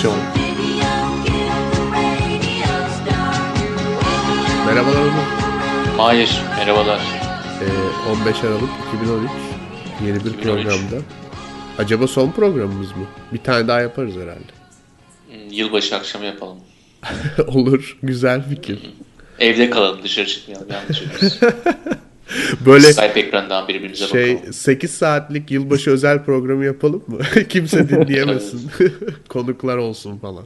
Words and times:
Adaptasyon 0.00 0.16
Merhabalar 4.66 5.00
Onur. 5.00 5.12
Hayır, 5.98 6.30
merhabalar. 6.56 7.00
Ee, 7.62 8.10
15 8.10 8.44
Aralık 8.44 8.70
2013 8.94 9.30
yeni 10.06 10.14
bir 10.24 10.30
2013. 10.30 10.42
programda. 10.42 11.04
Acaba 11.78 12.06
son 12.06 12.30
programımız 12.30 12.90
mı? 12.90 13.06
Bir 13.32 13.38
tane 13.38 13.68
daha 13.68 13.80
yaparız 13.80 14.14
herhalde. 14.14 14.52
Hmm, 15.28 15.50
Yılbaşı 15.50 15.96
akşamı 15.96 16.24
yapalım. 16.24 16.58
Olur. 17.46 17.98
Güzel 18.02 18.48
fikir. 18.48 18.78
Evde 19.38 19.70
kalalım, 19.70 20.02
dışarı 20.02 20.26
çıkmayalım. 20.26 20.68
Yanlış. 20.70 21.02
Böyle 22.66 22.92
Skype 22.92 23.20
ekrandan 23.20 23.68
birbirimize 23.68 24.06
şey 24.06 24.36
bakalım. 24.36 24.52
8 24.52 24.90
saatlik 24.90 25.50
yılbaşı 25.50 25.90
özel 25.90 26.24
programı 26.24 26.64
yapalım 26.64 27.02
mı? 27.06 27.18
Kimse 27.48 27.88
dinleyemesin. 27.88 28.70
Konuklar 29.28 29.76
olsun 29.76 30.18
falan. 30.18 30.44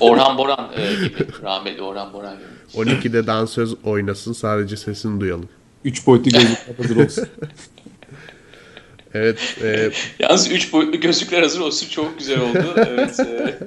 Orhan 0.00 0.38
Boran 0.38 0.70
e, 0.76 1.06
gibi. 1.06 1.26
Rahmetli 1.42 1.82
Orhan 1.82 2.12
Boran 2.12 2.34
gibi. 2.36 2.90
12'de 2.90 3.26
dansöz 3.26 3.74
oynasın 3.84 4.32
sadece 4.32 4.76
sesini 4.76 5.20
duyalım. 5.20 5.48
Üç 5.84 6.06
boyutlu 6.06 6.30
gözlükler 6.30 6.74
hazır 6.76 6.96
olsun. 7.04 7.26
Evet. 9.14 9.56
e, 9.62 9.90
Yalnız 10.18 10.52
3 10.52 10.72
boyutlu 10.72 11.00
gözlükler 11.00 11.42
hazır 11.42 11.60
olsun. 11.60 11.88
Çok 11.88 12.18
güzel 12.18 12.40
oldu. 12.40 12.74
Evet. 12.76 13.20
e, 13.20 13.58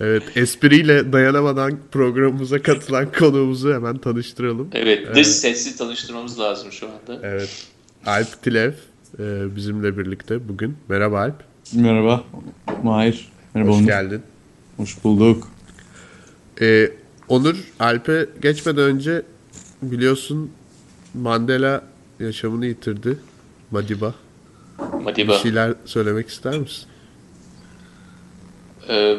evet. 0.00 0.22
Espriyle 0.36 1.12
dayanamadan 1.12 1.78
programımıza 1.92 2.62
katılan 2.62 3.12
konuğumuzu 3.18 3.74
hemen 3.74 3.98
tanıştıralım. 3.98 4.68
evet. 4.72 5.14
Dış 5.14 5.26
sesli 5.26 5.76
tanıştırmamız 5.76 6.40
lazım 6.40 6.72
şu 6.72 6.86
anda. 6.86 7.20
Evet. 7.26 7.66
Alp 8.06 8.42
Tilev 8.42 8.72
e, 9.18 9.56
bizimle 9.56 9.98
birlikte 9.98 10.48
bugün. 10.48 10.76
Merhaba 10.88 11.20
Alp. 11.20 11.34
Merhaba. 11.74 12.24
Mahir. 12.82 13.28
Merhaba 13.54 13.70
Hoş 13.72 13.78
Onur. 13.78 13.86
geldin. 13.86 14.22
Hoş 14.76 15.04
bulduk. 15.04 15.48
Ee, 16.60 16.90
Onur, 17.28 17.56
Alp'e 17.80 18.26
geçmeden 18.42 18.84
önce 18.84 19.22
biliyorsun 19.82 20.50
Mandela 21.14 21.82
yaşamını 22.20 22.66
yitirdi. 22.66 23.18
Madiba. 23.70 24.14
Bir 24.78 25.04
Madiba. 25.04 25.38
şeyler 25.38 25.74
söylemek 25.84 26.28
ister 26.28 26.58
misin? 26.58 26.84
Ee, 28.88 29.16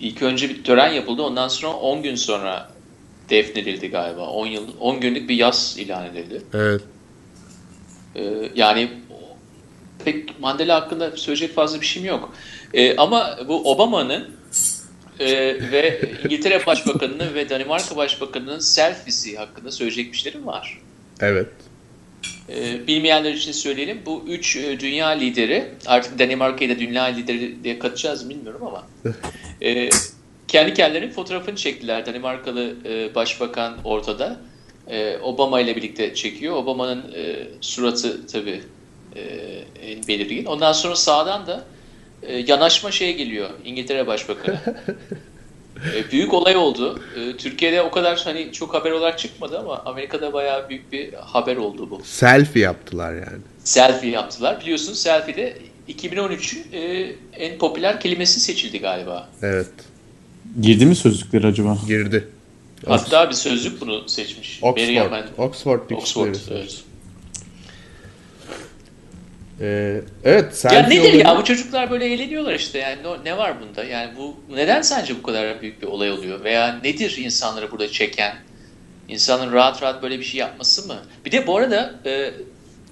ilk 0.00 0.22
önce 0.22 0.48
bir 0.48 0.64
tören 0.64 0.92
yapıldı. 0.92 1.22
Ondan 1.22 1.48
sonra 1.48 1.72
10 1.72 2.02
gün 2.02 2.14
sonra 2.14 2.70
defnedildi 3.30 3.88
galiba. 3.90 4.26
10 4.26 4.46
yıl 4.46 4.66
10 4.80 5.00
günlük 5.00 5.28
bir 5.28 5.34
yaz 5.34 5.76
ilan 5.78 6.06
edildi. 6.06 6.42
Evet. 6.54 6.82
Ee, 8.16 8.50
yani 8.54 8.90
pek 10.04 10.40
Mandela 10.40 10.80
hakkında 10.80 11.16
söyleyecek 11.16 11.54
fazla 11.54 11.80
bir 11.80 11.86
şeyim 11.86 12.08
yok. 12.08 12.32
Ee, 12.74 12.96
ama 12.96 13.38
bu 13.48 13.72
Obama'nın 13.72 14.36
e, 15.20 15.26
ve 15.72 16.00
İngiltere 16.24 16.66
Başbakanı'nın 16.66 17.34
ve 17.34 17.48
Danimarka 17.48 17.96
Başbakanı'nın 17.96 18.58
selfiesi 18.58 19.36
hakkında 19.36 19.70
söyleyecek 19.70 20.12
bir 20.12 20.16
şeylerim 20.16 20.46
var. 20.46 20.80
Evet. 21.20 21.48
Ee, 22.50 22.86
bilmeyenler 22.86 23.32
için 23.32 23.52
söyleyelim. 23.52 24.02
Bu 24.06 24.24
üç 24.28 24.56
e, 24.56 24.80
dünya 24.80 25.08
lideri, 25.08 25.68
artık 25.86 26.18
Danimarka'yı 26.18 26.70
da 26.70 26.78
dünya 26.78 27.04
lideri 27.04 27.64
diye 27.64 27.78
katacağız 27.78 28.30
bilmiyorum 28.30 28.60
ama 28.66 28.86
e, 29.62 29.90
kendi 30.48 30.74
kendilerinin 30.74 31.10
fotoğrafını 31.10 31.56
çektiler. 31.56 32.06
Danimarkalı 32.06 32.74
e, 32.84 33.14
başbakan 33.14 33.76
ortada. 33.84 34.40
E, 34.86 35.18
Obama 35.18 35.60
ile 35.60 35.76
birlikte 35.76 36.14
çekiyor. 36.14 36.56
Obama'nın 36.56 37.12
e, 37.16 37.36
suratı 37.60 38.26
tabii 38.26 38.62
e, 39.16 39.22
belirgin. 40.08 40.44
Ondan 40.44 40.72
sonra 40.72 40.96
sağdan 40.96 41.46
da 41.46 41.64
e, 42.22 42.38
yanaşma 42.38 42.90
şeye 42.90 43.12
geliyor. 43.12 43.50
İngiltere 43.64 44.06
Başbakanı. 44.06 44.60
E, 45.96 46.10
büyük 46.12 46.34
olay 46.34 46.56
oldu. 46.56 47.00
E, 47.16 47.36
Türkiye'de 47.36 47.82
o 47.82 47.90
kadar 47.90 48.20
hani 48.24 48.52
çok 48.52 48.74
haber 48.74 48.90
olarak 48.90 49.18
çıkmadı 49.18 49.58
ama 49.58 49.82
Amerika'da 49.84 50.32
bayağı 50.32 50.68
büyük 50.68 50.92
bir 50.92 51.12
haber 51.14 51.56
oldu 51.56 51.90
bu 51.90 52.00
Selfie 52.04 52.62
yaptılar 52.62 53.14
yani. 53.14 53.38
selfie 53.64 54.10
yaptılar. 54.10 54.60
Biliyorsunuz 54.60 54.98
selfie 54.98 55.36
de 55.36 55.58
2013'ün 55.88 56.66
e, 56.72 57.12
en 57.32 57.58
popüler 57.58 58.00
kelimesi 58.00 58.40
seçildi 58.40 58.78
galiba. 58.80 59.28
Evet. 59.42 59.70
Girdi 60.60 60.86
mi 60.86 60.96
sözlükleri 60.96 61.46
acaba? 61.46 61.78
Girdi. 61.86 62.28
Hatta 62.86 63.28
bir 63.30 63.34
sözlük 63.34 63.80
bunu 63.80 64.08
seçmiş. 64.08 64.58
Oxford. 64.62 65.28
Oxford 65.38 65.90
Oxford. 65.90 66.34
Dictionary. 66.34 66.60
Evet. 66.60 66.84
Ee, 69.60 70.00
evet. 70.24 70.64
Ya 70.72 70.82
nedir 70.82 71.00
olayı- 71.00 71.18
ya 71.18 71.36
bu 71.38 71.44
çocuklar 71.44 71.90
böyle 71.90 72.04
eğleniyorlar 72.06 72.54
işte 72.54 72.78
yani 72.78 72.96
ne, 73.02 73.30
ne 73.32 73.38
var 73.38 73.54
bunda 73.60 73.84
yani 73.84 74.10
bu 74.16 74.36
neden 74.54 74.82
sence 74.82 75.14
bu 75.18 75.22
kadar 75.22 75.62
büyük 75.62 75.82
bir 75.82 75.86
olay 75.86 76.10
oluyor 76.10 76.44
veya 76.44 76.78
nedir 76.84 77.16
insanları 77.18 77.70
burada 77.70 77.88
çeken 77.88 78.36
insanın 79.08 79.52
rahat 79.52 79.82
rahat 79.82 80.02
böyle 80.02 80.18
bir 80.18 80.24
şey 80.24 80.40
yapması 80.40 80.88
mı? 80.88 80.96
Bir 81.24 81.32
de 81.32 81.46
bu 81.46 81.56
arada 81.56 81.94
e, 82.06 82.30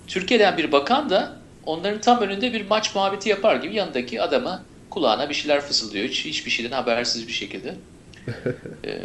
Türkiye'den 0.07 0.57
bir 0.59 0.73
bakan 0.73 1.11
da 1.11 1.37
onların 1.67 2.01
tam 2.01 2.21
önünde 2.21 2.53
bir 2.53 2.67
maç 2.69 2.95
muhabbeti 2.95 3.29
yapar 3.29 3.57
gibi 3.57 3.75
yanındaki 3.75 4.23
adama 4.23 4.63
kulağına 4.91 5.29
bir 5.29 5.35
şeyler 5.35 5.61
fısıldıyor 5.61 6.09
hiç 6.09 6.25
hiçbir 6.25 6.51
şeyden 6.51 6.73
habersiz 6.77 7.29
bir 7.29 7.33
şekilde. 7.33 7.75
E, 8.85 8.99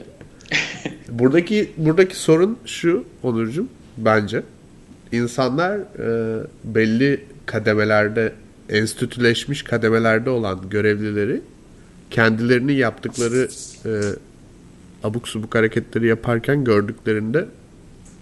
Buradaki 1.10 1.72
buradaki 1.78 2.16
sorun 2.16 2.60
şu 2.66 3.06
Onurcuğum 3.24 3.68
bence. 3.98 4.44
İnsanlar 5.12 5.78
e, 5.78 6.44
belli 6.64 7.26
kademelerde 7.52 8.34
enstitüleşmiş 8.70 9.64
kademelerde 9.64 10.30
olan 10.30 10.70
görevlileri 10.70 11.42
kendilerini 12.12 12.74
yaptıkları 12.74 13.48
e, 13.86 13.90
abuk 15.04 15.28
subuk 15.28 15.56
hareketleri 15.56 16.08
yaparken 16.08 16.64
gördüklerinde 16.64 17.46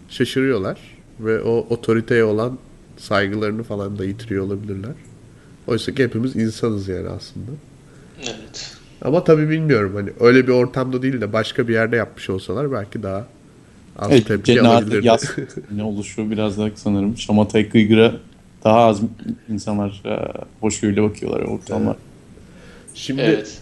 şaşırıyorlar 0.10 0.80
ve 1.20 1.42
o 1.42 1.68
otoriteye 1.70 2.24
olan 2.24 2.58
saygılarını 2.98 3.64
falan 3.64 3.98
da 4.00 4.06
yitiriyor 4.06 4.46
olabilirler. 4.46 4.92
Oysa 5.68 5.92
ki 5.96 6.04
hepimiz 6.04 6.36
insanız 6.36 6.88
yani 6.88 7.10
aslında. 7.10 7.52
evet. 8.22 8.72
Ama 9.02 9.24
tabii 9.24 9.50
bilmiyorum 9.50 9.92
hani 9.96 10.10
öyle 10.20 10.48
bir 10.48 10.52
ortamda 10.52 11.02
değil 11.02 11.22
de 11.22 11.34
başka 11.34 11.68
bir 11.68 11.74
yerde 11.74 11.96
yapmış 11.96 12.30
olsalar 12.30 12.72
belki 12.72 13.04
daha 13.04 13.28
az 14.00 14.12
Evet, 14.12 14.28
tepki 14.28 14.46
cennet 14.46 14.66
alabilirdi. 14.66 15.08
yaz 15.08 15.36
ne 15.76 15.84
oluşuyor 15.84 16.32
biraz 16.32 16.58
daha 16.58 16.70
sanırım. 16.76 17.18
Şamata 17.18 17.70
Kıygır'a 17.70 18.14
daha 18.64 18.80
az 18.80 19.02
insanlar 19.50 20.02
e, 20.06 20.34
hoşgörüyle 20.60 21.04
bakıyorlar 21.04 21.42
ortamlar. 21.42 21.96
Şimdi 22.94 23.22
Evet. 23.22 23.62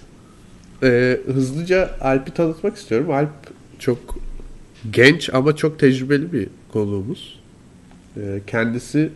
e, 0.83 1.19
hızlıca 1.33 1.91
Alp'i 2.01 2.33
tanıtmak 2.33 2.77
istiyorum. 2.77 3.11
Alp 3.11 3.29
çok 3.79 4.17
genç 4.91 5.29
ama 5.33 5.55
çok 5.55 5.79
tecrübeli 5.79 6.33
bir 6.33 6.47
konuğumuz. 6.73 7.39
E, 8.17 8.41
kendisi 8.47 9.09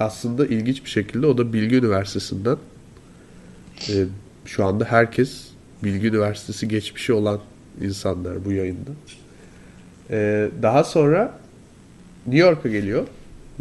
aslında 0.00 0.46
ilginç 0.46 0.84
bir 0.84 0.90
şekilde 0.90 1.26
o 1.26 1.38
da 1.38 1.52
Bilgi 1.52 1.76
Üniversitesi'nden. 1.76 2.56
E, 3.88 3.94
şu 4.44 4.64
anda 4.64 4.84
herkes 4.84 5.48
Bilgi 5.84 6.06
Üniversitesi 6.08 6.68
geçmişi 6.68 7.12
olan 7.12 7.40
insanlar 7.80 8.44
bu 8.44 8.52
yayında. 8.52 8.90
E, 10.10 10.48
daha 10.62 10.84
sonra 10.84 11.38
New 12.26 12.46
York'a 12.46 12.68
geliyor. 12.68 13.06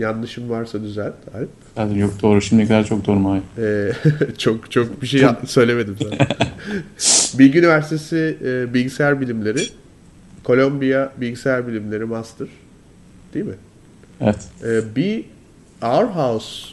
Yanlışım 0.01 0.49
varsa 0.49 0.81
düzelt 0.81 1.13
Alp. 1.35 1.49
Yani 1.77 1.99
yok 1.99 2.13
doğru. 2.21 2.41
Şimdiye 2.41 2.67
kadar 2.67 2.83
çok 2.83 3.07
doğru 3.07 3.19
Mahir. 3.19 3.41
Ee, 3.57 3.93
çok 4.37 4.71
çok 4.71 5.01
bir 5.01 5.07
şey 5.07 5.23
söylemedim 5.45 5.97
zaten. 6.03 6.27
Bilgi 7.39 7.59
Üniversitesi 7.59 8.37
e, 8.43 8.73
Bilgisayar 8.73 9.21
Bilimleri, 9.21 9.61
Kolombiya 10.43 11.11
Bilgisayar 11.17 11.67
Bilimleri 11.67 12.05
Master. 12.05 12.47
Değil 13.33 13.45
mi? 13.45 13.55
Evet. 14.21 14.39
Ee, 14.63 14.95
bir 14.95 15.25
Our 15.81 16.05
House 16.05 16.69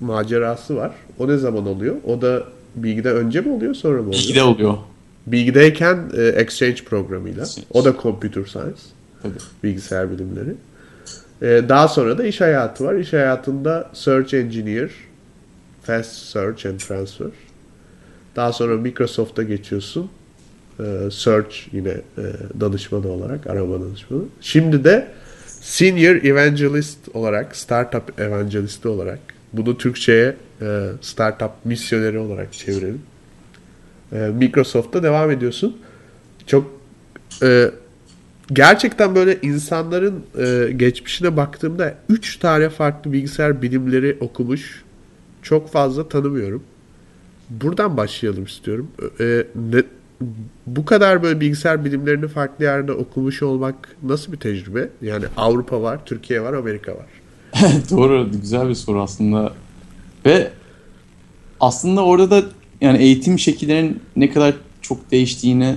macerası 0.00 0.76
var. 0.76 0.92
O 1.18 1.28
ne 1.28 1.36
zaman 1.36 1.66
oluyor? 1.66 1.96
O 2.06 2.22
da 2.22 2.42
Bilgi'de 2.76 3.12
önce 3.12 3.40
mi 3.40 3.48
oluyor 3.52 3.74
sonra 3.74 4.02
mı 4.02 4.08
oluyor? 4.08 4.22
İkide 4.22 4.42
oluyor. 4.42 4.78
Bilgi'deyken 5.26 6.10
e, 6.16 6.22
Exchange 6.22 6.84
programıyla. 6.84 7.42
Exchange. 7.42 7.66
O 7.70 7.84
da 7.84 7.94
Computer 8.02 8.44
Science. 8.44 8.80
Tabii. 9.22 9.34
Bilgisayar 9.64 10.10
bilimleri. 10.10 10.54
Ee, 11.42 11.62
daha 11.68 11.88
sonra 11.88 12.18
da 12.18 12.24
iş 12.26 12.40
hayatı 12.40 12.84
var. 12.84 12.94
İş 12.94 13.12
hayatında 13.12 13.90
Search 13.92 14.34
Engineer, 14.34 14.90
Fast 15.82 16.12
Search 16.12 16.66
and 16.66 16.78
Transfer. 16.78 17.28
Daha 18.36 18.52
sonra 18.52 18.76
Microsoft'a 18.76 19.42
geçiyorsun. 19.42 20.10
Ee, 20.80 21.10
Search 21.10 21.56
yine 21.72 21.88
e, 21.90 22.24
danışmanı 22.60 23.08
olarak, 23.08 23.46
arama 23.46 23.80
danışmanı. 23.80 24.22
Şimdi 24.40 24.84
de 24.84 25.08
Senior 25.46 26.14
Evangelist 26.14 26.98
olarak, 27.14 27.56
Startup 27.56 28.20
Evangelisti 28.20 28.88
olarak, 28.88 29.18
bunu 29.52 29.78
Türkçe'ye 29.78 30.36
e, 30.62 30.88
Startup 31.00 31.50
Misyoneri 31.64 32.18
olarak 32.18 32.52
çevirelim. 32.52 33.02
E, 34.12 34.16
Microsoft'ta 34.16 35.02
devam 35.02 35.30
ediyorsun. 35.30 35.76
Çok 36.46 36.70
e, 37.42 37.70
gerçekten 38.52 39.14
böyle 39.14 39.40
insanların 39.42 40.22
e, 40.38 40.72
geçmişine 40.72 41.36
baktığımda 41.36 41.94
3 42.08 42.36
tane 42.36 42.68
farklı 42.68 43.12
bilgisayar 43.12 43.62
bilimleri 43.62 44.16
okumuş 44.20 44.84
çok 45.42 45.72
fazla 45.72 46.08
tanımıyorum. 46.08 46.62
buradan 47.50 47.96
başlayalım 47.96 48.44
istiyorum. 48.44 48.88
Ee, 49.20 49.44
ne, 49.72 49.82
bu 50.66 50.84
kadar 50.84 51.22
böyle 51.22 51.40
bilgisayar 51.40 51.84
bilimlerini 51.84 52.28
farklı 52.28 52.64
yerde 52.64 52.92
okumuş 52.92 53.42
olmak 53.42 53.96
nasıl 54.02 54.32
bir 54.32 54.36
tecrübe? 54.36 54.88
Yani 55.02 55.24
Avrupa 55.36 55.82
var, 55.82 56.00
Türkiye 56.06 56.42
var, 56.42 56.52
Amerika 56.52 56.92
var. 56.92 57.06
Doğru, 57.90 58.28
güzel 58.42 58.68
bir 58.68 58.74
soru 58.74 59.02
aslında. 59.02 59.52
Ve 60.26 60.50
aslında 61.60 62.04
orada 62.04 62.30
da 62.30 62.42
yani 62.80 62.98
eğitim 62.98 63.38
şekillerinin 63.38 64.00
ne 64.16 64.30
kadar 64.30 64.54
çok 64.82 65.10
değiştiğini 65.10 65.64
e, 65.64 65.76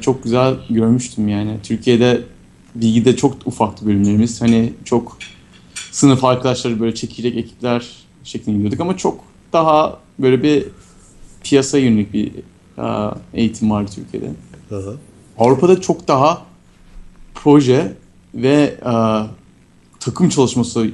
çok 0.00 0.24
güzel 0.24 0.54
görmüştüm 0.70 1.28
yani. 1.28 1.56
Türkiye'de 1.62 2.22
bilgide 2.74 3.16
çok 3.16 3.46
ufaktı 3.46 3.86
bölümlerimiz. 3.86 4.42
Hani 4.42 4.72
çok 4.84 5.18
sınıf 5.90 6.24
arkadaşları 6.24 6.80
böyle 6.80 6.94
çekirdek 6.94 7.36
ekipler 7.36 7.86
şeklinde 8.24 8.56
gidiyorduk 8.56 8.80
ama 8.80 8.96
çok 8.96 9.24
daha 9.52 10.00
böyle 10.18 10.42
bir 10.42 10.64
piyasa 11.42 11.78
yönelik 11.78 12.12
bir 12.12 12.32
e, 12.78 13.14
eğitim 13.34 13.70
vardı 13.70 13.90
Türkiye'de. 13.94 14.30
Hı 14.68 14.76
hı. 14.76 14.96
Avrupa'da 15.38 15.80
çok 15.80 16.08
daha 16.08 16.42
proje 17.34 17.96
ve 18.34 18.74
e, 18.86 18.92
takım 20.00 20.28
çalışması 20.28 20.90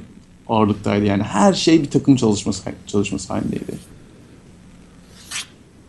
ağırlıktaydı. 0.49 1.05
Yani 1.05 1.23
her 1.23 1.53
şey 1.53 1.83
bir 1.83 1.89
takım 1.89 2.15
çalışması 2.15 2.63
çalışması 2.87 3.33
halindeydi. 3.33 3.77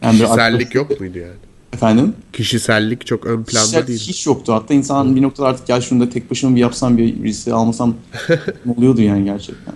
Yani 0.03 0.19
Kişisellik 0.19 0.75
yok 0.75 1.01
muydu 1.01 1.19
yani? 1.19 1.44
Efendim? 1.75 2.15
Kişisellik 2.33 3.07
çok 3.07 3.27
ön 3.27 3.43
planda 3.43 3.45
Kişisel 3.45 3.87
değil. 3.87 4.01
Hiç 4.01 4.27
yoktu. 4.27 4.53
Hatta 4.53 4.75
insan 4.75 5.17
bir 5.17 5.23
noktada 5.23 5.49
artık 5.49 5.67
gel 5.67 5.81
şunu 5.81 6.01
da 6.01 6.11
tek 6.11 6.31
başıma 6.31 6.57
bir 6.57 6.61
yapsam 6.61 6.99
bir 6.99 7.23
birisi 7.23 7.53
almasam 7.53 7.95
ne 8.67 8.73
oluyordu 8.77 9.03
yani 9.03 9.25
gerçekten. 9.25 9.75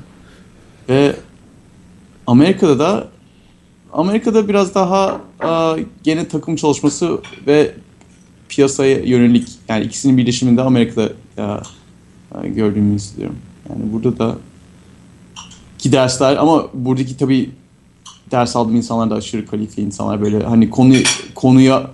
Ve 0.89 1.17
Amerika'da 2.27 2.79
da 2.79 3.09
Amerika'da 3.93 4.49
biraz 4.49 4.75
daha 4.75 5.21
a, 5.41 5.77
gene 6.03 6.29
takım 6.29 6.57
çalışması 6.57 7.19
ve 7.47 7.75
piyasaya 8.49 8.99
yönelik 8.99 9.49
yani 9.69 9.85
ikisinin 9.85 10.17
birleşiminde 10.17 10.63
Amerika'da 10.63 11.13
a, 11.43 11.63
a, 12.33 12.47
gördüğümü 12.47 12.97
istiyorum. 12.97 13.37
Yani 13.69 13.93
burada 13.93 14.19
da 14.19 14.37
ki 15.79 15.93
dersler 15.93 16.37
ama 16.37 16.69
buradaki 16.75 17.17
tabii 17.17 17.51
ders 18.31 18.57
aldığım 18.57 18.77
insanlar 18.77 19.11
da 19.11 19.15
aşırı 19.15 19.47
kalifiye 19.47 19.87
insanlar 19.87 20.23
böyle 20.23 20.45
hani 20.45 20.71
konu 20.71 20.95
konuya 21.35 21.91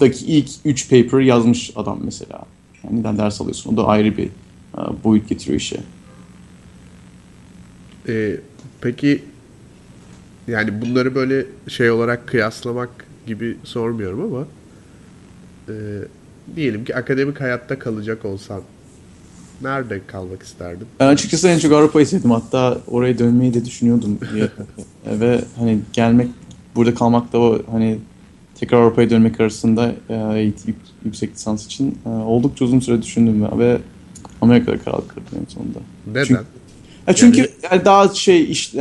daki 0.00 0.26
ilk 0.26 0.50
3 0.64 0.90
paper 0.90 1.20
yazmış 1.20 1.70
adam 1.76 2.00
mesela. 2.04 2.42
Yani 2.84 3.00
neden 3.00 3.18
ders 3.18 3.40
alıyorsun? 3.40 3.74
O 3.74 3.76
da 3.76 3.86
ayrı 3.86 4.16
bir 4.16 4.28
a, 4.74 5.04
boyut 5.04 5.28
getiriyor 5.28 5.60
işe. 5.60 5.80
Ee, 8.08 8.36
peki 8.80 9.22
yani 10.48 10.80
bunları 10.80 11.14
böyle 11.14 11.46
şey 11.68 11.90
olarak 11.90 12.28
kıyaslamak 12.28 12.90
gibi 13.26 13.56
sormuyorum 13.64 14.34
ama 14.34 14.46
e, 15.68 15.74
diyelim 16.56 16.84
ki 16.84 16.96
akademik 16.96 17.40
hayatta 17.40 17.78
kalacak 17.78 18.24
olsan 18.24 18.62
nerede 19.62 20.00
kalmak 20.06 20.42
isterdin? 20.42 20.86
Ben 21.00 21.06
açıkçası 21.06 21.48
en 21.48 21.58
çok 21.58 21.72
Avrupa'yı 21.72 22.06
sevdim. 22.06 22.30
Hatta 22.30 22.78
oraya 22.86 23.18
dönmeyi 23.18 23.54
de 23.54 23.64
düşünüyordum. 23.64 24.18
Ve 25.06 25.40
hani 25.58 25.78
gelmek, 25.92 26.28
burada 26.76 26.94
kalmak 26.94 27.32
da 27.32 27.38
o 27.38 27.58
hani 27.70 27.98
tekrar 28.54 28.82
Avrupa'ya 28.82 29.10
dönmek 29.10 29.40
arasında 29.40 29.92
e, 30.08 30.52
yüksek 31.04 31.34
lisans 31.34 31.66
için 31.66 31.98
e, 32.06 32.08
oldukça 32.08 32.64
uzun 32.64 32.80
süre 32.80 33.02
düşündüm 33.02 33.58
ve 33.58 33.78
Amerika'da 34.40 34.78
karar 34.78 35.08
kırdım 35.08 35.38
en 35.40 35.54
sonunda. 35.54 35.78
Neden? 36.06 36.24
Çünkü, 36.24 36.44
ya 37.06 37.14
çünkü 37.14 37.50
yani 37.70 37.84
daha 37.84 38.08
şey 38.08 38.50
iş 38.50 38.74
e, 38.74 38.78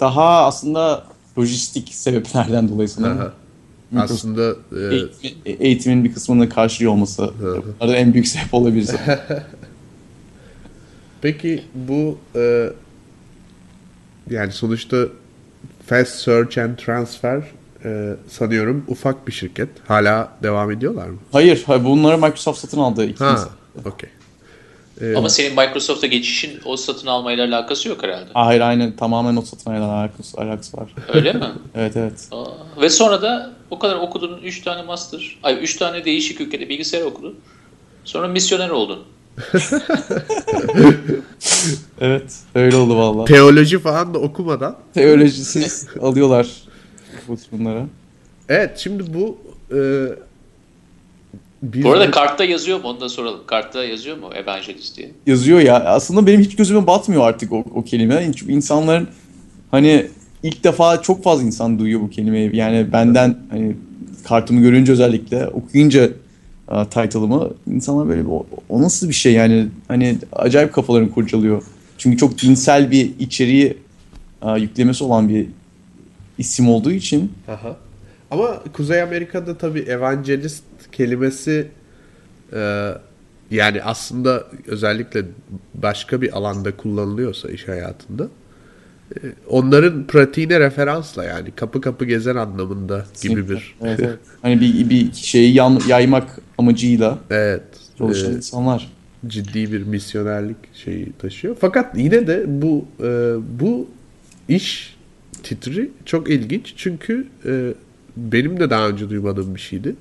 daha 0.00 0.46
aslında 0.46 1.04
lojistik 1.38 1.94
sebeplerden 1.94 2.68
dolayı 2.68 2.88
sanırım. 2.88 3.32
Aslında 3.96 4.50
e, 4.72 4.76
Eğitim- 4.94 5.34
eğitimin 5.46 6.04
bir 6.04 6.14
kısmını 6.14 6.48
karşılıyor 6.48 6.92
olması. 6.92 7.30
Bunlar 7.40 7.88
da 7.92 7.96
en 7.96 8.12
büyük 8.12 8.28
sebep 8.28 8.54
olabilir. 8.54 8.96
peki 11.20 11.64
bu 11.74 12.18
e, 12.36 12.70
yani 14.30 14.52
sonuçta 14.52 14.96
Fast 15.86 16.14
Search 16.14 16.58
and 16.58 16.76
Transfer 16.76 17.42
e, 17.84 18.14
sanıyorum 18.28 18.84
ufak 18.88 19.26
bir 19.28 19.32
şirket. 19.32 19.68
Hala 19.88 20.32
devam 20.42 20.70
ediyorlar 20.70 21.08
mı? 21.08 21.18
Hayır, 21.32 21.62
hayır, 21.66 21.84
bunları 21.84 22.18
Microsoft 22.18 22.58
satın 22.58 22.78
aldı. 22.78 23.14
Ha, 23.18 23.48
okey. 23.84 24.10
E, 25.00 25.16
Ama 25.16 25.28
senin 25.28 25.50
Microsoft'a 25.50 26.06
geçişin 26.06 26.60
o 26.64 26.76
satın 26.76 27.06
almayla 27.06 27.46
alakası 27.48 27.88
yok 27.88 28.02
herhalde. 28.02 28.28
Hayır 28.34 28.60
aynen 28.60 28.96
tamamen 28.96 29.36
o 29.36 29.42
satın 29.42 29.70
almadan 29.70 29.88
alakası, 29.88 30.38
alakası 30.40 30.76
var. 30.76 30.94
Öyle 31.14 31.32
mi? 31.32 31.44
Evet 31.74 31.96
evet. 31.96 32.28
Aa, 32.32 32.44
ve 32.80 32.90
sonra 32.90 33.22
da 33.22 33.52
o 33.70 33.78
kadar 33.78 33.96
okudun 33.96 34.38
3 34.42 34.62
tane 34.62 34.82
master, 34.82 35.38
ay 35.42 35.58
3 35.64 35.76
tane 35.76 36.04
değişik 36.04 36.40
ülkede 36.40 36.68
bilgisayar 36.68 37.02
okudun. 37.02 37.34
Sonra 38.04 38.28
misyoner 38.28 38.70
oldun. 38.70 38.98
Evet 42.00 42.34
öyle 42.54 42.76
oldu 42.76 42.96
valla. 42.96 43.24
teoloji 43.24 43.78
falan 43.78 44.14
da 44.14 44.18
okumadan 44.18 44.76
Teolojisiz 44.94 45.86
alıyorlar 46.00 46.46
bu 47.28 47.36
bunlara. 47.52 47.86
Evet 48.48 48.78
şimdi 48.78 49.14
bu 49.14 49.38
e, 49.70 49.78
biz 51.62 51.84
Bu 51.84 51.92
arada 51.92 52.10
kartta 52.10 52.44
yazıyor 52.44 52.80
mu 52.80 52.88
onu 52.88 53.00
da 53.00 53.08
soralım. 53.08 53.40
Kartta 53.46 53.84
yazıyor 53.84 54.16
mu 54.16 54.30
evangelist 54.34 54.96
diye? 54.96 55.10
Yazıyor 55.26 55.60
ya 55.60 55.84
aslında 55.84 56.26
benim 56.26 56.40
hiç 56.40 56.56
gözüme 56.56 56.86
batmıyor 56.86 57.28
artık 57.28 57.52
o, 57.52 57.64
o 57.74 57.84
kelime. 57.84 58.32
Çünkü 58.36 58.52
insanların 58.52 59.08
hani 59.70 60.06
ilk 60.42 60.64
defa 60.64 61.02
çok 61.02 61.24
fazla 61.24 61.42
insan 61.44 61.78
duyuyor 61.78 62.00
bu 62.00 62.10
kelimeyi. 62.10 62.56
Yani 62.56 62.92
benden 62.92 63.38
hani 63.50 63.76
kartımı 64.24 64.60
görünce 64.60 64.92
özellikle 64.92 65.48
okuyunca 65.48 66.10
uh, 66.68 66.84
title'ımı 66.84 67.50
insanlar 67.66 68.08
böyle 68.08 68.28
o, 68.28 68.46
o 68.68 68.82
nasıl 68.82 69.08
bir 69.08 69.14
şey 69.14 69.32
yani 69.32 69.66
hani 69.88 70.18
acayip 70.32 70.72
kafalarını 70.72 71.10
kurcalıyor. 71.10 71.62
Çünkü 71.98 72.16
çok 72.16 72.42
dinsel 72.42 72.90
bir 72.90 73.10
içeriği 73.18 73.76
uh, 74.42 74.60
yüklemesi 74.60 75.04
olan 75.04 75.28
bir 75.28 75.46
isim 76.38 76.68
olduğu 76.68 76.92
için 76.92 77.32
Aha. 77.48 77.76
Ama 78.30 78.62
Kuzey 78.72 79.02
Amerika'da 79.02 79.58
tabii 79.58 79.80
evangelist 79.80 80.62
kelimesi 80.96 81.68
e, 82.52 82.92
yani 83.50 83.82
aslında 83.82 84.46
özellikle 84.66 85.24
başka 85.74 86.22
bir 86.22 86.36
alanda 86.36 86.76
kullanılıyorsa 86.76 87.48
iş 87.50 87.68
hayatında 87.68 88.28
e, 89.14 89.18
onların 89.48 90.06
pratiğine 90.06 90.60
referansla 90.60 91.24
yani 91.24 91.50
kapı 91.50 91.80
kapı 91.80 92.04
gezen 92.04 92.36
anlamında 92.36 93.06
gibi 93.22 93.48
bir 93.48 93.76
Evet, 93.82 94.00
evet. 94.02 94.18
hani 94.42 94.60
bir, 94.60 94.90
bir 94.90 95.12
şeyi 95.12 95.54
yan, 95.54 95.80
yaymak 95.88 96.38
amacıyla 96.58 97.18
evet 97.30 97.62
çalışan 97.98 98.32
e, 98.32 98.36
insanlar. 98.36 98.92
ciddi 99.26 99.72
bir 99.72 99.82
misyonerlik 99.82 100.56
şeyi 100.74 101.12
taşıyor. 101.12 101.56
Fakat 101.60 101.98
yine 101.98 102.26
de 102.26 102.44
bu 102.62 102.84
e, 103.00 103.34
bu 103.60 103.88
iş 104.48 104.96
titri 105.42 105.90
çok 106.04 106.30
ilginç 106.30 106.74
çünkü 106.76 107.26
e, 107.46 107.74
benim 108.16 108.60
de 108.60 108.70
daha 108.70 108.88
önce 108.88 109.10
duymadığım 109.10 109.54
bir 109.54 109.60
şeydi. 109.60 109.96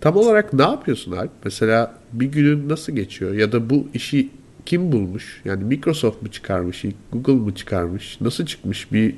Tam 0.00 0.16
olarak 0.16 0.52
ne 0.52 0.62
yapıyorsun 0.62 1.12
Alp? 1.12 1.30
Mesela 1.44 1.94
bir 2.12 2.26
günün 2.26 2.68
nasıl 2.68 2.92
geçiyor? 2.92 3.34
Ya 3.34 3.52
da 3.52 3.70
bu 3.70 3.86
işi 3.94 4.28
kim 4.66 4.92
bulmuş? 4.92 5.42
Yani 5.44 5.64
Microsoft 5.64 6.22
mu 6.22 6.30
çıkarmış, 6.30 6.84
Google 7.12 7.32
mu 7.32 7.54
çıkarmış? 7.54 8.20
Nasıl 8.20 8.46
çıkmış? 8.46 8.92
Bir 8.92 9.14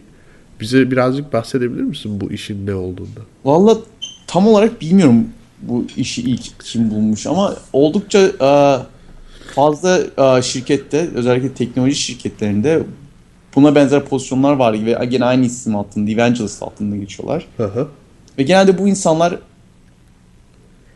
bize 0.61 0.91
birazcık 0.91 1.33
bahsedebilir 1.33 1.83
misin 1.83 2.21
bu 2.21 2.33
işin 2.33 2.67
ne 2.67 2.75
olduğundan? 2.75 3.25
Valla 3.45 3.79
tam 4.27 4.47
olarak 4.47 4.81
bilmiyorum 4.81 5.29
bu 5.62 5.87
işi 5.97 6.23
ilk 6.23 6.61
kim 6.61 6.91
bulmuş 6.91 7.27
ama 7.27 7.57
oldukça 7.73 8.19
e, 8.19 8.79
fazla 9.55 10.01
e, 10.19 10.43
şirkette 10.43 11.09
özellikle 11.15 11.55
teknoloji 11.55 11.95
şirketlerinde 11.95 12.83
buna 13.57 13.75
benzer 13.75 14.05
pozisyonlar 14.05 14.53
var 14.53 14.87
ve 14.87 15.05
gene 15.05 15.25
aynı 15.25 15.47
isim 15.47 15.77
altında 15.77 16.11
evangelist 16.11 16.62
altında 16.62 16.97
geçiyorlar. 16.97 17.47
Hı 17.57 17.65
hı. 17.65 17.89
Ve 18.39 18.43
genelde 18.43 18.79
bu 18.79 18.89
insanlar 18.89 19.39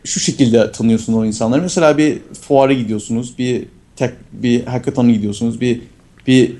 şu 0.07 0.19
şekilde 0.19 0.71
tanıyorsun 0.71 1.13
o 1.13 1.25
insanları. 1.25 1.61
Mesela 1.61 1.97
bir 1.97 2.19
fuara 2.41 2.73
gidiyorsunuz, 2.73 3.37
bir 3.37 3.65
tek 3.95 4.11
bir 4.33 4.63
hackathon'a 4.63 5.11
gidiyorsunuz, 5.11 5.61
bir 5.61 5.81
bir 6.27 6.53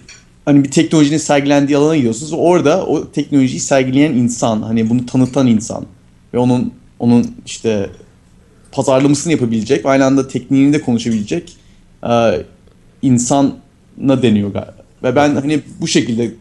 hani 0.46 0.63
bir 0.63 0.72
teknolojinin 0.72 1.18
sergilendiği 1.18 1.77
alana 1.77 1.96
gidiyorsunuz. 1.96 2.34
Orada 2.34 2.86
o 2.86 3.12
teknolojiyi 3.12 3.60
sergileyen 3.60 4.13
insan, 4.13 4.62
hani 4.62 4.89
bunu 4.89 5.06
tanıtan 5.06 5.48
insan 5.48 5.86
ve 6.34 6.38
onun 6.38 6.74
onun 7.00 7.36
işte 7.46 7.89
pazarlamasını 8.72 9.34
yapabilecek 9.34 9.86
aynı 9.86 10.06
anda 10.06 10.27
tekniğini 10.27 10.74
de 10.74 10.82
konuşabilecek 10.82 11.58
e, 12.10 12.46
insana 13.01 13.51
deniyor 14.22 14.54
galiba. 14.54 14.75
Ve 15.04 15.16
ben 15.16 15.36
hani 15.36 15.62
bu 15.82 15.88
şekilde 15.88 16.32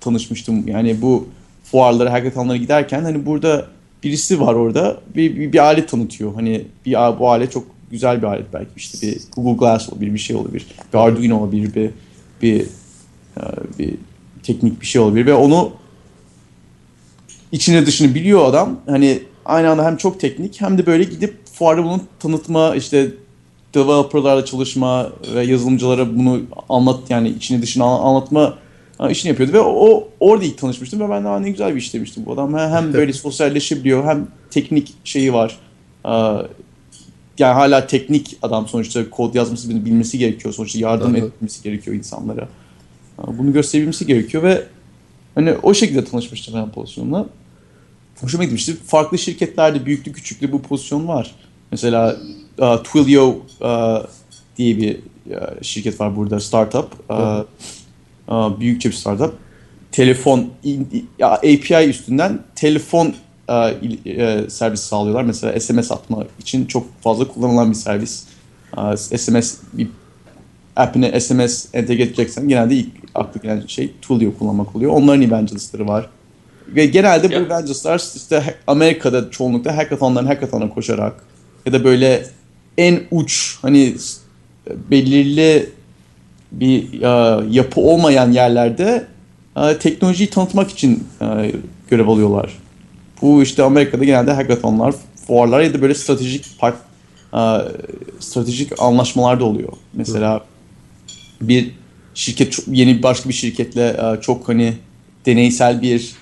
tanışmıştım. 0.00 0.68
Yani 0.68 1.02
bu 1.02 1.28
fuarlara, 1.64 2.12
hackathonlara 2.12 2.56
giderken 2.56 3.02
hani 3.02 3.26
burada 3.26 3.66
birisi 4.02 4.40
var 4.40 4.54
orada 4.54 5.00
bir, 5.14 5.36
bir, 5.36 5.52
bir 5.52 5.58
alet 5.58 5.88
tanıtıyor. 5.88 6.34
Hani 6.34 6.64
bir 6.86 6.92
bu 6.92 7.30
alet 7.30 7.52
çok 7.52 7.64
güzel 7.90 8.18
bir 8.18 8.26
alet 8.26 8.52
belki 8.52 8.70
işte 8.76 9.06
bir 9.06 9.20
Google 9.36 9.58
Glass 9.58 9.92
olabilir, 9.92 10.14
bir 10.14 10.18
şey 10.18 10.36
olabilir. 10.36 10.66
Bir 10.92 10.98
Arduino 10.98 11.38
olabilir, 11.40 11.74
bir 11.74 11.90
bir 12.42 12.60
e, 13.36 13.42
bir 13.78 13.94
teknik 14.42 14.80
bir 14.80 14.86
şey 14.86 15.00
olabilir 15.00 15.26
ve 15.26 15.34
onu 15.34 15.72
içine 17.52 17.86
dışını 17.86 18.14
biliyor 18.14 18.44
adam. 18.44 18.80
Hani 18.86 19.22
aynı 19.44 19.70
anda 19.70 19.84
hem 19.84 19.96
çok 19.96 20.20
teknik 20.20 20.60
hem 20.60 20.78
de 20.78 20.86
böyle 20.86 21.04
gidip 21.04 21.36
fuarda 21.52 21.84
bunu 21.84 22.00
tanıtma 22.20 22.76
işte 22.76 23.10
developerlarla 23.74 24.44
çalışma 24.44 25.12
ve 25.34 25.44
yazılımcılara 25.44 26.16
bunu 26.16 26.40
anlat 26.68 27.00
yani 27.10 27.28
içini 27.28 27.62
dışını 27.62 27.84
anlatma 27.84 28.58
işini 29.10 29.28
yapıyordu 29.28 29.52
ve 29.52 29.60
o 29.60 30.08
orada 30.20 30.44
ilk 30.44 30.58
tanışmıştım 30.58 31.00
ve 31.00 31.10
ben 31.10 31.24
de 31.24 31.42
ne 31.42 31.50
güzel 31.50 31.74
bir 31.74 31.80
iş 31.80 31.94
demiştim. 31.94 32.26
Bu 32.26 32.32
adam 32.32 32.58
hem 32.58 32.92
böyle 32.92 33.12
sosyalleşebiliyor 33.12 34.04
hem 34.04 34.26
teknik 34.50 34.94
şeyi 35.04 35.32
var. 35.32 35.58
Yani 37.38 37.54
hala 37.54 37.86
teknik 37.86 38.36
adam 38.42 38.68
sonuçta 38.68 39.10
kod 39.10 39.34
yazması 39.34 39.84
bilmesi 39.84 40.18
gerekiyor. 40.18 40.54
Sonuçta 40.54 40.78
yardım 40.78 41.14
Aha. 41.14 41.18
etmesi 41.18 41.62
gerekiyor 41.62 41.96
insanlara. 41.96 42.48
Bunu 43.26 43.52
gösterebilmesi 43.52 44.06
gerekiyor 44.06 44.42
ve 44.42 44.66
hani 45.34 45.54
o 45.62 45.74
şekilde 45.74 46.04
tanışmıştım 46.04 46.54
ben 46.54 46.70
pozisyonla. 46.70 47.26
Hoşuma 48.20 48.44
gitmişti. 48.44 48.76
Farklı 48.86 49.18
şirketlerde 49.18 49.86
büyüklü 49.86 50.12
küçüklü 50.12 50.52
bu 50.52 50.62
pozisyon 50.62 51.08
var. 51.08 51.34
Mesela 51.70 52.16
uh, 52.58 52.76
Twilio 52.76 53.36
uh, 53.60 54.06
diye 54.56 54.76
bir 54.76 54.96
şirket 55.62 56.00
var 56.00 56.16
burada 56.16 56.40
startup. 56.40 57.10
Uh, 57.10 57.44
büyükçe 58.30 58.88
bir 58.88 58.94
startup. 58.94 59.34
Telefon 59.92 60.50
ya 61.18 61.28
API 61.28 61.88
üstünden 61.88 62.40
telefon 62.54 63.06
uh, 63.06 63.12
uh, 63.48 64.48
servis 64.48 64.80
sağlıyorlar. 64.80 65.22
Mesela 65.22 65.60
SMS 65.60 65.92
atma 65.92 66.24
için 66.38 66.66
çok 66.66 67.02
fazla 67.02 67.28
kullanılan 67.28 67.70
bir 67.70 67.76
servis. 67.76 68.24
SMS 68.96 69.56
bir 69.72 69.88
app'ine 70.76 71.20
SMS 71.20 71.66
entegre 71.72 72.02
edeceksen 72.02 72.48
genelde 72.48 72.74
ilk 72.74 72.88
aklı 73.14 73.40
gelen 73.40 73.66
şey 73.66 73.88
Twilio 73.88 74.34
kullanmak 74.38 74.76
oluyor. 74.76 74.92
Onların 74.92 75.22
evangelistleri 75.22 75.88
var. 75.88 76.08
Ve 76.68 76.86
genelde 76.86 77.30
bu 77.30 77.34
evangelistler 77.34 78.02
işte 78.16 78.56
Amerika'da 78.66 79.30
çoğunlukla 79.30 79.76
hackathonların 79.76 80.26
hackathon'a 80.26 80.68
koşarak 80.68 81.24
ya 81.66 81.72
da 81.72 81.84
böyle 81.84 82.26
en 82.78 83.00
uç 83.10 83.58
hani 83.62 83.94
belirli 84.90 85.70
bir 86.52 87.02
e, 87.02 87.44
yapı 87.50 87.80
olmayan 87.80 88.32
yerlerde 88.32 89.06
e, 89.56 89.78
teknolojiyi 89.78 90.30
tanıtmak 90.30 90.70
için 90.70 91.04
e, 91.22 91.52
görev 91.90 92.08
alıyorlar. 92.08 92.58
Bu 93.22 93.42
işte 93.42 93.62
Amerika'da 93.62 94.04
genelde 94.04 94.32
hackathonlar, 94.32 94.94
fuarlar 95.26 95.60
ya 95.60 95.74
da 95.74 95.82
böyle 95.82 95.94
stratejik 95.94 96.58
part, 96.58 96.76
e, 97.34 97.40
stratejik 98.20 98.82
anlaşmalar 98.82 99.40
da 99.40 99.44
oluyor. 99.44 99.72
Mesela 99.92 100.44
bir 101.40 101.70
şirket 102.14 102.58
yeni 102.68 103.02
başka 103.02 103.28
bir 103.28 103.34
şirketle 103.34 103.88
e, 103.88 104.20
çok 104.20 104.48
hani 104.48 104.74
deneysel 105.26 105.82
bir 105.82 106.12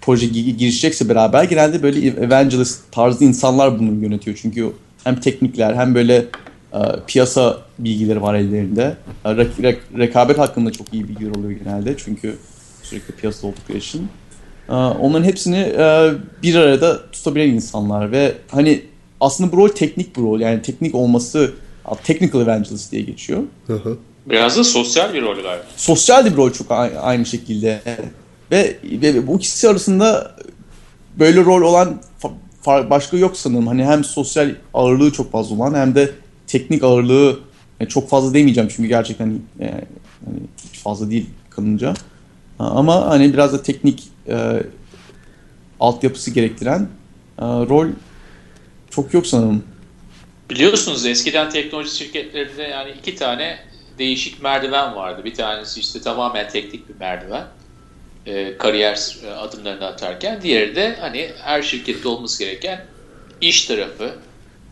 proje 0.00 0.26
girişecekse 0.26 1.08
beraber 1.08 1.44
genelde 1.44 1.82
böyle 1.82 2.08
evangelist 2.08 2.80
tarzı 2.92 3.24
insanlar 3.24 3.78
bunu 3.78 4.04
yönetiyor. 4.04 4.38
Çünkü 4.42 4.72
hem 5.04 5.20
teknikler 5.20 5.74
hem 5.74 5.94
böyle 5.94 6.24
piyasa 7.06 7.58
bilgileri 7.78 8.22
var 8.22 8.34
ellerinde. 8.34 8.96
E, 9.24 9.36
re, 9.36 9.46
re, 9.62 9.78
rekabet 9.98 10.38
hakkında 10.38 10.72
çok 10.72 10.94
iyi 10.94 11.08
bilgiler 11.08 11.30
oluyor 11.30 11.50
genelde 11.50 11.96
çünkü 11.96 12.36
sürekli 12.82 13.14
piyasa 13.14 13.46
oldukları 13.46 13.78
için. 13.78 14.08
E, 14.68 14.72
onların 14.72 15.24
hepsini 15.24 15.58
e, 15.58 16.12
bir 16.42 16.54
arada 16.54 17.10
tutabilen 17.10 17.48
insanlar 17.48 18.12
ve 18.12 18.34
hani 18.50 18.82
aslında 19.20 19.52
bu 19.52 19.56
rol 19.56 19.68
teknik 19.68 20.16
bir 20.16 20.22
rol 20.22 20.40
yani 20.40 20.62
teknik 20.62 20.94
olması 20.94 21.52
technical 22.04 22.42
evangelist 22.42 22.92
diye 22.92 23.02
geçiyor. 23.02 23.42
Biraz 24.26 24.56
da 24.56 24.64
sosyal 24.64 25.14
bir 25.14 25.22
rol 25.22 25.34
galiba. 25.34 25.62
Sosyal 25.76 26.26
bir 26.26 26.36
rol 26.36 26.52
çok 26.52 26.66
aynı 27.00 27.26
şekilde. 27.26 27.80
Ve, 28.50 28.76
ve 28.84 29.26
bu 29.26 29.36
ikisi 29.36 29.68
arasında 29.68 30.36
böyle 31.18 31.44
rol 31.44 31.62
olan 31.62 32.00
başka 32.66 33.16
yok 33.16 33.36
sanırım. 33.36 33.66
Hani 33.66 33.84
hem 33.84 34.04
sosyal 34.04 34.50
ağırlığı 34.74 35.12
çok 35.12 35.32
fazla 35.32 35.56
olan 35.56 35.74
hem 35.74 35.94
de 35.94 36.10
teknik 36.46 36.84
ağırlığı 36.84 37.40
yani 37.80 37.88
çok 37.88 38.08
fazla 38.08 38.34
demeyeceğim 38.34 38.70
çünkü 38.76 38.88
gerçekten 38.88 39.40
yani, 39.58 39.70
e, 39.70 40.30
hiç 40.72 40.78
fazla 40.78 41.10
değil 41.10 41.26
kalınca. 41.50 41.94
Ama 42.58 43.06
hani 43.06 43.32
biraz 43.32 43.52
da 43.52 43.62
teknik 43.62 44.02
e, 44.28 44.62
altyapısı 45.80 46.30
gerektiren 46.30 46.88
e, 47.38 47.42
rol 47.44 47.88
çok 48.90 49.14
yok 49.14 49.26
sanırım. 49.26 49.64
Biliyorsunuz 50.50 51.06
eskiden 51.06 51.50
teknoloji 51.50 51.96
şirketlerinde 51.96 52.62
yani 52.62 52.90
iki 52.90 53.16
tane 53.16 53.58
değişik 53.98 54.42
merdiven 54.42 54.96
vardı. 54.96 55.24
Bir 55.24 55.34
tanesi 55.34 55.80
işte 55.80 56.00
tamamen 56.00 56.48
teknik 56.48 56.88
bir 56.88 56.94
merdiven 57.00 57.44
e, 58.26 58.58
kariyer 58.58 59.16
e, 59.24 59.30
adımlarını 59.30 59.86
atarken 59.86 60.42
diğeri 60.42 60.76
de 60.76 60.96
hani 61.00 61.30
her 61.38 61.62
şirkette 61.62 62.08
olması 62.08 62.44
gereken 62.44 62.84
iş 63.40 63.64
tarafı 63.64 64.14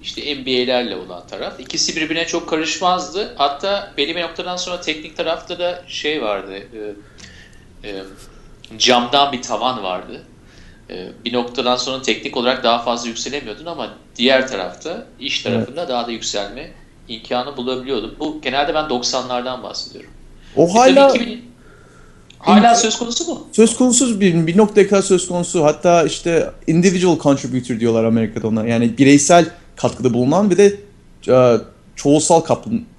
işte 0.04 0.34
MBA'lerle 0.34 0.96
olan 0.96 1.26
taraf. 1.26 1.60
İkisi 1.60 1.96
birbirine 1.96 2.26
çok 2.26 2.48
karışmazdı. 2.48 3.34
Hatta 3.36 3.92
belli 3.96 4.16
bir 4.16 4.22
noktadan 4.22 4.56
sonra 4.56 4.80
teknik 4.80 5.16
tarafta 5.16 5.58
da 5.58 5.82
şey 5.88 6.22
vardı. 6.22 6.54
E, 6.54 7.88
e, 7.88 8.02
camdan 8.78 9.32
bir 9.32 9.42
tavan 9.42 9.82
vardı. 9.82 10.22
E, 10.90 11.08
bir 11.24 11.32
noktadan 11.32 11.76
sonra 11.76 12.02
teknik 12.02 12.36
olarak 12.36 12.64
daha 12.64 12.82
fazla 12.82 13.08
yükselemiyordun 13.08 13.66
ama 13.66 13.94
diğer 14.16 14.48
tarafta 14.48 15.06
iş 15.20 15.42
tarafında 15.42 15.80
evet. 15.80 15.90
daha 15.90 16.06
da 16.06 16.10
yükselme 16.10 16.70
imkanı 17.08 17.56
bulabiliyordun. 17.56 18.16
Bu 18.18 18.40
genelde 18.40 18.74
ben 18.74 18.84
90'lardan 18.84 19.62
bahsediyorum. 19.62 20.10
O 20.56 20.68
e, 20.68 20.72
hala 20.72 21.08
2000, 21.14 21.54
Hala 22.38 22.74
söz 22.74 22.98
konusu 22.98 23.24
mu? 23.24 23.46
Söz 23.52 23.76
konusu 23.76 24.20
bir, 24.20 24.46
bir 24.46 24.56
noktaya 24.56 24.88
kadar 24.88 25.02
söz 25.02 25.28
konusu. 25.28 25.64
Hatta 25.64 26.04
işte 26.04 26.50
individual 26.66 27.18
contributor 27.18 27.80
diyorlar 27.80 28.04
Amerika'da 28.04 28.48
ona. 28.48 28.66
Yani 28.66 28.98
bireysel 28.98 29.46
katkıda 29.76 30.14
bulunan 30.14 30.50
ve 30.50 30.56
de 30.56 30.76
e, 31.28 31.56
çoğulsal 31.96 32.40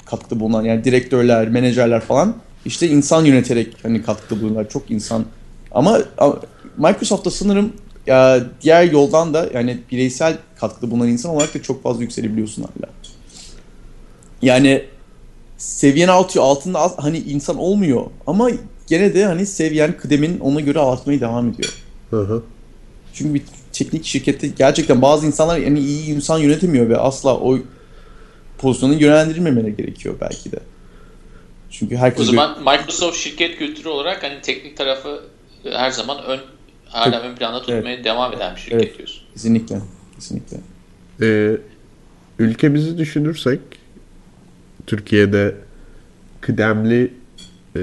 katkıda 0.06 0.40
bulunan 0.40 0.64
yani 0.64 0.84
direktörler, 0.84 1.50
menajerler 1.50 2.02
falan 2.02 2.36
işte 2.66 2.88
insan 2.90 3.26
yöneterek 3.26 3.76
hani 3.84 4.04
katkıda 4.04 4.42
bulunuyorlar. 4.42 4.70
Çok 4.70 4.92
insan. 4.92 5.26
Ama 5.72 6.00
Microsoft'ta 6.78 7.32
sanırım 7.32 7.74
ya, 8.08 8.44
diğer 8.62 8.92
yoldan 8.92 9.34
da 9.34 9.50
yani 9.54 9.80
bireysel 9.92 10.38
katkıda 10.60 10.92
bulunan 10.92 11.08
insan 11.08 11.32
olarak 11.32 11.54
da 11.56 11.62
çok 11.62 11.84
fazla 11.84 12.02
yükselebiliyorsun 12.02 12.64
hala. 12.64 12.90
Yani 14.42 14.86
seviyen 15.58 16.08
artıyor. 16.08 16.46
Altında 16.46 16.92
hani 16.98 17.18
insan 17.18 17.58
olmuyor. 17.58 18.06
Ama 18.28 18.50
gene 18.88 19.14
de 19.14 19.26
hani 19.26 19.46
seviyen 19.46 19.98
kıdemin 19.98 20.40
ona 20.40 20.60
göre 20.60 20.80
artmaya 20.80 21.20
devam 21.20 21.50
ediyor. 21.50 21.74
Hı 22.10 22.22
hı. 22.22 22.44
Çünkü 23.14 23.34
bir 23.34 23.42
teknik 23.78 24.06
şirkette 24.06 24.48
gerçekten 24.48 25.02
bazı 25.02 25.28
insanlar 25.28 25.58
yani 25.58 25.80
iyi 25.80 26.06
insan 26.06 26.38
yönetemiyor 26.40 26.90
ve 26.90 26.98
asla 26.98 27.36
o 27.38 27.60
pozisyonu 28.58 28.94
yönlendirilmemeleri 28.94 29.76
gerekiyor 29.76 30.16
belki 30.22 30.52
de. 30.52 30.60
Çünkü 31.70 31.98
herkes... 31.98 32.22
O 32.22 32.24
zaman 32.24 32.60
Microsoft 32.60 33.18
şirket 33.18 33.58
kültürü 33.58 33.90
olarak 33.90 34.24
hani 34.24 34.42
teknik 34.42 34.78
tarafı 34.78 35.24
her 35.64 35.92
zaman 35.92 36.24
ön 36.24 36.40
hala 36.86 37.22
ön 37.22 37.36
planda 37.36 37.60
tutmaya 37.60 37.96
evet. 37.96 38.06
devam 38.06 38.34
eden 38.34 38.56
bir 38.56 38.60
şirket 38.60 38.82
evet. 38.82 38.98
diyorsun. 38.98 39.22
Kesinlikle. 39.34 39.80
Kesinlikle. 40.16 40.58
Ee, 41.22 41.58
ülkemizi 42.40 42.98
düşünürsek 42.98 43.60
Türkiye'de 44.88 45.56
kıdemli 46.42 47.14
e, 47.76 47.82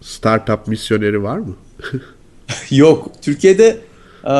startup 0.00 0.66
misyoneri 0.66 1.22
var 1.22 1.38
mı? 1.38 1.56
yok. 2.70 3.12
Türkiye'de 3.22 3.78
e, 4.24 4.34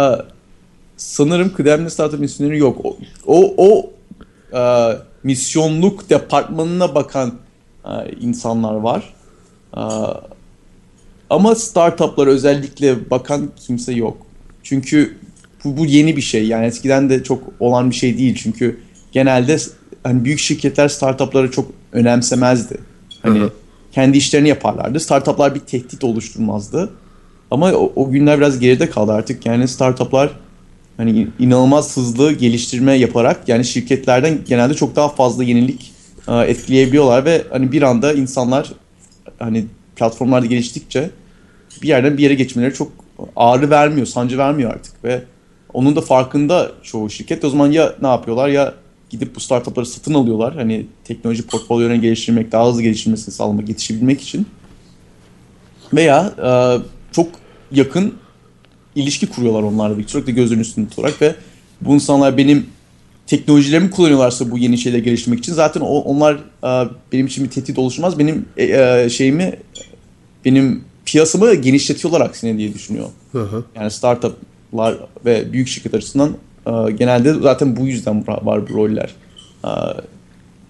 sanırım 0.99 1.53
kıdemli 1.55 1.91
startup 1.91 2.21
misyoneri 2.21 2.59
yok. 2.59 2.85
O 2.85 2.97
o, 3.27 3.55
o 3.57 3.91
e, 4.59 4.93
misyonluk 5.23 6.11
departmanına 6.11 6.95
bakan 6.95 7.35
e, 7.85 7.91
insanlar 8.21 8.75
var. 8.75 9.15
E, 9.77 9.83
ama 11.31 11.55
startuplara 11.55 12.31
özellikle 12.31 13.11
bakan 13.11 13.51
kimse 13.67 13.93
yok. 13.93 14.17
Çünkü 14.63 15.17
bu, 15.65 15.77
bu 15.77 15.87
yeni 15.87 16.17
bir 16.17 16.23
şey. 16.23 16.47
Yani 16.47 16.67
eskiden 16.67 17.11
de 17.11 17.23
çok 17.23 17.43
olan 17.61 17.91
bir 17.91 17.95
şey 17.95 18.19
değil. 18.19 18.35
Çünkü 18.35 18.81
genelde 19.13 19.57
hani 20.03 20.25
büyük 20.25 20.39
şirketler 20.39 20.89
startupları 20.89 21.51
çok 21.51 21.71
önemsemezdi. 21.93 22.79
Hani 23.23 23.39
Hı-hı 23.39 23.53
kendi 23.93 24.19
işlerini 24.19 24.49
yaparlardı. 24.49 25.01
Startuplar 25.01 25.55
bir 25.55 25.61
tehdit 25.61 26.05
oluşturmazdı. 26.05 26.91
Ama 27.51 27.73
o, 27.73 27.93
o 27.97 28.11
günler 28.11 28.39
biraz 28.39 28.59
geride 28.59 28.91
kaldı 28.91 29.13
artık. 29.13 29.47
Yani 29.47 29.69
startuplar 29.69 30.31
hani 30.99 31.29
inanılmaz 31.39 31.97
hızlı 31.97 32.33
geliştirme 32.33 32.95
yaparak 32.95 33.49
yani 33.49 33.65
şirketlerden 33.65 34.39
genelde 34.49 34.75
çok 34.75 34.97
daha 34.97 35.09
fazla 35.09 35.45
yenilik 35.45 35.93
e, 36.29 36.37
etkileyebiliyorlar 36.37 37.25
ve 37.25 37.43
hani 37.51 37.73
bir 37.73 37.83
anda 37.83 38.13
insanlar 38.13 38.73
hani 39.39 39.67
platformlarda 39.97 40.47
geliştikçe 40.47 41.11
bir 41.83 41.89
yerden 41.89 42.19
bir 42.19 42.23
yere 42.23 42.35
geçmeleri 42.35 42.75
çok 42.75 42.93
ağrı 43.37 43.71
vermiyor, 43.71 44.07
sancı 44.07 44.39
vermiyor 44.39 44.71
artık 44.71 45.05
ve 45.05 45.23
onun 45.73 45.97
da 45.97 46.01
farkında 46.01 46.73
çoğu 46.83 47.11
şirket. 47.11 47.45
O 47.45 47.51
zaman 47.51 47.71
ya 47.71 47.95
ne 48.03 48.09
yapıyorlar 48.09 48.49
ya 48.49 48.75
gidip 49.11 49.37
bu 49.37 49.41
startupları 49.41 49.87
satın 49.87 50.15
alıyorlar. 50.15 50.55
Hani 50.55 50.87
teknoloji 51.05 51.47
portfolyolarını 51.47 52.01
geliştirmek, 52.01 52.53
daha 52.53 52.69
hızlı 52.69 52.83
geliştirmesini 52.83 53.35
sağlamak, 53.35 53.69
yetişebilmek 53.69 54.21
için. 54.21 54.47
Veya 55.95 56.33
e, 56.45 56.51
çok 57.13 57.29
yakın 57.73 58.15
ilişki 59.03 59.27
kuruyorlar 59.27 59.63
onlarla 59.63 59.99
bir 59.99 60.09
sürekli 60.09 60.35
gözünün 60.35 60.61
üstünde 60.61 60.89
tutarak 60.89 61.23
ve 61.23 61.35
bu 61.81 61.95
insanlar 61.95 62.37
benim 62.37 62.67
teknolojilerimi 63.27 63.91
kullanıyorlarsa 63.91 64.51
bu 64.51 64.59
yeni 64.59 64.79
şeyleri 64.79 65.03
geliştirmek 65.03 65.39
için 65.39 65.53
zaten 65.53 65.81
o, 65.81 65.87
onlar 65.87 66.35
e, 66.65 66.89
benim 67.13 67.27
için 67.27 67.45
bir 67.45 67.51
tehdit 67.51 67.79
oluşmaz. 67.79 68.19
Benim 68.19 68.47
e, 68.57 68.65
e, 68.65 69.09
şeyimi 69.11 69.59
benim 70.45 70.85
piyasamı 71.05 71.55
genişletiyorlar 71.55 72.21
aksine 72.21 72.59
diye 72.59 72.75
düşünüyor. 72.75 73.09
Hı 73.33 73.43
hı. 73.43 73.65
Yani 73.75 73.91
startuplar 73.91 74.97
ve 75.25 75.53
büyük 75.53 75.69
şirket 75.69 75.95
açısından 75.95 76.37
e, 76.67 76.93
genelde 76.93 77.35
zaten 77.35 77.77
bu 77.77 77.87
yüzden 77.87 78.27
var, 78.27 78.43
var 78.43 78.69
bu 78.69 78.75
roller. 78.75 79.15
E, 79.65 79.71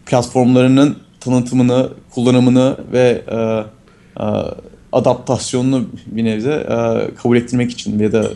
platformlarının 0.06 0.96
tanıtımını, 1.20 1.90
kullanımını 2.10 2.76
ve 2.92 3.22
e, 3.28 3.36
e, 4.22 4.26
adaptasyonunu 4.92 5.88
bir 6.06 6.24
nebze 6.24 6.52
e, 6.52 6.74
kabul 7.14 7.36
ettirmek 7.36 7.70
için 7.70 7.98
ya 7.98 8.12
da 8.12 8.30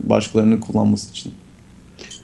başkalarının 0.00 0.60
kullanması 0.60 1.10
için. 1.10 1.34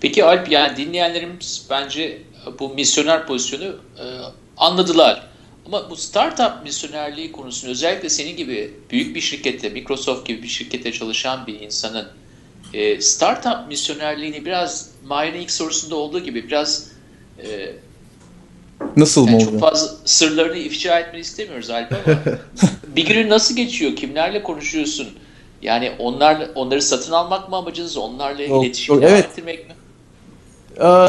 Peki 0.00 0.24
Alp 0.24 0.50
yani 0.50 0.76
dinleyenlerimiz 0.76 1.66
bence 1.70 2.22
bu 2.58 2.68
misyoner 2.68 3.26
pozisyonu 3.26 3.64
e, 3.64 4.04
anladılar. 4.56 5.26
Ama 5.66 5.90
bu 5.90 5.96
startup 5.96 6.52
misyonerliği 6.64 7.32
konusunu 7.32 7.70
özellikle 7.70 8.08
senin 8.08 8.36
gibi 8.36 8.74
büyük 8.90 9.16
bir 9.16 9.20
şirkette, 9.20 9.68
Microsoft 9.68 10.26
gibi 10.26 10.42
bir 10.42 10.48
şirkette 10.48 10.92
çalışan 10.92 11.46
bir 11.46 11.60
insanın 11.60 12.08
e, 12.74 13.00
startup 13.00 13.68
misyonerliğini 13.68 14.44
biraz 14.44 14.90
Mahir'in 15.04 15.40
ilk 15.40 15.50
sorusunda 15.50 15.96
olduğu 15.96 16.20
gibi 16.20 16.46
biraz 16.46 16.88
e, 17.38 17.72
Nasıl 18.96 19.26
yani 19.26 19.44
mı 19.44 19.50
çok 19.50 19.60
fazla 19.60 19.96
sırlarını 20.04 20.56
ifşa 20.56 20.98
etmeni 20.98 21.20
istemiyoruz 21.20 21.70
Alp 21.70 21.92
ama 21.92 22.18
bir 22.96 23.06
günün 23.06 23.30
nasıl 23.30 23.56
geçiyor? 23.56 23.96
Kimlerle 23.96 24.42
konuşuyorsun? 24.42 25.08
Yani 25.62 25.92
onlar 25.98 26.50
onları 26.54 26.82
satın 26.82 27.12
almak 27.12 27.48
mı 27.48 27.56
amacınız? 27.56 27.96
Onlarla 27.96 28.42
Yok, 28.42 28.64
iletişim 28.64 28.94
yok, 28.94 29.04
evet. 29.06 29.24
ettirmek 29.24 29.68
mi? 29.68 29.74
Ee, 30.80 31.06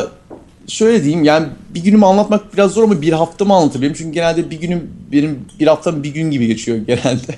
şöyle 0.67 1.03
diyeyim 1.03 1.24
yani 1.24 1.47
bir 1.69 1.83
günümü 1.83 2.05
anlatmak 2.05 2.53
biraz 2.53 2.71
zor 2.71 2.83
ama 2.83 3.01
bir 3.01 3.13
haftamı 3.13 3.53
anlatabilirim. 3.53 3.95
Çünkü 3.97 4.12
genelde 4.12 4.50
bir 4.50 4.59
günüm 4.59 4.91
benim 5.12 5.45
bir 5.59 5.67
haftam 5.67 6.03
bir 6.03 6.13
gün 6.13 6.31
gibi 6.31 6.47
geçiyor 6.47 6.77
genelde. 6.77 7.36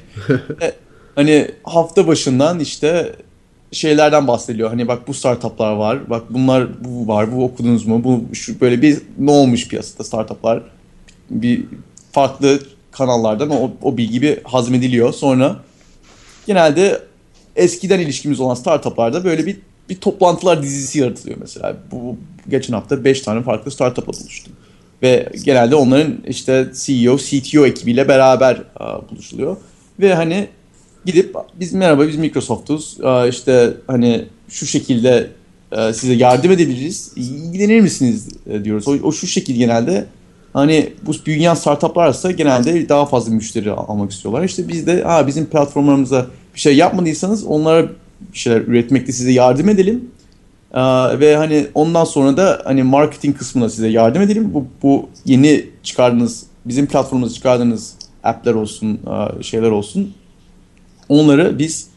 Ve 0.62 0.74
hani 1.15 1.51
hafta 1.63 2.07
başından 2.07 2.59
işte 2.59 3.15
şeylerden 3.71 4.27
bahsediliyor. 4.27 4.69
Hani 4.69 4.88
bak 4.88 5.07
bu 5.07 5.13
startuplar 5.13 5.73
var. 5.73 6.09
Bak 6.09 6.23
bunlar 6.29 6.83
bu 6.83 7.07
var. 7.07 7.35
Bu 7.35 7.43
okudunuz 7.43 7.85
mu? 7.85 8.03
Bu 8.03 8.35
şu 8.35 8.61
böyle 8.61 8.81
bir 8.81 9.01
ne 9.17 9.31
olmuş 9.31 9.67
piyasada 9.67 10.03
startuplar? 10.03 10.63
Bir 11.29 11.65
farklı 12.11 12.59
kanallardan 12.91 13.49
o, 13.49 13.71
o 13.81 13.97
bilgi 13.97 14.21
bir 14.21 14.43
hazmediliyor. 14.43 15.13
Sonra 15.13 15.55
genelde 16.47 17.01
eskiden 17.55 17.99
ilişkimiz 17.99 18.39
olan 18.39 18.55
startuplarda 18.55 19.23
böyle 19.23 19.45
bir 19.45 19.57
bir 19.89 19.95
toplantılar 19.95 20.63
dizisi 20.63 20.99
yaratılıyor 20.99 21.38
mesela. 21.41 21.77
Bu 21.91 22.17
geçen 22.49 22.73
hafta 22.73 23.03
5 23.03 23.21
tane 23.21 23.43
farklı 23.43 23.71
startupla 23.71 24.13
buluştum. 24.13 24.53
Ve 25.01 25.29
genelde 25.45 25.75
onların 25.75 26.17
işte 26.27 26.67
CEO, 26.75 27.17
CTO 27.17 27.65
ekibiyle 27.65 28.07
beraber 28.07 28.63
aa, 28.75 29.09
buluşuluyor. 29.09 29.57
Ve 29.99 30.13
hani 30.13 30.47
gidip 31.06 31.36
biz 31.60 31.74
merhaba 31.74 32.08
biz 32.08 32.15
Microsoft'uz. 32.15 32.98
İşte 33.29 33.74
hani 33.88 34.25
şu 34.50 34.66
şekilde 34.66 35.27
e, 35.72 35.94
size 35.94 36.14
yardım 36.14 36.51
edebiliriz. 36.51 37.12
İlgilenir 37.16 37.81
misiniz 37.81 38.27
e, 38.50 38.64
diyoruz. 38.64 38.88
O, 38.88 38.92
o 38.92 39.12
şu 39.12 39.27
şekil 39.27 39.55
genelde 39.55 40.05
hani 40.53 40.94
bu 41.05 41.12
büyüyen 41.25 41.53
startuplarsa 41.53 42.31
genelde 42.31 42.90
daha 42.90 43.05
fazla 43.05 43.33
müşteri 43.33 43.72
al- 43.72 43.85
almak 43.88 44.12
istiyorlar. 44.12 44.44
İşte 44.44 44.68
biz 44.68 44.88
de 44.88 45.03
ha, 45.03 45.27
bizim 45.27 45.46
platformlarımıza 45.46 46.27
bir 46.55 46.59
şey 46.59 46.75
yapmadıysanız 46.77 47.44
onlara 47.44 47.88
bir 48.33 48.38
şeyler 48.38 48.62
üretmekte 48.62 49.12
size 49.12 49.31
yardım 49.31 49.70
edelim. 49.70 50.09
Aa, 50.74 51.20
ve 51.20 51.35
hani 51.35 51.68
ondan 51.74 52.03
sonra 52.05 52.38
da 52.38 52.62
hani 52.64 52.83
marketing 52.83 53.38
kısmına 53.38 53.70
size 53.70 53.88
yardım 53.88 54.22
edelim. 54.22 54.53
Bu, 54.53 54.66
bu 54.83 55.09
yeni 55.25 55.66
çıkardığınız, 55.83 56.44
bizim 56.66 56.88
platformumuzda 56.88 57.35
çıkardığınız 57.35 57.94
app'ler 58.24 58.53
olsun, 58.53 59.00
şeyler 59.42 59.72
olsun. 59.72 60.14
Onları 61.09 61.59
biz 61.59 61.87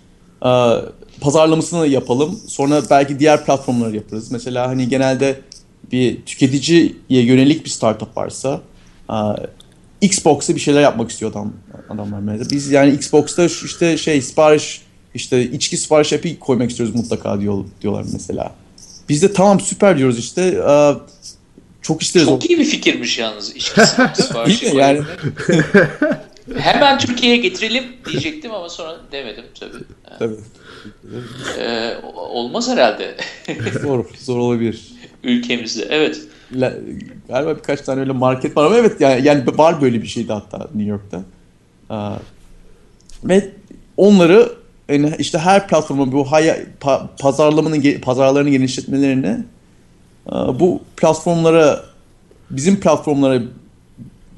aa, 0.41 0.77
pazarlamasını 1.21 1.87
yapalım. 1.87 2.41
Sonra 2.47 2.83
belki 2.91 3.19
diğer 3.19 3.45
platformları 3.45 3.97
yaparız. 3.97 4.33
Mesela 4.33 4.69
hani 4.69 4.89
genelde 4.89 5.41
bir 5.93 6.23
tüketiciye 6.23 6.93
yönelik 7.09 7.65
bir 7.65 7.71
startup 7.71 8.17
varsa 8.17 8.61
aa, 9.09 9.35
Xbox'ta 10.01 10.55
bir 10.55 10.61
şeyler 10.61 10.83
yapmak 10.83 11.11
istiyor 11.11 11.31
adam 11.31 11.53
adamlar 11.91 12.19
mesela. 12.21 12.51
Biz 12.51 12.71
yani 12.71 12.95
Xbox'ta 12.95 13.45
işte 13.45 13.97
şey 13.97 14.23
sipariş 14.23 14.83
işte 15.15 15.51
içki 15.51 15.77
sipariş 15.77 16.13
app'i 16.13 16.39
koymak 16.39 16.71
istiyoruz 16.71 16.95
mutlaka 16.95 17.41
diyor, 17.41 17.65
diyorlar 17.83 18.05
mesela. 18.13 18.53
Biz 19.09 19.23
de 19.23 19.33
tamam 19.33 19.61
süper 19.61 19.99
diyoruz 19.99 20.19
işte. 20.19 20.63
Aa, 20.65 20.95
çok 21.83 22.03
isteriz. 22.03 22.27
Çok 22.27 22.51
iyi 22.51 22.59
bir 22.59 22.65
fikirmiş 22.65 23.19
yalnız. 23.19 23.55
Değil 24.47 24.75
mi? 24.75 24.81
Yani 24.81 25.01
Hemen 26.59 26.99
Türkiye'ye 26.99 27.37
getirelim 27.39 27.85
diyecektim 28.11 28.53
ama 28.55 28.69
sonra 28.69 28.97
demedim 29.13 29.45
tabii. 29.61 29.73
tabii. 30.19 30.35
Ee, 31.59 31.95
olmaz 32.15 32.69
herhalde 32.71 33.17
Zor, 33.83 34.05
zor 34.19 34.39
olabilir. 34.39 34.93
ülkemizde. 35.23 35.87
Evet. 35.91 36.21
La- 36.53 36.73
galiba 37.29 37.57
birkaç 37.57 37.81
tane 37.81 38.01
öyle 38.01 38.13
market 38.13 38.57
var 38.57 38.65
ama 38.67 38.77
evet 38.77 39.01
yani, 39.01 39.27
yani 39.27 39.45
var 39.59 39.81
böyle 39.83 40.03
bir 40.03 40.07
şeydi 40.07 40.33
hatta 40.33 40.59
New 40.59 40.91
York'ta. 40.91 41.23
Aa, 41.91 42.17
ve 43.25 43.51
onları 43.97 44.53
yani 44.89 45.15
işte 45.19 45.39
her 45.39 45.69
platforma 45.69 46.13
bu 46.13 46.33
haya, 46.33 46.59
pa- 46.81 47.07
pazarlamanın 47.21 48.01
pazarlarını 48.01 48.51
genişletmelerini 48.51 49.37
aa, 50.27 50.61
bu 50.61 50.83
platformlara 50.97 51.85
bizim 52.51 52.81
platformlara 52.81 53.43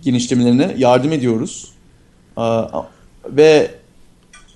genişlemelerine 0.03 0.75
yardım 0.79 1.13
ediyoruz. 1.13 1.74
Ve 3.27 3.71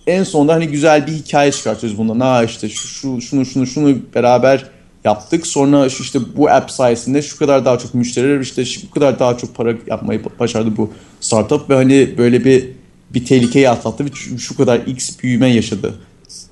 en 0.06 0.24
sonunda 0.24 0.54
hani 0.54 0.68
güzel 0.68 1.06
bir 1.06 1.12
hikaye 1.12 1.52
çıkartıyoruz 1.52 1.98
bundan. 1.98 2.20
Ha 2.20 2.44
işte 2.44 2.68
şu, 2.68 2.88
şu 2.88 3.20
şunu 3.20 3.44
şunu 3.46 3.66
şunu 3.66 3.98
beraber 4.14 4.64
yaptık. 5.04 5.46
Sonra 5.46 5.88
şu 5.88 6.02
işte 6.02 6.18
bu 6.36 6.50
app 6.50 6.70
sayesinde 6.70 7.22
şu 7.22 7.38
kadar 7.38 7.64
daha 7.64 7.78
çok 7.78 7.94
müşteriler 7.94 8.40
işte 8.40 8.64
şu 8.64 8.90
kadar 8.90 9.18
daha 9.18 9.36
çok 9.36 9.54
para 9.54 9.74
yapmayı 9.86 10.22
başardı 10.40 10.76
bu 10.76 10.90
startup 11.20 11.70
ve 11.70 11.74
hani 11.74 12.14
böyle 12.18 12.44
bir 12.44 12.68
bir 13.10 13.24
tehlikeyi 13.24 13.70
atlattı 13.70 14.04
ve 14.04 14.38
şu 14.38 14.56
kadar 14.56 14.80
x 14.80 15.18
büyüme 15.22 15.48
yaşadı. 15.48 15.94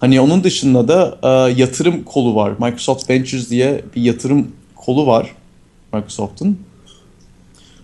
Hani 0.00 0.20
onun 0.20 0.44
dışında 0.44 0.88
da 0.88 1.18
e, 1.22 1.60
yatırım 1.60 2.04
kolu 2.04 2.34
var. 2.34 2.52
Microsoft 2.60 3.10
Ventures 3.10 3.50
diye 3.50 3.84
bir 3.96 4.02
yatırım 4.02 4.52
kolu 4.76 5.06
var 5.06 5.34
Microsoft'un. 5.92 6.58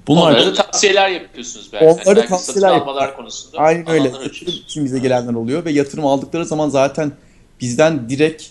Bunlar 0.06 0.22
Onlara 0.32 0.46
da 0.46 0.52
tavsiyeler 0.54 1.08
yapıyorsunuz 1.08 1.70
belki. 1.72 1.84
Onlara 1.86 2.16
belki 2.16 2.28
tavsiyeler 2.28 2.68
satın 2.68 2.80
almalar 2.80 3.16
konusunda. 3.16 3.58
Aynen 3.58 3.90
öyle. 3.90 4.08
Yatırım 4.08 4.54
için 4.66 4.84
bize 4.84 4.98
gelenler 4.98 5.34
oluyor 5.34 5.64
ve 5.64 5.72
yatırım 5.72 6.06
aldıkları 6.06 6.46
zaman 6.46 6.68
zaten 6.68 7.12
bizden 7.60 8.08
direkt 8.08 8.44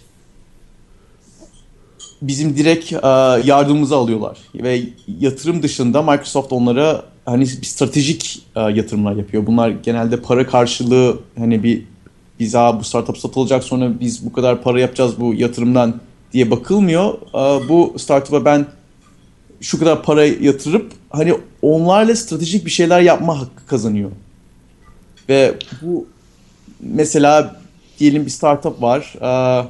bizim 2.21 2.57
direkt 2.57 2.93
e, 2.93 2.97
yardımımızı 3.49 3.95
alıyorlar. 3.95 4.37
Ve 4.55 4.81
yatırım 5.19 5.63
dışında 5.63 6.01
Microsoft 6.01 6.53
onlara 6.53 7.03
hani 7.25 7.41
bir 7.41 7.65
stratejik 7.65 8.43
e, 8.55 8.59
yatırımlar 8.59 9.15
yapıyor. 9.15 9.47
Bunlar 9.47 9.69
genelde 9.69 10.21
para 10.21 10.47
karşılığı 10.47 11.19
hani 11.37 11.63
bir 11.63 11.83
biz 12.39 12.55
"Aa, 12.55 12.79
bu 12.79 12.83
startup 12.83 13.17
satılacak 13.17 13.63
sonra 13.63 13.99
biz 13.99 14.25
bu 14.25 14.33
kadar 14.33 14.61
para 14.61 14.79
yapacağız 14.79 15.19
bu 15.19 15.33
yatırımdan 15.33 16.01
diye 16.33 16.51
bakılmıyor. 16.51 17.13
E, 17.13 17.69
bu 17.69 17.95
startup'a 17.99 18.45
ben 18.45 18.65
şu 19.61 19.79
kadar 19.79 20.03
para 20.03 20.25
yatırıp 20.25 21.00
hani 21.11 21.33
onlarla 21.61 22.15
stratejik 22.15 22.65
bir 22.65 22.71
şeyler 22.71 23.01
yapma 23.01 23.39
hakkı 23.39 23.65
kazanıyor. 23.67 24.11
Ve 25.29 25.55
bu 25.81 26.07
mesela 26.79 27.61
diyelim 27.99 28.25
bir 28.25 28.31
startup 28.31 28.81
var. 28.81 29.13
eee, 29.21 29.67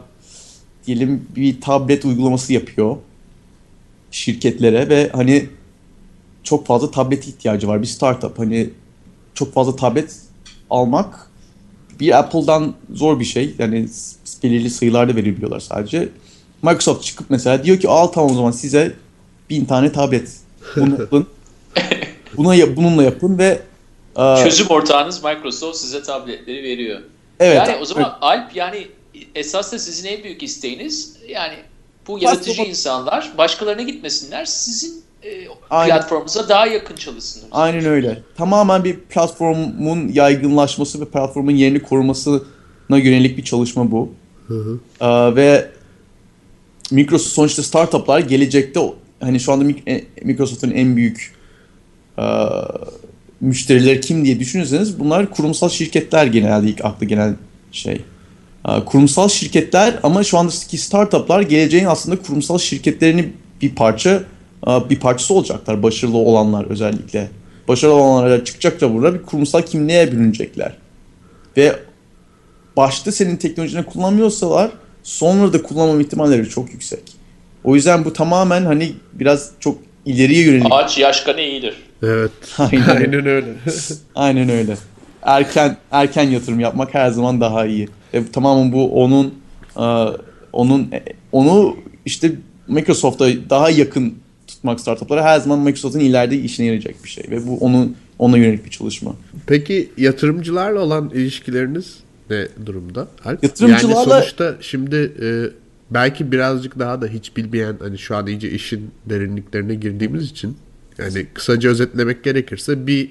diyelim 0.85 1.27
bir 1.35 1.61
tablet 1.61 2.05
uygulaması 2.05 2.53
yapıyor 2.53 2.97
şirketlere 4.11 4.89
ve 4.89 5.09
hani 5.13 5.49
çok 6.43 6.65
fazla 6.65 6.91
tablet 6.91 7.27
ihtiyacı 7.27 7.67
var 7.67 7.81
bir 7.81 7.87
startup. 7.87 8.39
Hani 8.39 8.69
çok 9.33 9.53
fazla 9.53 9.75
tablet 9.75 10.15
almak 10.69 11.31
bir 11.99 12.19
Apple'dan 12.19 12.73
zor 12.93 13.19
bir 13.19 13.25
şey. 13.25 13.55
Yani 13.59 13.89
belirli 14.43 14.69
sayılarda 14.69 15.15
verebiliyorlar 15.15 15.59
sadece. 15.59 16.09
Microsoft 16.63 17.03
çıkıp 17.03 17.29
mesela 17.29 17.63
diyor 17.63 17.79
ki 17.79 17.89
al 17.89 18.07
tamam 18.07 18.31
o 18.31 18.33
zaman 18.33 18.51
size 18.51 18.93
bin 19.49 19.65
tane 19.65 19.91
tablet. 19.91 20.31
Bunu 20.75 20.99
yapın. 21.01 21.27
Buna 22.37 22.55
yap- 22.55 22.75
bununla 22.75 23.03
yapın 23.03 23.37
ve 23.37 23.61
e, 24.17 24.43
Çözüm 24.43 24.67
ortağınız 24.67 25.23
Microsoft 25.23 25.77
size 25.77 26.03
tabletleri 26.03 26.63
veriyor. 26.63 26.99
evet. 27.39 27.57
yani 27.57 27.77
o 27.81 27.85
zaman 27.85 28.03
evet. 28.03 28.17
Alp 28.21 28.55
yani 28.55 28.87
esas 29.35 29.71
da 29.73 29.79
sizin 29.79 30.09
en 30.09 30.23
büyük 30.23 30.43
isteğiniz 30.43 31.15
yani 31.27 31.53
bu 32.07 32.19
yaratıcı 32.19 32.51
Platform- 32.61 32.69
insanlar 32.69 33.31
başkalarına 33.37 33.81
gitmesinler. 33.81 34.45
Sizin 34.45 35.03
e, 35.23 35.47
platformunuza 35.69 36.49
daha 36.49 36.67
yakın 36.67 36.95
çalışsınlar. 36.95 37.47
Aynen 37.51 37.85
öyle. 37.85 38.23
Tamamen 38.37 38.83
bir 38.83 38.99
platformun 38.99 40.07
yaygınlaşması 40.07 41.01
ve 41.01 41.05
platformun 41.05 41.51
yerini 41.55 41.81
korumasına 41.81 42.41
yönelik 42.89 43.37
bir 43.37 43.43
çalışma 43.43 43.91
bu. 43.91 44.09
Ee, 45.01 45.35
ve 45.35 45.69
Microsoft 46.91 47.33
sonuçta 47.33 47.63
startuplar 47.63 48.19
gelecekte 48.19 48.79
hani 49.21 49.39
şu 49.39 49.51
anda 49.51 49.73
e, 49.87 50.03
Microsoft'un 50.23 50.71
en 50.71 50.95
büyük 50.95 51.33
e, 52.19 52.23
müşterileri 53.41 54.01
kim 54.01 54.25
diye 54.25 54.39
düşünürseniz 54.39 54.99
bunlar 54.99 55.29
kurumsal 55.31 55.69
şirketler 55.69 56.25
genelde 56.25 56.67
ilk 56.67 56.85
aklı 56.85 57.05
gelen 57.05 57.35
şey. 57.71 58.01
E, 58.67 58.85
kurumsal 58.85 59.29
şirketler 59.29 59.99
ama 60.03 60.23
şu 60.23 60.37
andaki 60.37 60.77
startuplar 60.77 61.41
geleceğin 61.41 61.85
aslında 61.85 62.21
kurumsal 62.21 62.57
şirketlerini 62.57 63.29
bir 63.61 63.75
parça 63.75 64.23
e, 64.67 64.89
bir 64.89 64.99
parçası 64.99 65.33
olacaklar. 65.33 65.83
Başarılı 65.83 66.17
olanlar 66.17 66.65
özellikle. 66.65 67.29
Başarılı 67.67 67.95
olanlar 67.95 68.45
çıkacak 68.45 68.81
da 68.81 68.93
burada 68.93 69.13
bir 69.13 69.21
kurumsal 69.21 69.61
kimliğe 69.61 70.11
bürünecekler. 70.11 70.77
Ve 71.57 71.75
başta 72.77 73.11
senin 73.11 73.37
teknolojini 73.37 73.83
kullanmıyorsalar 73.83 74.71
sonra 75.03 75.53
da 75.53 75.61
kullanmam 75.61 76.01
ihtimalleri 76.01 76.49
çok 76.49 76.73
yüksek. 76.73 77.20
O 77.63 77.75
yüzden 77.75 78.05
bu 78.05 78.13
tamamen 78.13 78.65
hani 78.65 78.93
biraz 79.13 79.51
çok 79.59 79.77
ileriye 80.05 80.43
yönelik. 80.45 80.67
Ağaç 80.69 80.97
yaşkanı 80.97 81.41
iyidir. 81.41 81.75
Evet. 82.03 82.31
Aynen, 82.57 82.87
Aynen 82.95 83.25
öyle. 83.25 83.47
Aynen 84.15 84.49
öyle. 84.49 84.77
Erken 85.21 85.77
erken 85.91 86.23
yatırım 86.29 86.59
yapmak 86.59 86.93
her 86.93 87.09
zaman 87.11 87.41
daha 87.41 87.65
iyi. 87.65 87.87
Ve 88.13 88.23
tamamen 88.33 88.71
bu 88.71 89.03
onun 89.03 89.33
e, 89.77 90.05
onun 90.53 90.81
e, 90.91 91.03
onu 91.31 91.77
işte 92.05 92.31
Microsoft'a 92.67 93.25
daha 93.49 93.69
yakın 93.69 94.13
tutmak 94.47 94.79
startuplara 94.79 95.23
her 95.23 95.39
zaman 95.39 95.59
Microsoft'un 95.59 95.99
ileride 95.99 96.37
işine 96.37 96.65
yarayacak 96.65 97.03
bir 97.03 97.09
şey 97.09 97.23
ve 97.29 97.47
bu 97.47 97.57
onun 97.57 97.95
ona 98.19 98.37
yönelik 98.37 98.65
bir 98.65 98.69
çalışma. 98.69 99.15
Peki 99.47 99.89
yatırımcılarla 99.97 100.79
olan 100.79 101.09
ilişkileriniz 101.09 101.95
ne 102.29 102.47
durumda? 102.65 103.07
Alp? 103.25 103.43
Yatırımcılarla- 103.43 103.93
Yani 103.95 104.05
sonuçta 104.09 104.55
şimdi 104.61 104.95
e, 105.21 105.27
belki 105.91 106.31
birazcık 106.31 106.79
daha 106.79 107.01
da 107.01 107.07
hiç 107.07 107.37
bilmeyen 107.37 107.77
hani 107.79 107.97
şu 107.97 108.15
an 108.15 108.27
iyice 108.27 108.49
işin 108.49 108.91
derinliklerine 109.05 109.75
girdiğimiz 109.75 110.31
için 110.31 110.57
yani 110.97 111.27
kısaca 111.33 111.69
özetlemek 111.69 112.23
gerekirse 112.23 112.87
bir 112.87 113.09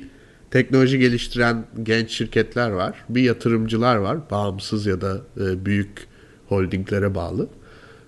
teknoloji 0.50 0.98
geliştiren 0.98 1.64
genç 1.82 2.10
şirketler 2.10 2.70
var. 2.70 3.04
Bir 3.08 3.22
yatırımcılar 3.22 3.96
var. 3.96 4.18
Bağımsız 4.30 4.86
ya 4.86 5.00
da 5.00 5.20
e, 5.40 5.64
büyük 5.64 6.06
holdinglere 6.48 7.14
bağlı. 7.14 7.48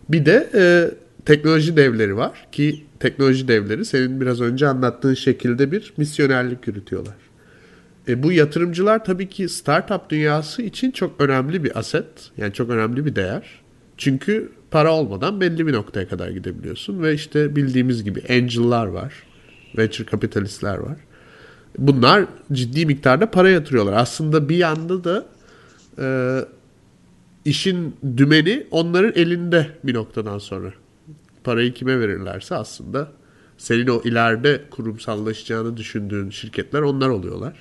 Bir 0.08 0.26
de 0.26 0.50
e, 0.54 0.90
teknoloji 1.24 1.76
devleri 1.76 2.16
var 2.16 2.48
ki 2.52 2.84
teknoloji 3.00 3.48
devleri 3.48 3.84
senin 3.84 4.20
biraz 4.20 4.40
önce 4.40 4.68
anlattığın 4.68 5.14
şekilde 5.14 5.72
bir 5.72 5.92
misyonerlik 5.96 6.66
yürütüyorlar. 6.66 7.14
E, 8.08 8.22
bu 8.22 8.32
yatırımcılar 8.32 9.04
tabii 9.04 9.28
ki 9.28 9.48
startup 9.48 10.10
dünyası 10.10 10.62
için 10.62 10.90
çok 10.90 11.20
önemli 11.20 11.64
bir 11.64 11.78
aset. 11.78 12.06
Yani 12.36 12.52
çok 12.52 12.70
önemli 12.70 13.06
bir 13.06 13.16
değer. 13.16 13.60
Çünkü 13.96 14.52
para 14.72 14.92
olmadan 14.92 15.40
belli 15.40 15.66
bir 15.66 15.72
noktaya 15.72 16.08
kadar 16.08 16.28
gidebiliyorsun. 16.28 17.02
Ve 17.02 17.14
işte 17.14 17.56
bildiğimiz 17.56 18.04
gibi 18.04 18.22
angel'lar 18.30 18.86
var. 18.86 19.12
Venture 19.78 20.06
kapitalistler 20.06 20.78
var. 20.78 20.96
Bunlar 21.78 22.24
ciddi 22.52 22.86
miktarda 22.86 23.30
para 23.30 23.50
yatırıyorlar. 23.50 23.92
Aslında 23.92 24.48
bir 24.48 24.56
yanda 24.56 25.04
da 25.04 25.26
e, 25.98 26.06
işin 27.44 27.96
dümeni 28.16 28.66
onların 28.70 29.12
elinde 29.14 29.66
bir 29.84 29.94
noktadan 29.94 30.38
sonra. 30.38 30.72
Parayı 31.44 31.74
kime 31.74 32.00
verirlerse 32.00 32.54
aslında 32.54 33.08
senin 33.58 33.86
o 33.86 34.02
ileride 34.04 34.62
kurumsallaşacağını 34.70 35.76
düşündüğün 35.76 36.30
şirketler 36.30 36.82
onlar 36.82 37.08
oluyorlar. 37.08 37.54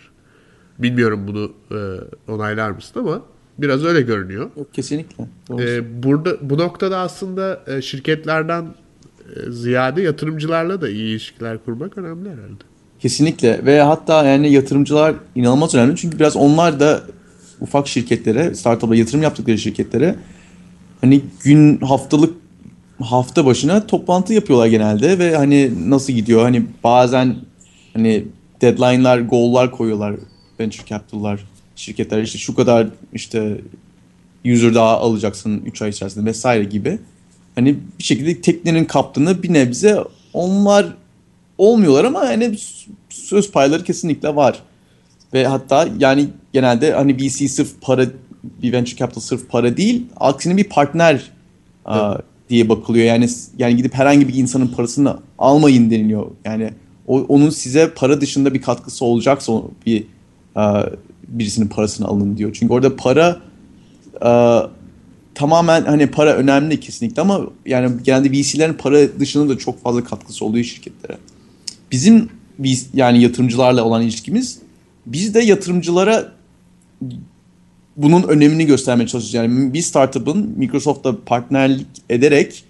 Bilmiyorum 0.80 1.28
bunu 1.28 1.54
e, 1.72 1.80
onaylar 2.32 2.72
mısın 2.72 3.00
ama 3.00 3.22
biraz 3.62 3.84
öyle 3.84 4.02
görünüyor. 4.02 4.50
Yok 4.58 4.74
kesinlikle. 4.74 5.26
Doğru. 5.50 5.62
E, 5.62 6.04
burada 6.04 6.50
bu 6.50 6.58
noktada 6.58 6.98
aslında 6.98 7.62
e, 7.68 7.82
şirketlerden 7.82 8.66
e, 9.36 9.52
ziyade 9.52 10.02
yatırımcılarla 10.02 10.82
da 10.82 10.90
iyi 10.90 11.12
ilişkiler 11.12 11.58
kurmak 11.66 11.98
önemli 11.98 12.30
herhalde. 12.30 12.64
Kesinlikle 13.00 13.66
ve 13.66 13.82
hatta 13.82 14.26
yani 14.26 14.52
yatırımcılar 14.52 15.16
inanılmaz 15.36 15.76
önemli 15.76 15.96
çünkü 15.96 16.20
biraz 16.20 16.36
onlar 16.36 16.80
da 16.80 17.02
ufak 17.62 17.88
şirketlere, 17.88 18.56
startup'a 18.56 18.96
yatırım 18.96 19.22
yaptıkları 19.22 19.58
şirketlere 19.58 20.16
hani 21.02 21.22
gün 21.44 21.78
haftalık 21.78 22.34
hafta 23.00 23.46
başına 23.46 23.88
toplantı 23.88 24.34
yapıyorlar 24.34 24.68
genelde 24.68 25.20
ve 25.20 25.36
hani 25.36 25.90
nasıl 25.90 26.14
gidiyor 26.14 26.42
hani 26.42 26.66
bazen 26.84 27.36
hani 27.94 28.26
deadline'lar, 28.62 29.20
goal'lar 29.20 29.72
koyuyorlar 29.72 30.16
venture 30.60 30.86
capital'lar 30.86 31.51
şirketler 31.82 32.24
işte 32.24 32.38
şu 32.38 32.56
kadar 32.56 32.88
işte 33.14 33.62
user 34.46 34.76
daha 34.76 34.98
alacaksın 34.98 35.62
3 35.66 35.82
ay 35.82 35.90
içerisinde 35.90 36.26
vesaire 36.26 36.64
gibi. 36.64 37.00
Hani 37.56 37.76
bir 38.00 38.04
şekilde 38.04 38.42
teknenin 38.42 38.86
kaptanı 38.86 39.44
bir 39.44 39.54
nebze 39.54 40.00
onlar 40.34 40.86
olmuyorlar 41.58 42.06
ama 42.06 42.20
hani 42.20 42.58
söz 43.10 43.52
payları 43.52 43.84
kesinlikle 43.84 44.36
var. 44.36 44.60
Ve 45.34 45.48
hatta 45.48 45.90
yani 46.00 46.28
genelde 46.54 46.94
hani 46.94 47.18
VC 47.18 47.48
sırf 47.48 47.82
para 47.82 48.06
bir 48.44 48.74
venture 48.74 48.96
capital 48.96 49.22
sırf 49.22 49.50
para 49.50 49.78
değil 49.78 50.06
aksine 50.20 50.58
bir 50.58 50.64
partner 50.64 51.32
a, 51.86 52.18
diye 52.50 52.70
bakılıyor. 52.70 53.06
Yani 53.06 53.30
yani 53.58 53.76
gidip 53.76 53.94
herhangi 53.94 54.28
bir 54.28 54.34
insanın 54.34 54.68
parasını 54.68 55.18
almayın 55.40 55.92
deniliyor. 55.92 56.26
Yani 56.46 56.74
o, 57.08 57.20
onun 57.20 57.50
size 57.50 57.94
para 57.94 58.22
dışında 58.22 58.54
bir 58.54 58.62
katkısı 58.62 59.06
olacaksa 59.06 59.54
bir 59.86 60.04
a, 60.56 60.84
birisinin 61.32 61.68
parasını 61.68 62.08
alın 62.08 62.38
diyor. 62.38 62.52
Çünkü 62.60 62.74
orada 62.74 62.96
para 62.96 63.40
a, 64.22 64.62
tamamen 65.36 65.84
hani 65.84 66.08
para 66.08 66.34
önemli 66.34 66.80
kesinlikle 66.80 67.22
ama 67.22 67.42
yani 67.66 67.92
genelde 68.04 68.32
VC'lerin 68.32 68.74
para 68.74 69.20
dışında 69.20 69.50
da 69.50 69.58
çok 69.58 69.84
fazla 69.84 70.04
katkısı 70.04 70.46
oluyor 70.46 70.66
şirketlere. 70.66 71.18
Bizim 71.92 72.30
biz 72.60 72.90
yani 72.94 73.22
yatırımcılarla 73.22 73.84
olan 73.84 74.02
ilişkimiz 74.02 74.60
biz 75.06 75.34
de 75.34 75.40
yatırımcılara 75.40 76.32
bunun 77.98 78.24
önemini 78.24 78.66
göstermeye 78.66 79.08
çalışıyoruz. 79.08 79.34
Yani 79.34 79.74
bir 79.74 79.82
startup'ın 79.82 80.54
Microsoft'la 80.58 81.16
partnerlik 81.26 81.88
ederek 82.10 82.64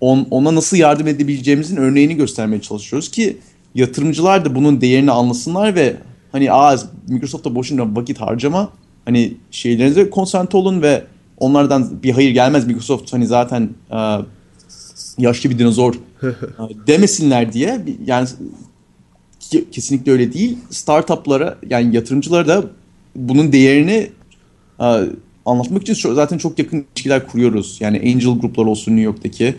on, 0.00 0.26
ona 0.30 0.54
nasıl 0.54 0.76
yardım 0.76 1.08
edebileceğimizin 1.08 1.76
örneğini 1.76 2.16
göstermeye 2.16 2.62
çalışıyoruz 2.62 3.10
ki 3.10 3.36
yatırımcılar 3.74 4.44
da 4.44 4.54
bunun 4.54 4.80
değerini 4.80 5.10
anlasınlar 5.10 5.74
ve 5.74 5.96
hani 6.32 6.52
aa 6.52 6.76
Microsoft'ta 7.08 7.54
boşuna 7.54 7.96
vakit 7.96 8.20
harcama 8.20 8.70
hani 9.04 9.34
şeylerinize 9.50 10.10
konsantre 10.10 10.58
olun 10.58 10.82
ve 10.82 11.04
onlardan 11.38 12.02
bir 12.02 12.10
hayır 12.10 12.30
gelmez 12.30 12.66
Microsoft 12.66 13.12
hani 13.12 13.26
zaten 13.26 13.70
e, 13.90 14.18
yaşlı 15.18 15.50
bir 15.50 15.58
dinozor 15.58 15.94
e, 16.22 16.28
demesinler 16.86 17.52
diye 17.52 17.80
yani 18.06 18.28
kesinlikle 19.72 20.12
öyle 20.12 20.32
değil. 20.32 20.58
Startuplara 20.70 21.58
yani 21.70 21.96
yatırımcılara 21.96 22.48
da 22.48 22.64
bunun 23.16 23.52
değerini 23.52 24.10
e, 24.80 24.86
anlatmak 25.46 25.88
için 25.88 26.14
zaten 26.14 26.38
çok 26.38 26.58
yakın 26.58 26.84
ilişkiler 26.94 27.26
kuruyoruz. 27.26 27.76
Yani 27.80 27.98
angel 27.98 28.40
gruplar 28.40 28.64
olsun 28.64 28.92
New 28.92 29.04
York'taki, 29.04 29.54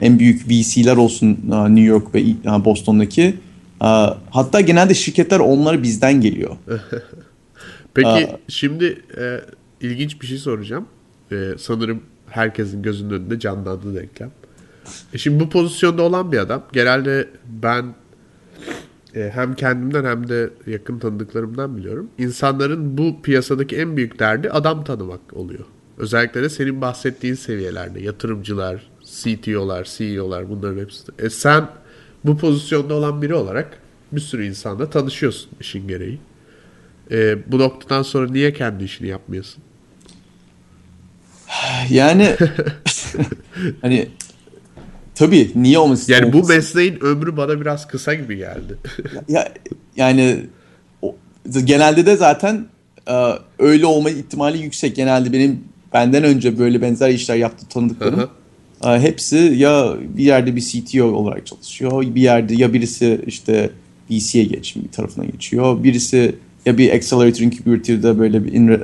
en 0.00 0.18
büyük 0.18 0.48
VC'ler 0.48 0.96
olsun 0.96 1.38
New 1.68 1.80
York 1.80 2.14
ve 2.14 2.24
Boston'daki. 2.64 3.34
E, 3.82 3.86
hatta 4.30 4.60
genelde 4.60 4.94
şirketler 4.94 5.38
onları 5.38 5.82
bizden 5.82 6.20
geliyor. 6.20 6.56
Peki 7.94 8.08
Aa. 8.08 8.38
şimdi 8.48 9.02
e, 9.18 9.40
ilginç 9.80 10.22
bir 10.22 10.26
şey 10.26 10.38
soracağım. 10.38 10.86
E, 11.32 11.54
sanırım 11.58 12.02
herkesin 12.26 12.82
gözünün 12.82 13.10
önünde 13.10 13.38
canlandı 13.38 13.94
denklem. 13.94 14.30
E 15.14 15.18
şimdi 15.18 15.40
bu 15.40 15.50
pozisyonda 15.50 16.02
olan 16.02 16.32
bir 16.32 16.38
adam. 16.38 16.64
Genelde 16.72 17.28
ben 17.46 17.94
e, 19.14 19.30
hem 19.34 19.54
kendimden 19.54 20.04
hem 20.04 20.28
de 20.28 20.50
yakın 20.66 20.98
tanıdıklarımdan 20.98 21.76
biliyorum. 21.76 22.10
İnsanların 22.18 22.98
bu 22.98 23.22
piyasadaki 23.22 23.76
en 23.76 23.96
büyük 23.96 24.18
derdi 24.18 24.50
adam 24.50 24.84
tanımak 24.84 25.20
oluyor. 25.32 25.64
Özellikle 25.98 26.42
de 26.42 26.48
senin 26.48 26.80
bahsettiğin 26.80 27.34
seviyelerde 27.34 28.00
yatırımcılar, 28.00 28.90
CTO'lar, 29.04 29.84
CEO'lar 29.84 30.50
bunların 30.50 30.80
hepsi. 30.80 31.12
E 31.18 31.30
sen 31.30 31.68
bu 32.24 32.36
pozisyonda 32.36 32.94
olan 32.94 33.22
biri 33.22 33.34
olarak 33.34 33.78
bir 34.12 34.20
sürü 34.20 34.46
insanla 34.46 34.90
tanışıyorsun 34.90 35.50
işin 35.60 35.88
gereği. 35.88 36.18
E, 37.10 37.52
bu 37.52 37.58
noktadan 37.58 38.02
sonra 38.02 38.30
niye 38.30 38.52
kendi 38.52 38.84
işini 38.84 39.08
yapmıyorsun? 39.08 39.62
Yani 41.90 42.36
hani 43.80 44.08
tabii 45.14 45.52
niye 45.54 45.78
olmasın? 45.78 46.12
Yani 46.12 46.32
bu 46.32 46.48
mesleğin 46.48 47.04
ömrü 47.04 47.36
bana 47.36 47.60
biraz 47.60 47.88
kısa 47.88 48.14
gibi 48.14 48.36
geldi. 48.36 48.78
ya, 49.28 49.52
yani 49.96 50.46
o, 51.02 51.16
genelde 51.64 52.06
de 52.06 52.16
zaten 52.16 52.66
e, 53.08 53.32
öyle 53.58 53.86
olma 53.86 54.10
ihtimali 54.10 54.58
yüksek. 54.58 54.96
Genelde 54.96 55.32
benim 55.32 55.64
benden 55.92 56.24
önce 56.24 56.58
böyle 56.58 56.82
benzer 56.82 57.10
işler 57.10 57.36
yaptı 57.36 57.66
tanıdıklarım. 57.68 58.30
E, 58.84 59.00
hepsi 59.00 59.36
ya 59.36 59.94
bir 60.16 60.24
yerde 60.24 60.56
bir 60.56 60.60
CTO 60.60 61.04
olarak 61.04 61.46
çalışıyor, 61.46 62.02
bir 62.14 62.22
yerde 62.22 62.54
ya 62.54 62.72
birisi 62.72 63.20
işte 63.26 63.70
VC'ye 64.10 64.44
geç 64.44 64.76
bir 64.76 64.88
tarafına 64.88 65.24
geçiyor, 65.24 65.84
birisi 65.84 66.34
ya 66.66 66.78
bir 66.78 66.90
accelerator 66.90 67.40
incubator'da 67.40 68.18
böyle 68.18 68.44
bir 68.44 68.52
in, 68.52 68.68
e, 68.68 68.78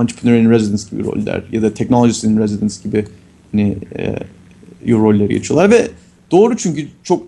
entrepreneur 0.00 0.38
in 0.38 0.50
residence 0.50 0.82
gibi 0.90 1.04
roller 1.04 1.42
ya 1.52 1.62
da 1.62 1.74
technologist 1.74 2.24
in 2.24 2.38
residence 2.38 2.74
gibi 2.84 3.04
hani 3.52 3.76
e, 3.98 4.14
rolleri 4.92 5.28
geçiyorlar 5.28 5.70
ve 5.70 5.88
doğru 6.30 6.56
çünkü 6.56 6.88
çok 7.02 7.26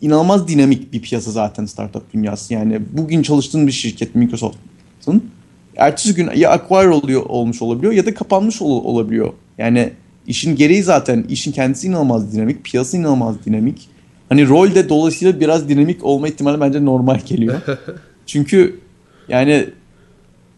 inanılmaz 0.00 0.48
dinamik 0.48 0.92
bir 0.92 1.02
piyasa 1.02 1.30
zaten 1.30 1.66
startup 1.66 2.12
dünyası. 2.12 2.54
Yani 2.54 2.80
bugün 2.92 3.22
çalıştığın 3.22 3.66
bir 3.66 3.72
şirket 3.72 4.14
Microsoft'un 4.14 5.30
ertesi 5.76 6.14
gün 6.14 6.30
ya 6.36 6.50
acquire 6.50 6.88
oluyor 6.88 7.22
olmuş 7.22 7.62
olabiliyor 7.62 7.92
ya 7.92 8.06
da 8.06 8.14
kapanmış 8.14 8.62
ol, 8.62 8.84
olabiliyor. 8.84 9.32
Yani 9.58 9.92
işin 10.30 10.56
gereği 10.56 10.82
zaten 10.82 11.24
işin 11.28 11.52
kendisi 11.52 11.86
inanılmaz 11.86 12.32
dinamik, 12.32 12.64
piyasa 12.64 12.96
inanılmaz 12.96 13.44
dinamik. 13.46 13.88
Hani 14.28 14.48
rol 14.48 14.74
de 14.74 14.88
dolayısıyla 14.88 15.40
biraz 15.40 15.68
dinamik 15.68 16.04
olma 16.04 16.28
ihtimali 16.28 16.60
bence 16.60 16.84
normal 16.84 17.18
geliyor. 17.26 17.60
Çünkü 18.26 18.80
yani 19.28 19.66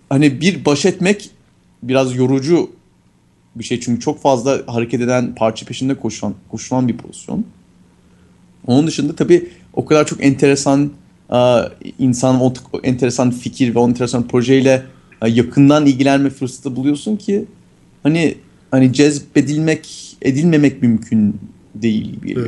hani 0.08 0.40
bir 0.40 0.64
baş 0.64 0.86
etmek 0.86 1.30
biraz 1.82 2.16
yorucu 2.16 2.70
bir 3.56 3.64
şey 3.64 3.80
çünkü 3.80 4.00
çok 4.00 4.20
fazla 4.20 4.62
hareket 4.66 5.00
eden 5.00 5.34
parça 5.34 5.66
peşinde 5.66 5.94
koşan 5.94 6.34
koşulan 6.50 6.88
bir 6.88 6.96
pozisyon. 6.96 7.44
Onun 8.66 8.86
dışında 8.86 9.16
tabii 9.16 9.48
o 9.74 9.84
kadar 9.84 10.06
çok 10.06 10.24
enteresan 10.24 10.90
insan, 11.98 12.40
o 12.40 12.52
enteresan 12.82 13.30
fikir 13.30 13.74
ve 13.74 13.78
o 13.78 13.88
enteresan 13.88 14.28
projeyle 14.28 14.82
yakından 15.26 15.86
ilgilenme 15.86 16.30
fırsatı 16.30 16.76
buluyorsun 16.76 17.16
ki 17.16 17.44
hani 18.02 18.34
hani 18.72 18.92
cezbedilmek 18.92 20.16
edilmemek 20.22 20.82
mümkün 20.82 21.40
değil 21.74 22.12
gibi 22.12 22.40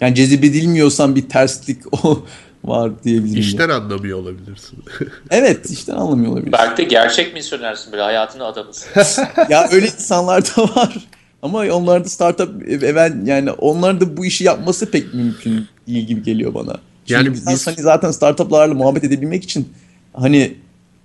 Yani 0.00 0.14
cezbedilmiyorsan 0.14 1.16
bir 1.16 1.28
terslik 1.28 1.78
o 2.04 2.24
var 2.64 3.04
diyebilirim. 3.04 3.40
İşten 3.40 3.68
anlamıyor 3.68 4.18
olabilirsin. 4.18 4.78
evet 5.30 5.70
işten 5.70 5.94
anlamıyor 5.94 6.32
olabilirsin. 6.32 6.52
Belki 6.52 6.76
de 6.76 6.84
gerçek 6.84 7.34
misyonersin 7.34 7.92
böyle 7.92 8.02
hayatını 8.02 8.44
adamısın. 8.44 8.88
ya 9.50 9.68
öyle 9.72 9.86
insanlar 9.86 10.44
da 10.44 10.62
var. 10.62 11.08
Ama 11.42 11.58
onlar 11.58 12.04
da 12.04 12.08
startup 12.08 12.68
event 12.68 13.28
yani 13.28 13.50
onlar 13.50 14.00
da 14.00 14.16
bu 14.16 14.26
işi 14.26 14.44
yapması 14.44 14.90
pek 14.90 15.14
mümkün 15.14 15.66
değil 15.86 16.06
gibi 16.06 16.22
geliyor 16.22 16.54
bana. 16.54 16.76
Çünkü 17.06 17.24
yani 17.24 17.32
biz 17.32 17.66
hani 17.66 17.76
zaten 17.76 18.10
startuplarla 18.10 18.74
muhabbet 18.74 19.04
edebilmek 19.04 19.44
için 19.44 19.68
hani 20.12 20.56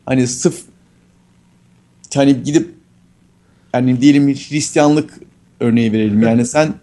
hani 0.06 0.28
sırf 0.28 0.62
hani 2.16 2.44
gidip 2.44 2.81
yani 3.74 4.02
diyelim 4.02 4.28
Hristiyanlık 4.28 5.14
örneği 5.60 5.94
verelim. 5.94 6.22
Yani 6.24 6.46
sen 6.46 6.74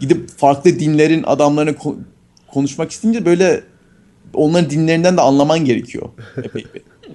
gidip 0.00 0.28
farklı 0.28 0.80
dinlerin 0.80 1.22
adamlarına 1.22 1.70
ko- 1.70 1.96
konuşmak 2.48 2.90
isteyince 2.90 3.24
böyle 3.24 3.64
onların 4.34 4.70
dinlerinden 4.70 5.16
de 5.16 5.20
anlaman 5.20 5.64
gerekiyor. 5.64 6.08
Epey. 6.44 6.64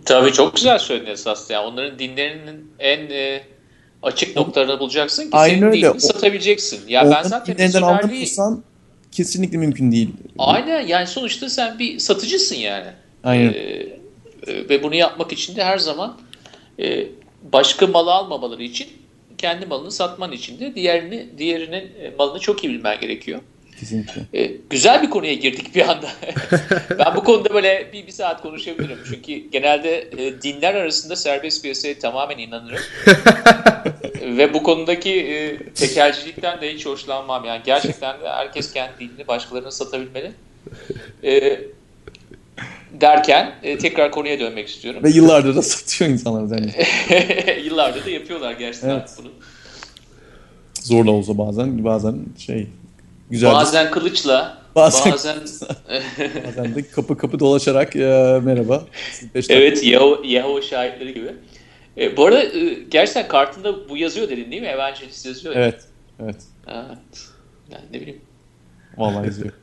Tabii 0.06 0.32
çok 0.32 0.56
güzel 0.56 0.80
söyledin 0.80 1.12
esasında. 1.12 1.54
Yani 1.54 1.68
onların 1.68 2.00
dinlerinin 2.00 2.72
en 2.80 3.00
e, 3.10 3.42
açık 4.04 4.36
noktalarını 4.36 4.80
bulacaksın 4.80 5.24
ki 5.24 5.30
Aynen 5.32 5.56
senin 5.56 5.66
öyle. 5.72 5.88
dinini 5.88 6.02
satabileceksin. 6.02 6.80
Ya 6.88 7.12
ben 7.12 7.24
zaten 7.24 7.56
dinlerinden 7.58 7.82
anlamıyorsan 7.82 8.64
kesinlikle 9.12 9.58
mümkün 9.58 9.92
değil. 9.92 10.10
Aynen 10.38 10.88
yani 10.88 11.08
sonuçta 11.08 11.50
sen 11.50 11.80
bir 11.80 12.00
satıcısın 12.00 12.56
yani. 12.56 12.88
Aynen. 13.24 13.54
Ee, 13.54 13.88
ve 14.70 14.84
bunu 14.84 14.96
yapmak 14.96 15.32
için 15.34 15.56
de 15.56 15.64
her 15.64 15.78
zaman 15.78 16.18
e, 16.80 17.08
başka 17.54 17.88
malı 17.88 18.12
almamaları 18.12 18.64
için 18.64 18.88
kendi 19.42 19.66
malını 19.66 19.92
satman 19.92 20.32
için 20.32 20.60
de 20.60 20.76
diğerini 20.76 21.30
diğerinin 21.38 21.92
e, 22.02 22.14
malını 22.18 22.40
çok 22.40 22.64
iyi 22.64 22.74
bilmen 22.74 23.00
gerekiyor. 23.00 23.40
Kesinlikle. 23.80 24.22
Ee, 24.34 24.52
güzel 24.70 25.04
bir 25.04 25.10
konuya 25.10 25.34
girdik 25.34 25.76
bir 25.76 25.90
anda. 25.90 26.10
ben 27.00 27.16
bu 27.16 27.24
konuda 27.24 27.54
böyle 27.54 27.90
bir, 27.94 28.08
bir 28.08 28.12
saat 28.12 28.42
konuşabilirim. 28.42 28.98
Çünkü 29.10 29.50
genelde 29.50 30.02
e, 30.18 30.42
dinler 30.42 30.76
arasında 30.76 31.16
serbest 31.16 31.62
piyasaya 31.62 32.00
tamamen 32.00 32.38
inanırım. 32.38 32.80
Ve 34.38 34.54
bu 34.54 34.64
konudaki 34.64 35.12
e, 35.12 35.58
tekelcilikten 35.74 36.62
de 36.62 36.74
hiç 36.74 36.86
hoşlanmam. 36.86 37.46
Yani 37.46 37.62
gerçekten 37.66 38.22
de 38.22 38.30
herkes 38.30 38.74
kendi 38.74 39.00
dinini 39.00 39.28
başkalarına 39.28 39.72
satabilmeli. 39.72 40.32
E, 41.24 41.62
derken 43.02 43.56
e, 43.64 43.78
tekrar 43.78 44.12
konuya 44.12 44.40
dönmek 44.40 44.68
istiyorum. 44.68 45.04
Ve 45.04 45.10
yıllardır 45.10 45.56
da 45.56 45.62
satıyor 45.62 46.12
insanlar 46.12 46.52
bence. 46.52 46.86
yıllardır 47.66 48.06
da 48.06 48.10
yapıyorlar 48.10 48.52
gerçekten 48.52 48.90
evet. 48.90 49.16
bunu. 49.18 49.30
Zorla 50.82 51.12
olsa 51.12 51.38
bazen 51.38 51.84
bazen 51.84 52.16
şey 52.38 52.68
güzel. 53.30 53.54
Bazen 53.54 53.86
bir... 53.86 53.92
kılıçla 53.92 54.62
Bazen, 54.76 55.12
bazen, 55.12 55.38
bazen 56.48 56.76
de 56.76 56.90
kapı 56.90 57.18
kapı 57.18 57.40
dolaşarak 57.40 57.96
e, 57.96 58.40
merhaba. 58.44 58.84
evet 59.50 59.84
Yahoo, 59.84 60.22
Yahoo 60.26 60.62
şahitleri 60.62 61.14
gibi. 61.14 61.34
E, 61.98 62.18
bu 62.18 62.26
arada 62.26 62.44
e, 62.44 62.74
gerçekten 62.90 63.28
kartında 63.28 63.90
bu 63.90 63.98
yazıyor 63.98 64.30
dedin 64.30 64.52
değil 64.52 64.62
mi? 64.62 64.68
Evangelist 64.68 65.26
yazıyor. 65.26 65.56
Evet. 65.56 65.82
Evet. 66.24 66.36
Evet. 66.68 67.28
Yani 67.72 67.84
ne 67.94 68.02
bileyim. 68.02 68.22
Vallahi 68.98 69.26
yazıyor. 69.26 69.54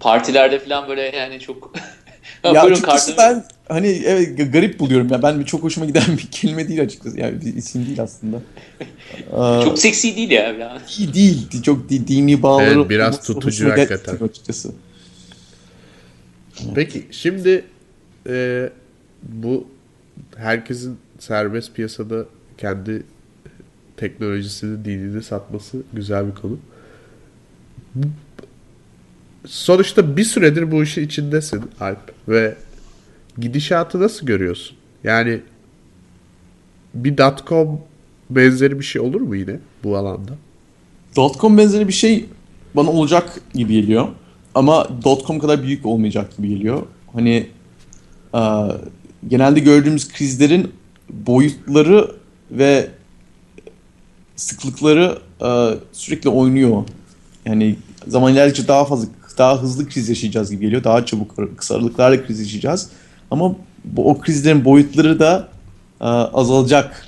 Partilerde 0.00 0.58
falan 0.58 0.88
böyle 0.88 1.16
yani 1.16 1.40
çok 1.40 1.72
ya 2.44 2.62
Buyurun 2.62 2.72
açıkçası 2.72 3.16
kartını. 3.16 3.44
ben 3.68 3.74
hani 3.74 3.88
evet 3.88 4.52
garip 4.52 4.80
buluyorum 4.80 5.08
ya. 5.12 5.22
Ben 5.22 5.42
çok 5.42 5.62
hoşuma 5.62 5.86
giden 5.86 6.02
bir 6.08 6.26
kelime 6.30 6.68
değil 6.68 6.82
açıkçası. 6.82 7.20
Yani 7.20 7.40
bir 7.40 7.56
isim 7.56 7.86
değil 7.86 8.02
aslında. 8.02 8.40
çok 9.64 9.78
seksi 9.78 10.16
değil 10.16 10.30
ya. 10.30 10.52
Yani. 10.52 10.80
İyi 10.98 11.14
değil. 11.14 11.62
Çok 11.62 11.88
dini 11.88 12.42
bağları. 12.42 12.78
Evet, 12.80 12.90
biraz 12.90 13.22
tutucu 13.22 13.70
hakikaten. 13.70 14.16
Açıkçası. 14.26 14.72
Peki 16.74 17.06
şimdi 17.10 17.64
e, 18.28 18.68
bu 19.22 19.66
herkesin 20.36 20.98
serbest 21.18 21.74
piyasada 21.74 22.24
kendi 22.58 23.02
teknolojisini, 23.96 24.84
dinini 24.84 25.22
satması 25.22 25.82
güzel 25.92 26.26
bir 26.26 26.34
konu 26.34 26.58
sonuçta 29.46 30.16
bir 30.16 30.24
süredir 30.24 30.70
bu 30.70 30.82
işin 30.82 31.04
içindesin 31.06 31.62
Alp 31.80 32.12
ve 32.28 32.56
gidişatı 33.38 34.00
nasıl 34.00 34.26
görüyorsun? 34.26 34.76
Yani 35.04 35.40
bir 36.94 37.16
.com 37.48 37.80
benzeri 38.30 38.78
bir 38.78 38.84
şey 38.84 39.02
olur 39.02 39.20
mu 39.20 39.36
yine 39.36 39.58
bu 39.84 39.96
alanda? 39.96 40.32
.com 41.38 41.58
benzeri 41.58 41.88
bir 41.88 41.92
şey 41.92 42.26
bana 42.74 42.90
olacak 42.90 43.40
gibi 43.54 43.72
geliyor. 43.72 44.08
Ama 44.54 44.88
.com 45.26 45.38
kadar 45.38 45.62
büyük 45.62 45.86
olmayacak 45.86 46.36
gibi 46.36 46.48
geliyor. 46.48 46.82
Hani 47.12 47.46
e, 48.34 48.40
genelde 49.28 49.60
gördüğümüz 49.60 50.12
krizlerin 50.12 50.72
boyutları 51.10 52.10
ve 52.50 52.90
sıklıkları 54.36 55.18
e, 55.42 55.78
sürekli 55.92 56.30
oynuyor. 56.30 56.84
Yani 57.44 57.76
zaman 58.06 58.32
ilerledikçe 58.32 58.68
daha 58.68 58.84
fazla 58.84 59.08
daha 59.38 59.62
hızlı 59.62 59.88
kriz 59.88 60.08
yaşayacağız 60.08 60.50
gibi 60.50 60.60
geliyor. 60.60 60.84
Daha 60.84 61.06
çabuk 61.06 61.56
kısa 61.56 61.74
aralıklarla 61.74 62.26
kriz 62.26 62.40
yaşayacağız. 62.40 62.88
Ama 63.30 63.56
bu, 63.84 64.10
o 64.10 64.18
krizlerin 64.18 64.64
boyutları 64.64 65.18
da 65.18 65.48
e, 66.00 66.04
azalacak 66.04 67.06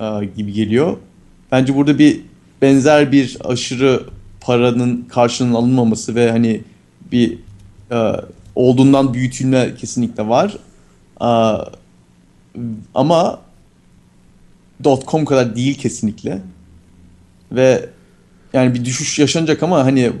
e, 0.00 0.04
gibi 0.36 0.52
geliyor. 0.52 0.96
Bence 1.52 1.74
burada 1.74 1.98
bir 1.98 2.20
benzer 2.62 3.12
bir 3.12 3.38
aşırı 3.44 4.02
paranın 4.40 5.02
karşılığının 5.08 5.54
alınmaması 5.54 6.14
ve 6.14 6.30
hani 6.30 6.60
bir 7.12 7.38
e, 7.92 8.12
olduğundan 8.54 9.14
büyütülme 9.14 9.74
kesinlikle 9.74 10.28
var. 10.28 10.56
E, 11.20 11.30
ama 12.94 13.40
.com 15.06 15.24
kadar 15.24 15.56
değil 15.56 15.78
kesinlikle. 15.78 16.42
Ve 17.52 17.88
yani 18.52 18.74
bir 18.74 18.84
düşüş 18.84 19.18
yaşanacak 19.18 19.62
ama 19.62 19.84
hani 19.84 20.12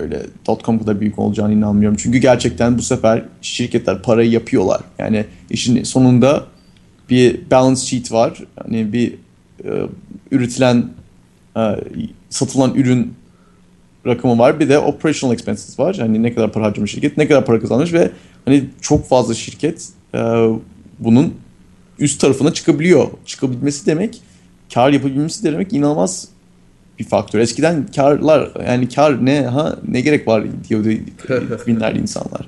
öyle 0.00 0.22
.com 0.64 0.78
kadar 0.78 1.00
büyük 1.00 1.18
olacağını 1.18 1.52
inanmıyorum. 1.52 1.96
Çünkü 2.00 2.18
gerçekten 2.18 2.78
bu 2.78 2.82
sefer 2.82 3.22
şirketler 3.42 4.02
parayı 4.02 4.30
yapıyorlar. 4.30 4.80
Yani 4.98 5.24
işin 5.50 5.82
sonunda 5.82 6.46
bir 7.10 7.50
balance 7.50 7.80
sheet 7.80 8.12
var. 8.12 8.44
Hani 8.62 8.92
bir 8.92 9.14
e, 9.64 9.70
üretilen 10.30 10.90
e, 11.56 11.60
satılan 12.30 12.74
ürün 12.74 13.14
rakamı 14.06 14.38
var. 14.38 14.60
Bir 14.60 14.68
de 14.68 14.78
operational 14.78 15.34
expenses 15.34 15.78
var. 15.78 15.96
Hani 15.96 16.22
ne 16.22 16.34
kadar 16.34 16.52
para 16.52 16.64
harcamış 16.64 16.90
şirket, 16.90 17.16
ne 17.16 17.28
kadar 17.28 17.44
para 17.44 17.60
kazanmış 17.60 17.92
ve 17.92 18.10
hani 18.44 18.64
çok 18.80 19.08
fazla 19.08 19.34
şirket 19.34 19.88
e, 20.14 20.18
bunun 20.98 21.34
üst 21.98 22.20
tarafına 22.20 22.52
çıkabiliyor. 22.52 23.08
Çıkabilmesi 23.26 23.86
demek, 23.86 24.22
kar 24.74 24.90
yapabilmesi 24.90 25.44
demek 25.44 25.72
inanılmaz 25.72 26.28
bir 26.98 27.04
faktör. 27.04 27.38
Eskiden 27.38 27.86
karlar 27.86 28.50
yani 28.66 28.88
kar 28.88 29.26
ne 29.26 29.42
ha 29.42 29.76
ne 29.88 30.00
gerek 30.00 30.28
var 30.28 30.44
diyordu 30.68 30.88
binler 31.66 31.94
insanlar. 31.94 32.46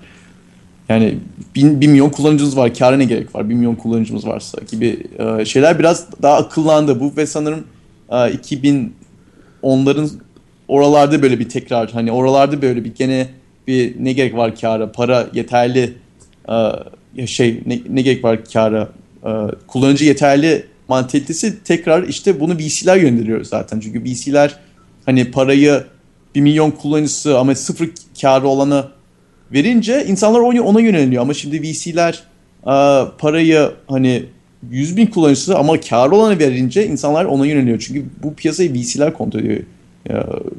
Yani 0.88 1.18
bin, 1.54 1.80
bir 1.80 1.86
milyon 1.86 2.10
kullanıcımız 2.10 2.56
var. 2.56 2.74
Kâra 2.74 2.96
ne 2.96 3.04
gerek 3.04 3.34
var? 3.34 3.48
Bir 3.48 3.54
milyon 3.54 3.74
kullanıcımız 3.74 4.26
varsa 4.26 4.58
gibi 4.70 5.06
e, 5.18 5.44
şeyler 5.44 5.78
biraz 5.78 6.22
daha 6.22 6.36
akıllandı. 6.36 7.00
Bu 7.00 7.12
ve 7.16 7.26
sanırım 7.26 7.64
e, 8.10 8.14
2010'ların 8.14 10.10
oralarda 10.68 11.22
böyle 11.22 11.38
bir 11.38 11.48
tekrar 11.48 11.90
hani 11.90 12.12
oralarda 12.12 12.62
böyle 12.62 12.84
bir 12.84 12.94
gene 12.94 13.26
bir 13.66 14.04
ne 14.04 14.12
gerek 14.12 14.34
var 14.34 14.56
kâra? 14.56 14.92
Para 14.92 15.26
yeterli 15.32 15.94
e, 17.16 17.26
şey 17.26 17.62
ne, 17.66 17.80
ne 17.88 18.02
gerek 18.02 18.24
var 18.24 18.44
kâra 18.44 18.88
e, 19.24 19.30
kullanıcı 19.66 20.04
yeterli 20.04 20.66
mantalitesi 20.90 21.62
tekrar 21.64 22.02
işte 22.02 22.40
bunu 22.40 22.58
VC'ler 22.58 22.96
gönderiyor 22.96 23.44
zaten. 23.44 23.80
Çünkü 23.80 24.04
VC'ler 24.04 24.56
hani 25.06 25.30
parayı 25.30 25.84
bir 26.34 26.40
milyon 26.40 26.70
kullanıcısı 26.70 27.38
ama 27.38 27.54
sıfır 27.54 27.90
karı 28.20 28.48
olana 28.48 28.88
verince 29.52 30.06
insanlar 30.06 30.40
ona 30.40 30.80
yöneliyor. 30.80 31.22
Ama 31.22 31.34
şimdi 31.34 31.62
VC'ler 31.62 32.22
parayı 33.18 33.70
hani 33.86 34.24
100 34.70 34.96
bin 34.96 35.06
kullanıcısı 35.06 35.58
ama 35.58 35.80
karı 35.80 36.14
olana 36.14 36.38
verince 36.38 36.86
insanlar 36.86 37.24
ona 37.24 37.46
yöneliyor. 37.46 37.84
Çünkü 37.86 38.04
bu 38.22 38.34
piyasayı 38.34 38.74
VC'ler 38.74 39.14
kontrol 39.14 39.40
ediyor 39.40 39.62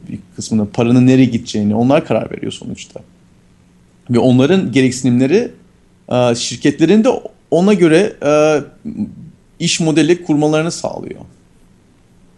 bir 0.10 0.20
kısmında. 0.36 0.67
Paranın 0.74 1.08
nereye 1.08 1.26
gideceğini 1.26 1.76
onlar 1.76 2.06
karar 2.06 2.32
veriyor 2.32 2.52
sonuçta. 2.52 3.00
Ve 4.10 4.20
onların 4.20 4.72
gereksinimleri 4.72 5.52
şirketlerin 6.36 7.04
de 7.04 7.10
ona 7.52 7.74
göre 7.74 8.13
iş 9.62 9.80
modeli 9.80 10.24
kurmalarını 10.24 10.71
sağlıyor. 10.71 11.21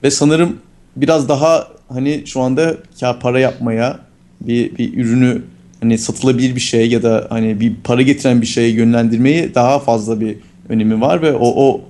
Ve 0.04 0.12
sanırım 0.12 0.58
biraz 0.96 1.30
daha 1.30 1.68
hani 1.90 2.24
şu 2.26 2.42
anda 2.42 2.78
ya 3.02 3.20
para 3.20 3.40
yapmaya 3.40 4.00
bir, 4.42 4.78
bir 4.78 4.98
ürünü 4.98 5.42
hani 5.82 5.98
satılabilir 5.98 6.56
bir 6.56 6.62
şey 6.62 6.90
ya 6.90 7.04
da 7.04 7.28
hani 7.30 7.60
bir 7.60 7.74
para 7.84 8.02
getiren 8.02 8.42
bir 8.42 8.46
şeye 8.46 8.70
yönlendirmeyi 8.70 9.56
daha 9.56 9.80
fazla 9.80 10.22
bir 10.22 10.36
önemi 10.70 11.02
var 11.02 11.22
ve 11.22 11.34
o, 11.34 11.66
o 11.68 11.82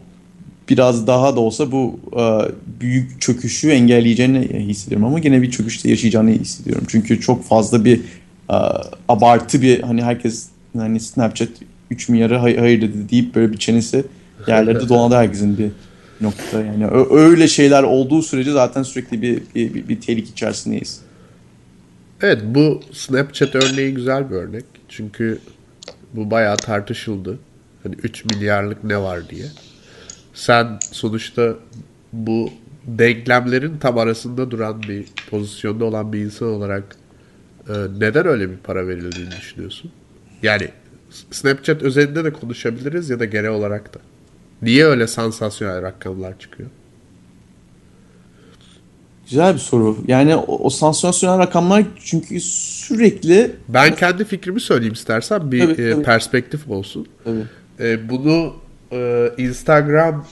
biraz 0.69 1.08
daha 1.08 1.36
da 1.36 1.39
olsa 1.39 1.72
bu 1.72 2.00
e, 2.19 2.22
büyük 2.82 3.22
çöküşü 3.22 3.69
engelleyeceğini 3.69 4.39
hissediyorum 4.39 5.08
ama 5.08 5.19
gene 5.19 5.41
bir 5.41 5.52
çöküşte 5.52 5.89
yaşayacağını 5.89 6.30
hissediyorum. 6.30 6.86
Çünkü 6.88 7.22
çok 7.22 7.43
fazla 7.43 7.86
bir 7.86 7.98
e, 8.50 8.58
abartı 9.08 9.62
bir 9.62 9.82
hani 9.82 10.04
herkes 10.04 10.48
hani 10.78 11.00
Snapchat 11.00 11.50
3 11.91 12.10
milyarı 12.10 12.38
hayır, 12.38 12.58
hayır 12.58 12.82
dedi 12.82 13.10
deyip 13.10 13.36
böyle 13.36 13.54
bir 13.54 13.58
çenesi 13.58 14.06
yerlerde 14.47 14.89
dolandı 14.89 15.15
herkesin 15.15 15.58
bir 15.58 15.71
nokta 16.21 16.62
yani 16.62 16.88
öyle 17.12 17.47
şeyler 17.47 17.84
olduğu 17.84 18.21
sürece 18.21 18.51
zaten 18.51 18.84
sürekli 18.84 19.21
bir 19.21 19.41
bir, 19.56 19.73
bir, 19.73 19.88
bir 19.88 20.01
tehlike 20.01 20.29
içerisindeyiz. 20.29 21.01
Evet 22.21 22.41
bu 22.45 22.82
Snapchat 22.91 23.56
örneği 23.56 23.93
güzel 23.93 24.29
bir 24.29 24.36
örnek. 24.36 24.65
Çünkü 24.89 25.39
bu 26.13 26.32
bayağı 26.32 26.58
tartışıldı. 26.58 27.39
Hani 27.84 27.95
3 27.95 28.25
milyarlık 28.25 28.84
ne 28.84 28.97
var 28.97 29.29
diye. 29.29 29.45
Sen 30.34 30.79
sonuçta 30.91 31.56
bu 32.13 32.49
denklemlerin 32.86 33.77
tam 33.77 33.97
arasında 33.97 34.51
duran 34.51 34.84
bir 34.84 35.06
pozisyonda 35.29 35.86
olan 35.86 36.13
bir 36.13 36.19
insan 36.19 36.47
olarak 36.47 36.84
e, 37.69 37.73
neden 37.97 38.27
öyle 38.27 38.49
bir 38.49 38.58
para 38.58 38.88
verildiğini 38.88 39.32
düşünüyorsun? 39.32 39.91
Yani 40.43 40.69
Snapchat 41.32 41.82
özelinde 41.84 42.23
de 42.23 42.34
konuşabiliriz 42.34 43.10
ya 43.10 43.19
da 43.19 43.25
genel 43.25 43.49
olarak 43.49 43.93
da. 43.93 43.99
Niye 44.63 44.86
öyle 44.86 45.08
sansasyonel 45.08 45.82
rakamlar 45.82 46.39
çıkıyor? 46.39 46.69
Güzel 49.30 49.54
bir 49.54 49.60
soru. 49.60 49.97
Yani 50.08 50.36
o, 50.36 50.65
o 50.65 50.69
sansasyonel 50.69 51.39
rakamlar 51.39 51.84
çünkü 52.04 52.39
sürekli... 52.39 53.52
Ben 53.67 53.95
kendi 53.95 54.26
fikrimi 54.26 54.62
söyleyeyim 54.62 54.93
istersen 54.93 55.52
bir 55.52 55.62
tabii, 55.62 55.82
e, 55.82 55.91
tabii. 55.91 56.04
perspektif 56.04 56.69
olsun. 56.69 57.08
Tabii. 57.23 57.43
E, 57.80 58.10
bunu 58.10 58.54
e, 58.91 59.32
Instagram, 59.38 60.26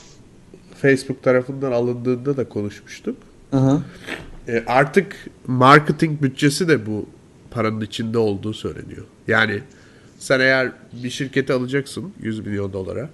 Facebook 0.82 1.24
tarafından 1.24 1.72
alındığında 1.72 2.38
da 2.38 2.50
konuşmuştuk. 2.50 3.18
E, 4.48 4.64
artık 4.68 5.16
marketing 5.48 6.22
bütçesi 6.22 6.68
de 6.68 6.86
bu 6.86 7.06
paranın 7.52 7.82
içinde 7.82 8.18
olduğu 8.18 8.54
söyleniyor. 8.54 9.06
Yani 9.28 9.62
sen 10.20 10.40
eğer 10.40 10.72
bir 11.04 11.10
şirketi 11.10 11.54
alacaksın 11.54 12.14
100 12.22 12.40
milyon 12.40 12.74
dolara 12.74 13.10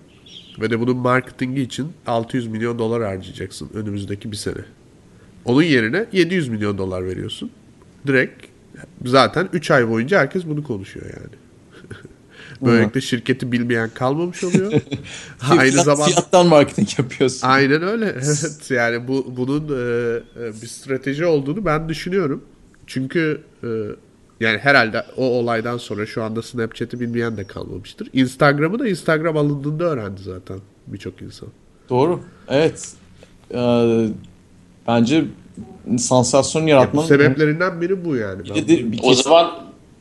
ve 0.59 0.69
de 0.69 0.79
bunun 0.79 0.97
marketingi 0.97 1.61
için 1.61 1.87
600 2.07 2.47
milyon 2.47 2.79
dolar 2.79 3.03
harcayacaksın 3.03 3.69
önümüzdeki 3.73 4.31
bir 4.31 4.37
sene. 4.37 4.61
Onun 5.45 5.63
yerine 5.63 6.05
700 6.11 6.49
milyon 6.49 6.77
dolar 6.77 7.05
veriyorsun. 7.05 7.51
Direkt 8.07 8.45
zaten 9.05 9.49
3 9.53 9.71
ay 9.71 9.89
boyunca 9.89 10.19
herkes 10.19 10.45
bunu 10.45 10.63
konuşuyor 10.63 11.05
yani. 11.05 11.35
Böylelikle 12.61 13.01
şirketi 13.01 13.51
bilmeyen 13.51 13.89
kalmamış 13.93 14.43
oluyor. 14.43 14.73
Aynı 15.49 15.83
zamanda 15.83 16.05
fiyattan 16.05 16.47
marketing 16.47 16.99
yapıyorsun. 16.99 17.47
Aynen 17.47 17.83
öyle. 17.83 18.05
Evet 18.05 18.67
yani 18.69 19.07
bu 19.07 19.33
bunun 19.37 19.63
e, 19.63 20.19
e, 20.43 20.61
bir 20.61 20.67
strateji 20.67 21.25
olduğunu 21.25 21.65
ben 21.65 21.89
düşünüyorum. 21.89 22.43
Çünkü 22.87 23.41
e, 23.63 23.67
yani 24.39 24.57
herhalde 24.57 25.05
o 25.17 25.23
olaydan 25.23 25.77
sonra 25.77 26.05
şu 26.05 26.23
anda 26.23 26.41
Snapchat'i 26.41 26.99
bilmeyen 26.99 27.37
de 27.37 27.43
kalmamıştır. 27.43 28.09
Instagram'ı 28.13 28.79
da 28.79 28.87
Instagram 28.87 29.37
alındığında 29.37 29.83
öğrendi 29.83 30.21
zaten 30.21 30.59
birçok 30.87 31.21
insan. 31.21 31.49
Doğru. 31.89 32.21
Evet. 32.49 32.93
Ee, 33.53 34.07
bence 34.87 35.25
sansasyon 35.97 36.67
yaratmanın... 36.67 37.07
Ya 37.07 37.07
sebeplerinden 37.07 37.81
biri 37.81 38.05
bu 38.05 38.15
yani. 38.15 38.45
Bir 38.45 38.67
bir, 38.67 38.91
bir 38.91 38.99
o 39.03 39.13
zaman 39.13 39.51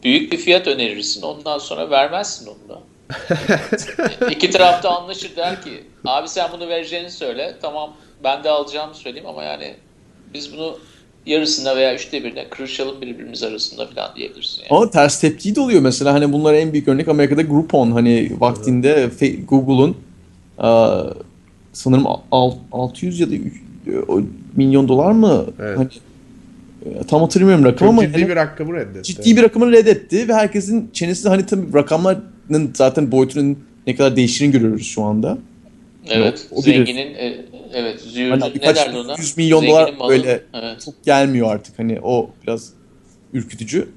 büyük 0.05 0.33
bir 0.33 0.37
fiyat 0.37 0.67
önerirsin. 0.67 1.23
Ondan 1.23 1.59
sonra 1.59 1.91
vermezsin 1.91 2.47
onu 2.47 2.69
da. 2.69 2.83
İki 4.31 4.51
tarafta 4.51 4.91
anlaşır 4.91 5.37
der 5.37 5.63
ki 5.63 5.85
abi 6.05 6.29
sen 6.29 6.49
bunu 6.53 6.69
vereceğini 6.69 7.11
söyle. 7.11 7.57
Tamam 7.63 7.93
ben 8.25 8.45
de 8.45 8.51
alacağımı 8.51 8.95
söyleyeyim 8.95 9.29
ama 9.29 9.43
yani 9.43 9.75
biz 10.35 10.53
bunu 10.53 10.79
yarısında 11.27 11.77
veya 11.77 11.95
üçte 11.95 12.25
birine 12.25 12.49
kırışalım 12.49 13.01
birbirimiz 13.01 13.43
arasında 13.43 13.87
falan 13.87 14.17
diyebilirsin. 14.17 14.63
Yani. 14.63 14.69
Ama 14.71 14.91
ters 14.91 15.21
tepki 15.21 15.57
de 15.57 15.61
oluyor. 15.61 15.81
Mesela 15.81 16.15
hani 16.15 16.33
bunlar 16.33 16.55
en 16.55 16.73
büyük 16.73 16.89
örnek 16.89 17.09
Amerika'da 17.09 17.43
Groupon. 17.43 17.91
Hani 17.91 18.31
vaktinde 18.39 19.11
Google'un 19.49 19.97
sanırım 21.73 22.07
600 22.73 23.21
ya 23.21 23.31
da 23.31 23.35
milyon 24.57 24.89
dolar 24.89 25.13
mı? 25.13 25.47
Evet. 25.61 25.79
Hani, 25.79 25.89
tam 27.09 27.21
hatırlamıyorum 27.21 27.65
rakam 27.65 27.89
ama 27.89 28.03
ciddi 28.03 28.13
hani, 28.13 28.29
bir 28.29 28.37
rakamı 28.37 28.75
reddetti. 28.75 29.03
Ciddi 29.03 29.37
bir 29.37 29.43
rakamı 29.43 29.73
reddetti 29.73 30.29
ve 30.29 30.35
herkesin 30.35 30.91
çenesi 30.93 31.29
hani 31.29 31.47
tabii 31.47 31.75
rakamların 31.75 32.73
zaten 32.75 33.13
boyutunun 33.13 33.59
ne 33.87 33.97
kadar 33.97 34.17
değiştiğini 34.17 34.53
görüyoruz 34.53 34.87
şu 34.87 35.03
anda. 35.03 35.39
Evet. 36.09 36.49
O, 36.53 36.59
o 36.59 36.63
zenginin 36.63 37.15
e, 37.15 37.45
evet 37.73 38.01
züğürdü 38.01 38.41
hani 38.41 38.55
ne 38.63 38.75
derdi 38.75 38.99
ona? 38.99 39.17
100 39.19 39.37
milyon 39.37 39.61
zenginin 39.61 39.77
dolar 39.77 39.93
malı. 39.93 40.11
böyle 40.11 40.43
evet. 40.55 40.81
çok 40.85 41.05
gelmiyor 41.05 41.55
artık. 41.55 41.79
Hani 41.79 42.01
o 42.03 42.31
biraz 42.43 42.73
ürkütücü. 43.33 43.89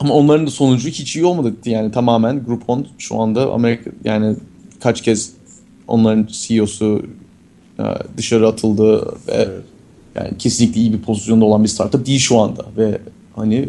Ama 0.00 0.14
onların 0.14 0.46
da 0.46 0.50
sonucu 0.50 0.88
hiç 0.88 1.16
iyi 1.16 1.24
olmadı 1.24 1.54
yani 1.64 1.92
tamamen 1.92 2.44
Groupon 2.44 2.86
şu 2.98 3.20
anda 3.20 3.52
Amerika 3.52 3.90
yani 4.04 4.36
kaç 4.82 5.02
kez 5.02 5.32
onların 5.88 6.28
CEO'su 6.30 7.06
e, 7.78 7.84
dışarı 8.16 8.48
atıldı 8.48 9.06
ve 9.06 9.32
evet. 9.32 9.64
yani 10.14 10.38
kesinlikle 10.38 10.80
iyi 10.80 10.92
bir 10.92 11.02
pozisyonda 11.02 11.44
olan 11.44 11.64
bir 11.64 11.68
startup 11.68 12.06
değil 12.06 12.18
şu 12.18 12.38
anda 12.38 12.64
ve 12.76 12.98
hani 13.36 13.68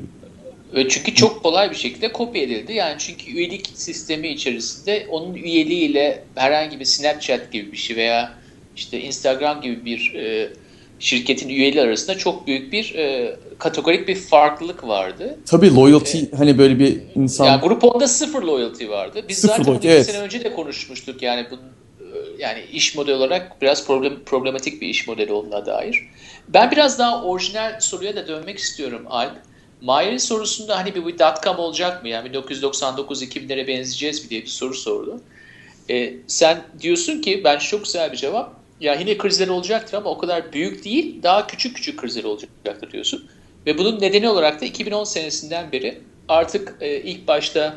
ve 0.76 0.90
çünkü 0.90 1.16
çok 1.16 1.44
kolay 1.44 1.72
bir 1.72 1.76
şekilde 1.76 2.12
kopya 2.12 2.42
edildi. 2.42 2.74
Yani 2.74 2.96
çünkü 2.98 3.32
üyelik 3.32 3.70
sistemi 3.74 4.28
içerisinde 4.28 5.08
onun 5.10 5.34
üyeliğiyle 5.34 6.24
herhangi 6.36 6.80
bir 6.80 6.86
Snapchat 6.86 7.52
gibi 7.52 7.72
bir 7.72 7.78
şey 7.78 7.98
veya 7.98 8.34
işte 8.78 9.02
Instagram 9.02 9.62
gibi 9.62 9.86
bir 9.86 10.14
e, 10.16 10.50
şirketin 11.00 11.50
üyeliği 11.50 11.84
arasında 11.84 12.18
çok 12.18 12.48
büyük 12.48 12.74
bir 12.74 12.96
e, 12.96 13.36
kategorik 13.60 14.08
bir 14.08 14.16
farklılık 14.16 14.88
vardı. 14.88 15.40
Tabii 15.46 15.76
loyalty 15.76 16.18
ee, 16.18 16.38
hani 16.38 16.58
böyle 16.58 16.80
bir 16.80 17.02
insan... 17.16 17.46
Yani 17.46 17.62
Groupon'da 17.62 18.08
sıfır 18.08 18.44
loyalty 18.44 18.90
vardı. 18.90 19.26
Biz 19.30 19.38
sıfır 19.38 19.56
zaten 19.58 19.68
loyalty, 19.68 19.88
evet. 19.88 20.06
sene 20.06 20.20
önce 20.20 20.44
de 20.44 20.54
konuşmuştuk 20.54 21.22
yani 21.22 21.48
bu 21.52 21.56
yani 22.40 22.60
iş 22.72 22.96
modeli 22.96 23.16
olarak 23.16 23.62
biraz 23.62 23.88
problem, 23.88 24.24
problematik 24.26 24.82
bir 24.82 24.88
iş 24.88 25.08
modeli 25.08 25.34
olduğuna 25.34 25.66
dair. 25.66 26.10
Ben 26.48 26.72
biraz 26.72 27.00
daha 27.00 27.24
orijinal 27.24 27.80
soruya 27.80 28.16
da 28.16 28.28
dönmek 28.28 28.58
istiyorum 28.58 29.06
Alp. 29.10 29.34
Mayer'in 29.82 30.18
sorusunda 30.18 30.78
hani 30.78 30.96
bir, 30.96 31.06
bir 31.06 31.20
dot-com 31.20 31.58
olacak 31.58 32.04
mı? 32.04 32.10
Yani 32.10 32.30
1999-2000'lere 32.30 33.68
benzeyeceğiz 33.68 34.24
mi 34.24 34.30
diye 34.30 34.42
bir 34.42 34.48
soru 34.48 34.74
sordu. 34.74 35.22
Ee, 35.90 36.14
sen 36.28 36.62
diyorsun 36.82 37.22
ki 37.22 37.42
bence 37.44 37.66
çok 37.66 37.84
güzel 37.84 38.12
bir 38.12 38.18
cevap. 38.18 38.56
Ya 38.82 38.94
yine 38.94 39.18
krizler 39.18 39.48
olacaktır 39.48 39.98
ama 39.98 40.10
o 40.10 40.18
kadar 40.18 40.54
büyük 40.54 40.86
değil, 40.86 41.24
daha 41.24 41.48
küçük 41.48 41.76
küçük 41.76 42.00
krizler 42.00 42.24
olacaktır 42.24 42.92
diyorsun. 42.92 43.30
Ve 43.66 43.78
bunun 43.78 44.02
nedeni 44.02 44.30
olarak 44.30 44.62
da 44.62 44.66
2010 44.66 45.04
senesinden 45.04 45.72
beri 45.72 46.02
artık 46.28 46.76
e, 46.82 47.02
ilk 47.02 47.28
başta 47.28 47.76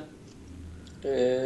e, 1.04 1.42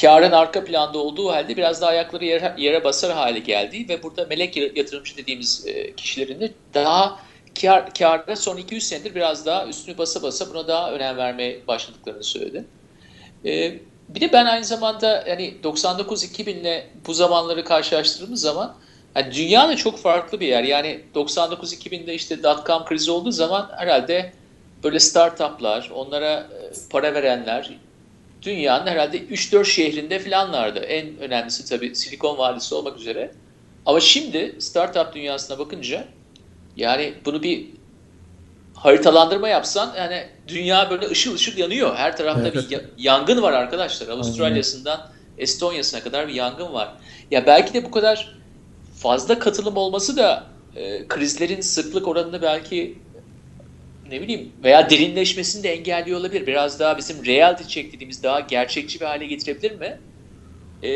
karın 0.00 0.32
arka 0.32 0.64
planda 0.64 0.98
olduğu 0.98 1.28
halde 1.28 1.56
biraz 1.56 1.80
daha 1.80 1.90
ayakları 1.90 2.24
yere, 2.24 2.54
yere 2.58 2.84
basar 2.84 3.12
hale 3.12 3.38
geldi 3.38 3.86
ve 3.88 4.02
burada 4.02 4.24
melek 4.24 4.76
yatırımcı 4.76 5.16
dediğimiz 5.16 5.66
e, 5.66 5.94
kişilerin 5.94 6.40
de 6.40 6.52
daha 6.74 7.20
kar, 7.60 7.94
karda 7.94 8.36
son 8.36 8.56
200 8.56 8.88
senedir 8.88 9.14
biraz 9.14 9.46
daha 9.46 9.66
üstünü 9.66 9.98
basa 9.98 10.22
basa 10.22 10.50
buna 10.50 10.68
daha 10.68 10.92
önem 10.92 11.16
vermeye 11.16 11.66
başladıklarını 11.66 12.24
söyledi. 12.24 12.64
E, 13.44 13.78
bir 14.08 14.20
de 14.20 14.32
ben 14.32 14.46
aynı 14.46 14.64
zamanda 14.64 15.24
yani 15.28 15.54
99-2000 15.62 16.50
ile 16.50 16.90
bu 17.06 17.14
zamanları 17.14 17.64
karşılaştırdığımız 17.64 18.40
zaman 18.40 18.76
yani 19.16 19.34
dünya 19.34 19.68
da 19.68 19.76
çok 19.76 19.98
farklı 19.98 20.40
bir 20.40 20.46
yer. 20.46 20.64
Yani 20.64 21.00
99-2000'de 21.14 22.14
işte 22.14 22.42
dot-com 22.42 22.84
krizi 22.84 23.10
olduğu 23.10 23.32
zaman 23.32 23.70
herhalde 23.76 24.32
böyle 24.84 25.00
startuplar, 25.00 25.90
onlara 25.94 26.32
e, 26.32 26.72
para 26.90 27.14
verenler, 27.14 27.70
dünyanın 28.42 28.86
herhalde 28.86 29.18
3-4 29.18 29.64
şehrinde 29.64 30.18
falanlardı. 30.18 30.78
En 30.78 31.18
önemlisi 31.18 31.68
tabii 31.68 31.96
Silikon 31.96 32.38
Vadisi 32.38 32.74
olmak 32.74 32.98
üzere. 32.98 33.30
Ama 33.86 34.00
şimdi 34.00 34.56
startup 34.58 35.14
dünyasına 35.14 35.58
bakınca 35.58 36.04
yani 36.76 37.14
bunu 37.24 37.42
bir 37.42 37.66
haritalandırma 38.74 39.48
yapsan 39.48 39.94
yani 39.96 40.26
dünya 40.48 40.90
böyle 40.90 41.08
ışıl 41.08 41.34
ışıl 41.34 41.58
yanıyor. 41.58 41.96
Her 41.96 42.16
tarafta 42.16 42.54
bir 42.54 42.80
yangın 42.98 43.42
var 43.42 43.52
arkadaşlar. 43.52 44.08
Avustralya'sından 44.08 45.10
Estonya'sına 45.38 46.00
kadar 46.00 46.28
bir 46.28 46.34
yangın 46.34 46.72
var. 46.72 46.88
Ya 47.30 47.46
belki 47.46 47.74
de 47.74 47.84
bu 47.84 47.90
kadar 47.90 48.35
fazla 48.98 49.38
katılım 49.38 49.76
olması 49.76 50.16
da 50.16 50.46
e, 50.76 51.08
krizlerin 51.08 51.60
sıklık 51.60 52.08
oranını 52.08 52.42
belki 52.42 52.98
ne 54.10 54.20
bileyim 54.20 54.52
veya 54.64 54.90
derinleşmesini 54.90 55.62
de 55.62 55.72
engelliyor 55.72 56.20
olabilir. 56.20 56.46
Biraz 56.46 56.80
daha 56.80 56.98
bizim 56.98 57.26
reality 57.26 57.64
check 57.64 57.92
dediğimiz 57.92 58.22
daha 58.22 58.40
gerçekçi 58.40 59.00
bir 59.00 59.04
hale 59.04 59.26
getirebilir 59.26 59.78
mi? 59.78 60.00
E, 60.82 60.90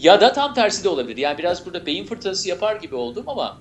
ya 0.00 0.20
da 0.20 0.32
tam 0.32 0.54
tersi 0.54 0.84
de 0.84 0.88
olabilir. 0.88 1.16
Yani 1.16 1.38
biraz 1.38 1.66
burada 1.66 1.86
beyin 1.86 2.04
fırtınası 2.04 2.48
yapar 2.48 2.76
gibi 2.76 2.94
oldum 2.94 3.24
ama 3.26 3.58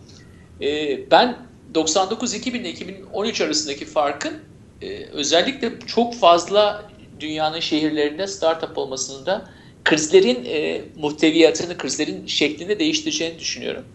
e, 0.61 0.99
ben 1.11 1.37
99-2000 1.73 2.57
ile 2.57 2.69
2013 2.69 3.41
arasındaki 3.41 3.85
farkın 3.85 4.33
e, 4.81 5.05
özellikle 5.05 5.79
çok 5.79 6.15
fazla 6.15 6.85
dünyanın 7.19 7.59
şehirlerinde 7.59 8.27
startup 8.27 8.77
olmasının 8.77 9.25
da 9.25 9.49
krizlerin 9.87 10.45
e, 10.45 10.81
muhteviyatını, 10.97 11.77
krizlerin 11.77 12.27
şeklini 12.27 12.79
değiştireceğini 12.79 13.39
düşünüyorum. 13.39 13.85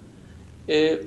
E, 0.68 0.98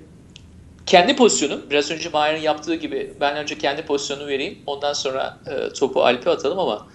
kendi 0.85 1.15
pozisyonum, 1.15 1.61
biraz 1.69 1.91
önce 1.91 2.09
Mahir'in 2.09 2.41
yaptığı 2.41 2.75
gibi 2.75 3.13
ben 3.19 3.37
önce 3.37 3.57
kendi 3.57 3.81
pozisyonumu 3.81 4.27
vereyim, 4.27 4.57
ondan 4.65 4.93
sonra 4.93 5.37
e, 5.47 5.73
topu 5.73 6.03
Alp'e 6.03 6.29
atalım 6.29 6.59
ama 6.59 6.87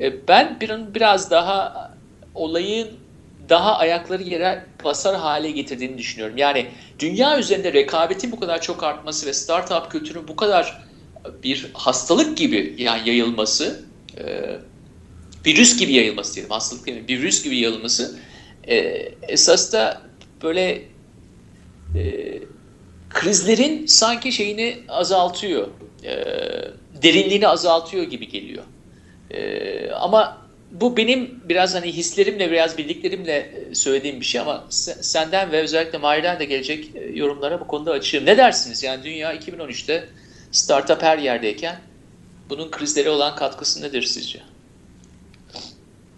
e, 0.00 0.28
ben 0.28 0.60
bir, 0.60 0.94
biraz 0.94 1.30
daha 1.30 1.90
olayın 2.34 2.88
daha 3.48 3.76
ayakları 3.76 4.22
yere 4.22 4.64
basar 4.84 5.16
hale 5.16 5.50
getirdiğini 5.50 5.98
düşünüyorum. 5.98 6.36
Yani 6.36 6.66
dünya 6.98 7.38
üzerinde 7.38 7.72
rekabetin 7.72 8.32
bu 8.32 8.40
kadar 8.40 8.60
çok 8.60 8.82
artması 8.82 9.26
ve 9.26 9.32
startup 9.32 9.90
kültürünün 9.90 10.28
bu 10.28 10.36
kadar 10.36 10.82
bir 11.42 11.70
hastalık 11.72 12.38
gibi 12.38 12.74
yani 12.78 13.08
yayılması, 13.08 13.84
e, 14.18 14.56
virüs 15.46 15.78
gibi 15.78 15.92
yayılması 15.92 16.34
diyelim, 16.34 16.50
hastalık 16.50 16.86
değil 16.86 17.08
bir 17.08 17.18
virüs 17.18 17.44
gibi 17.44 17.58
yayılması 17.58 18.18
e, 18.68 18.76
esas 19.28 19.72
da 19.72 20.02
böyle 20.42 20.82
e, 21.96 22.38
krizlerin 23.10 23.86
sanki 23.86 24.32
şeyini 24.32 24.76
azaltıyor, 24.88 25.68
e, 26.04 26.24
derinliğini 27.02 27.48
azaltıyor 27.48 28.04
gibi 28.04 28.28
geliyor. 28.28 28.64
E, 29.30 29.90
ama 29.90 30.48
bu 30.70 30.96
benim 30.96 31.40
biraz 31.44 31.74
hani 31.74 31.92
hislerimle, 31.92 32.50
biraz 32.50 32.78
bildiklerimle 32.78 33.64
söylediğim 33.72 34.20
bir 34.20 34.24
şey 34.24 34.40
ama 34.40 34.66
senden 35.00 35.52
ve 35.52 35.60
özellikle 35.60 35.98
Mahir'den 35.98 36.40
de 36.40 36.44
gelecek 36.44 36.90
yorumlara 37.14 37.60
bu 37.60 37.66
konuda 37.66 37.92
açığım. 37.92 38.26
Ne 38.26 38.36
dersiniz? 38.36 38.82
Yani 38.82 39.04
dünya 39.04 39.34
2013'te 39.34 40.08
startup 40.52 41.02
her 41.02 41.18
yerdeyken 41.18 41.76
bunun 42.50 42.70
krizlere 42.70 43.10
olan 43.10 43.36
katkısı 43.36 43.82
nedir 43.82 44.02
sizce? 44.02 44.40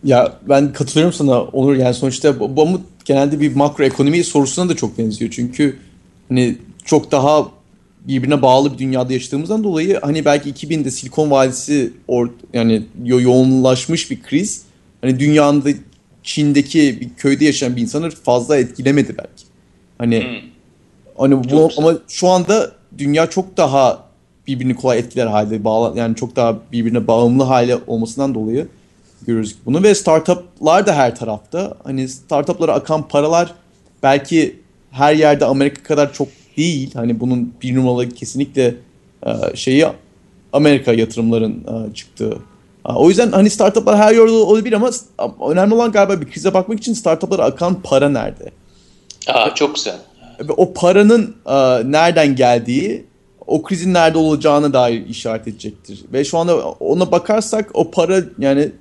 Ya 0.05 0.32
ben 0.48 0.72
katılıyorum 0.72 1.12
sana 1.12 1.42
Onur 1.42 1.74
yani 1.74 1.94
sonuçta 1.94 2.40
bu, 2.40 2.57
bu 2.57 2.80
genelde 3.05 3.40
bir 3.40 3.57
makro 3.57 3.84
ekonomi 3.84 4.24
sorusuna 4.24 4.68
da 4.68 4.76
çok 4.76 4.98
benziyor. 4.98 5.30
Çünkü 5.30 5.78
hani 6.28 6.57
çok 6.84 7.12
daha 7.12 7.48
birbirine 8.09 8.42
bağlı 8.42 8.72
bir 8.72 8.78
dünyada 8.78 9.12
yaşadığımızdan 9.12 9.64
dolayı 9.64 9.98
hani 10.03 10.24
belki 10.24 10.51
2000'de 10.51 10.90
Silikon 10.90 11.30
Vadisi 11.30 11.92
or, 12.09 12.28
yani 12.53 12.82
yo 13.05 13.20
yoğunlaşmış 13.20 14.11
bir 14.11 14.22
kriz 14.22 14.62
hani 15.01 15.20
dünyanın 15.20 15.76
Çin'deki 16.22 17.01
bir 17.01 17.09
köyde 17.16 17.44
yaşayan 17.44 17.76
bir 17.76 17.82
insanı 17.82 18.11
fazla 18.11 18.57
etkilemedi 18.57 19.14
belki. 19.18 19.44
Hani 19.98 20.20
hmm. 20.20 20.51
hani 21.18 21.51
bu 21.51 21.70
ama 21.78 21.94
şu 22.09 22.28
anda 22.28 22.72
dünya 22.98 23.30
çok 23.30 23.57
daha 23.57 24.05
birbirini 24.46 24.74
kolay 24.74 24.98
etkiler 24.98 25.26
halde 25.26 25.64
bağlı 25.64 25.98
yani 25.98 26.16
çok 26.16 26.36
daha 26.36 26.59
birbirine 26.72 27.07
bağımlı 27.07 27.42
hale 27.42 27.78
olmasından 27.86 28.34
dolayı 28.34 28.68
görüyoruz 29.26 29.56
bunu 29.66 29.82
ve 29.82 29.94
startuplar 29.94 30.86
da 30.86 30.94
her 30.94 31.16
tarafta. 31.16 31.74
Hani 31.84 32.08
startuplara 32.08 32.72
akan 32.72 33.08
paralar 33.08 33.54
belki 34.02 34.60
her 34.90 35.14
yerde 35.14 35.44
Amerika 35.44 35.82
kadar 35.82 36.12
çok 36.12 36.28
değil. 36.56 36.90
Hani 36.94 37.20
bunun 37.20 37.54
bir 37.62 37.76
numaralı 37.76 38.08
kesinlikle 38.08 38.74
e, 39.26 39.56
şeyi 39.56 39.86
Amerika 40.52 40.92
yatırımların 40.92 41.52
e, 41.52 41.94
çıktığı. 41.94 42.38
O 42.84 43.08
yüzden 43.08 43.32
hani 43.32 43.50
startuplar 43.50 43.96
her 43.96 44.12
yerde 44.14 44.30
olabilir 44.30 44.72
ama 44.72 44.90
önemli 45.50 45.74
olan 45.74 45.92
galiba 45.92 46.20
bir 46.20 46.30
krize 46.30 46.54
bakmak 46.54 46.78
için 46.78 46.92
startuplara 46.92 47.44
akan 47.44 47.82
para 47.82 48.08
nerede? 48.08 48.50
Aa, 49.28 49.54
çok 49.54 49.74
güzel. 49.74 49.98
Ve 50.40 50.52
o 50.52 50.72
paranın 50.72 51.36
e, 51.46 51.54
nereden 51.92 52.36
geldiği 52.36 53.04
o 53.46 53.62
krizin 53.62 53.94
nerede 53.94 54.18
olacağını 54.18 54.72
dair 54.72 55.06
işaret 55.06 55.48
edecektir. 55.48 56.04
Ve 56.12 56.24
şu 56.24 56.38
anda 56.38 56.70
ona 56.70 57.12
bakarsak 57.12 57.70
o 57.74 57.90
para 57.90 58.22
yani 58.38 58.72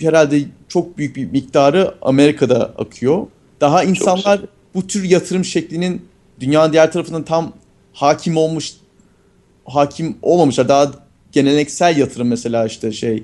herhalde 0.00 0.42
çok 0.68 0.98
büyük 0.98 1.16
bir 1.16 1.30
miktarı 1.30 1.94
Amerika'da 2.02 2.64
akıyor. 2.64 3.26
Daha 3.60 3.84
insanlar 3.84 4.40
bu 4.74 4.86
tür 4.86 5.04
yatırım 5.04 5.44
şeklinin 5.44 6.02
dünyanın 6.40 6.72
diğer 6.72 6.92
tarafından 6.92 7.24
tam 7.24 7.52
hakim 7.92 8.36
olmuş 8.36 8.72
hakim 9.64 10.16
olmamışlar. 10.22 10.68
Daha 10.68 10.92
geleneksel 11.32 11.96
yatırım 11.96 12.28
mesela 12.28 12.66
işte 12.66 12.92
şey 12.92 13.22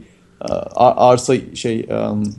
arsa 0.77 1.35
şey 1.55 1.87
um, 1.91 2.35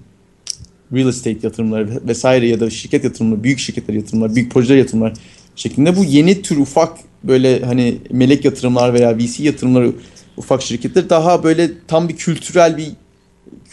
real 0.94 1.10
estate 1.10 1.40
yatırımları 1.44 2.08
vesaire 2.08 2.48
ya 2.48 2.60
da 2.60 2.70
şirket 2.70 3.04
yatırımları, 3.04 3.44
büyük 3.44 3.60
şirketler 3.60 3.94
yatırımlar, 3.96 4.36
büyük 4.36 4.52
projeler 4.52 4.78
yatırımlar 4.78 5.14
şeklinde 5.56 5.98
bu 5.98 6.04
yeni 6.04 6.42
tür 6.42 6.58
ufak 6.58 6.98
böyle 7.24 7.66
hani 7.66 7.98
melek 8.12 8.46
yatırımlar 8.46 8.94
veya 8.94 9.18
VC 9.18 9.44
yatırımları 9.44 9.92
ufak 10.38 10.62
şirketler 10.62 11.10
daha 11.10 11.44
böyle 11.44 11.72
tam 11.88 12.10
bir 12.10 12.16
kültürel 12.16 12.78
bir 12.78 12.92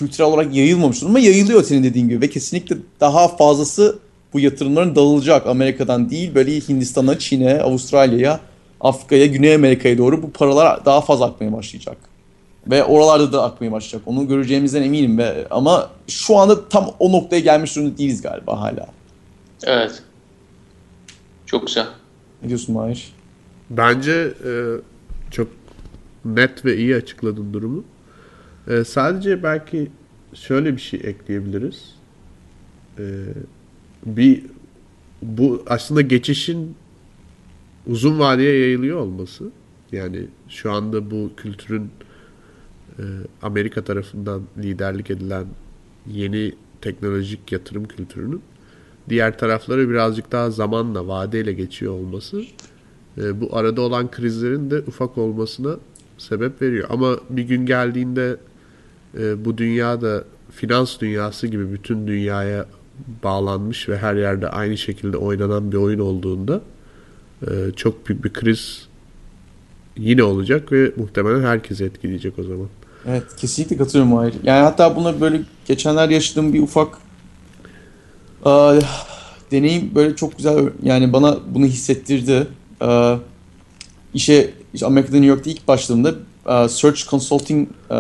kültürel 0.01 0.31
olarak 0.31 0.55
yayılmamış 0.55 1.03
ama 1.03 1.19
yayılıyor 1.19 1.63
senin 1.63 1.85
dediğin 1.85 2.09
gibi 2.09 2.21
ve 2.21 2.31
kesinlikle 2.31 2.77
daha 3.01 3.29
fazlası 3.29 3.99
bu 4.33 4.41
yatırımların 4.41 4.97
dağılacak 4.97 5.47
Amerika'dan 5.47 6.11
değil 6.11 6.35
böyle 6.35 6.61
Hindistan'a, 6.61 7.19
Çin'e, 7.19 7.63
Avustralya'ya, 7.63 8.41
Afrika'ya, 8.81 9.27
Güney 9.27 9.55
Amerika'ya 9.55 9.99
doğru 9.99 10.23
bu 10.23 10.31
paralar 10.31 10.85
daha 10.85 11.01
fazla 11.01 11.27
akmaya 11.27 11.53
başlayacak. 11.53 11.97
Ve 12.67 12.85
oralarda 12.85 13.33
da 13.33 13.45
akmaya 13.45 13.73
başlayacak. 13.73 14.03
Onu 14.07 14.29
göreceğimizden 14.29 14.83
eminim 14.83 15.19
ve 15.19 15.47
ama 15.51 15.91
şu 16.09 16.37
anda 16.37 16.69
tam 16.69 16.91
o 16.99 17.13
noktaya 17.13 17.41
gelmiş 17.41 17.77
durumda 17.77 17.99
değiliz 17.99 18.23
galiba 18.23 18.61
hala. 18.61 18.87
Evet. 19.65 20.03
Çok 21.47 21.67
güzel. 21.67 21.87
Ne 22.43 22.49
diyorsun 22.49 22.75
Mahir? 22.75 23.13
Bence 23.71 24.35
e, 24.47 24.51
çok 25.31 25.49
net 26.25 26.65
ve 26.65 26.77
iyi 26.77 26.97
açıkladın 26.97 27.53
durumu. 27.53 27.85
E, 28.71 28.85
sadece 28.85 29.43
belki 29.43 29.91
şöyle 30.35 30.77
bir 30.77 30.81
şey 30.81 31.01
ekleyebiliriz. 31.05 31.95
E, 32.99 33.05
bir 34.07 34.43
bu 35.23 35.63
aslında 35.67 36.01
geçişin 36.01 36.75
uzun 37.87 38.19
vadeye 38.19 38.59
yayılıyor 38.59 38.99
olması 38.99 39.51
yani 39.93 40.27
şu 40.49 40.73
anda 40.73 41.11
bu 41.11 41.31
kültürün 41.37 41.91
e, 42.99 43.03
Amerika 43.43 43.85
tarafından 43.85 44.43
liderlik 44.59 45.11
edilen 45.11 45.47
yeni 46.07 46.53
teknolojik 46.81 47.53
yatırım 47.53 47.85
kültürünün 47.85 48.43
diğer 49.09 49.39
tarafları 49.39 49.91
birazcık 49.91 50.33
daha 50.33 50.51
zamanla 50.51 51.09
vadeyle 51.09 51.53
geçiyor 51.53 51.93
olması 51.93 52.43
e, 53.19 53.41
bu 53.41 53.57
arada 53.57 53.81
olan 53.81 54.11
krizlerin 54.11 54.71
de 54.71 54.79
ufak 54.79 55.19
olmasına 55.19 55.77
sebep 56.19 56.63
veriyor. 56.63 56.89
Ama 56.91 57.17
bir 57.31 57.43
gün 57.43 57.67
geldiğinde 57.67 58.37
e, 59.19 59.45
bu 59.45 59.59
dünyada 59.59 60.25
finans 60.51 61.01
dünyası 61.01 61.47
gibi 61.47 61.73
bütün 61.73 62.07
dünyaya 62.07 62.67
bağlanmış 63.25 63.89
ve 63.89 63.99
her 63.99 64.15
yerde 64.15 64.49
aynı 64.49 64.79
şekilde 64.79 65.17
oynanan 65.17 65.73
bir 65.73 65.77
oyun 65.77 65.99
olduğunda 65.99 66.61
e, 67.43 67.51
çok 67.77 68.09
büyük 68.09 68.25
bir 68.25 68.33
kriz 68.33 68.89
yine 69.97 70.23
olacak 70.23 70.73
ve 70.73 70.93
muhtemelen 70.97 71.43
herkesi 71.43 71.85
etkileyecek 71.85 72.39
o 72.39 72.43
zaman. 72.43 72.69
Evet 73.07 73.37
kesinlikle 73.37 73.77
katılıyorum 73.77 74.15
Mahir. 74.15 74.35
Yani 74.43 74.63
hatta 74.63 74.97
buna 74.97 75.21
böyle 75.21 75.41
geçenler 75.67 76.09
yaşadığım 76.09 76.53
bir 76.53 76.63
ufak 76.63 76.99
e, 78.47 78.51
deneyim 79.51 79.95
böyle 79.95 80.17
çok 80.17 80.37
güzel 80.37 80.71
yani 80.83 81.13
bana 81.13 81.39
bunu 81.49 81.67
hissettirdi. 81.67 82.47
E, 82.83 83.17
işe 84.15 84.51
işte 84.75 84.87
Amerika'da 84.87 85.17
New 85.17 85.29
York'ta 85.29 85.51
ilk 85.51 85.69
başladığımda 85.69 86.15
e, 86.47 86.69
Search 86.69 87.11
Consulting 87.11 87.69
e, 87.91 87.97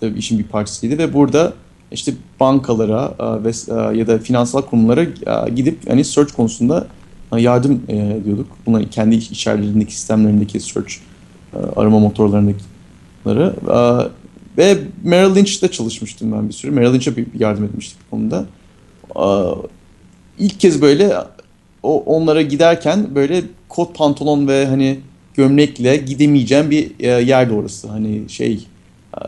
de 0.00 0.12
işin 0.16 0.38
bir 0.38 0.44
parçasıydı 0.44 0.98
ve 0.98 1.14
burada 1.14 1.52
işte 1.92 2.12
bankalara 2.40 3.14
e, 3.18 3.44
ve 3.44 3.50
e, 3.68 3.98
ya 3.98 4.06
da 4.06 4.18
finansal 4.18 4.62
kurumlara 4.62 5.02
e, 5.02 5.50
gidip 5.56 5.90
hani 5.90 6.04
search 6.04 6.32
konusunda 6.32 6.86
yardım 7.38 7.82
ediyorduk. 7.88 8.46
Bunların 8.66 8.90
kendi 8.90 9.14
içerilerindeki 9.14 9.94
sistemlerindeki 9.94 10.60
search 10.60 10.94
arama 11.76 11.98
motorlarındakileri 11.98 13.52
ve 14.58 14.78
Merrill 15.02 15.36
Lynch'te 15.36 15.70
çalışmıştım 15.70 16.32
ben 16.32 16.48
bir 16.48 16.54
süre. 16.54 16.70
Merrill 16.70 16.94
Lynch'e 16.94 17.16
bir 17.16 17.26
yardım 17.38 17.64
etmiştik 17.64 17.98
bu 18.06 18.10
konuda. 18.10 18.46
İlk 20.38 20.60
kez 20.60 20.82
böyle 20.82 21.12
onlara 21.82 22.42
giderken 22.42 23.14
böyle 23.14 23.42
kot 23.68 23.98
pantolon 23.98 24.48
ve 24.48 24.66
hani 24.66 25.00
gömlekle 25.34 25.96
gidemeyeceğim 25.96 26.70
bir 26.70 26.90
e, 26.98 27.06
yerde 27.06 27.54
orası. 27.54 27.88
Hani 27.88 28.22
şey 28.28 28.66
e, 29.16 29.20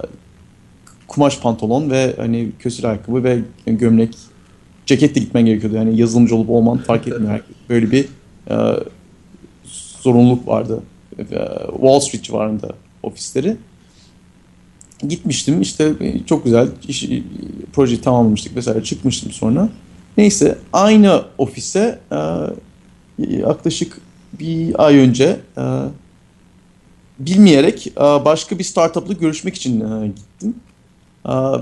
kumaş 1.09 1.41
pantolon 1.41 1.91
ve 1.91 2.15
hani 2.17 2.51
kösür 2.59 2.85
ayakkabı 2.85 3.25
ve 3.25 3.39
gömlek 3.67 4.15
ceketle 4.87 5.21
gitmen 5.21 5.47
gerekiyordu. 5.47 5.77
Yani 5.77 6.01
yazılımcı 6.01 6.37
olup 6.37 6.51
olman 6.51 6.79
fark 6.79 7.09
etmiyor. 7.09 7.41
Böyle 7.69 7.91
bir 7.91 8.05
e, 8.51 8.57
zorunluluk 10.01 10.49
vardı. 10.49 10.83
E, 11.19 11.25
Wall 11.73 12.01
Street 12.01 12.25
civarında 12.25 12.69
ofisleri. 13.03 13.57
Gitmiştim 15.09 15.63
işte 15.63 15.93
çok 16.27 16.45
güzel 16.45 16.69
iş, 16.89 17.09
projeyi 17.73 18.01
tamamlamıştık 18.01 18.57
vesaire 18.57 18.85
çıkmıştım 18.85 19.33
sonra. 19.33 19.69
Neyse 20.19 20.59
aynı 20.73 21.23
ofise 21.39 21.99
e, 22.13 22.19
yaklaşık 23.19 24.01
bir 24.41 24.87
ay 24.87 24.99
önce 24.99 25.41
e, 25.59 25.63
bilmeyerek 27.19 27.87
e, 27.87 28.01
başka 28.01 28.59
bir 28.59 28.65
startupla 28.65 29.13
görüşmek 29.13 29.55
için 29.55 29.81
e, 29.81 30.07
gittim. 30.07 30.55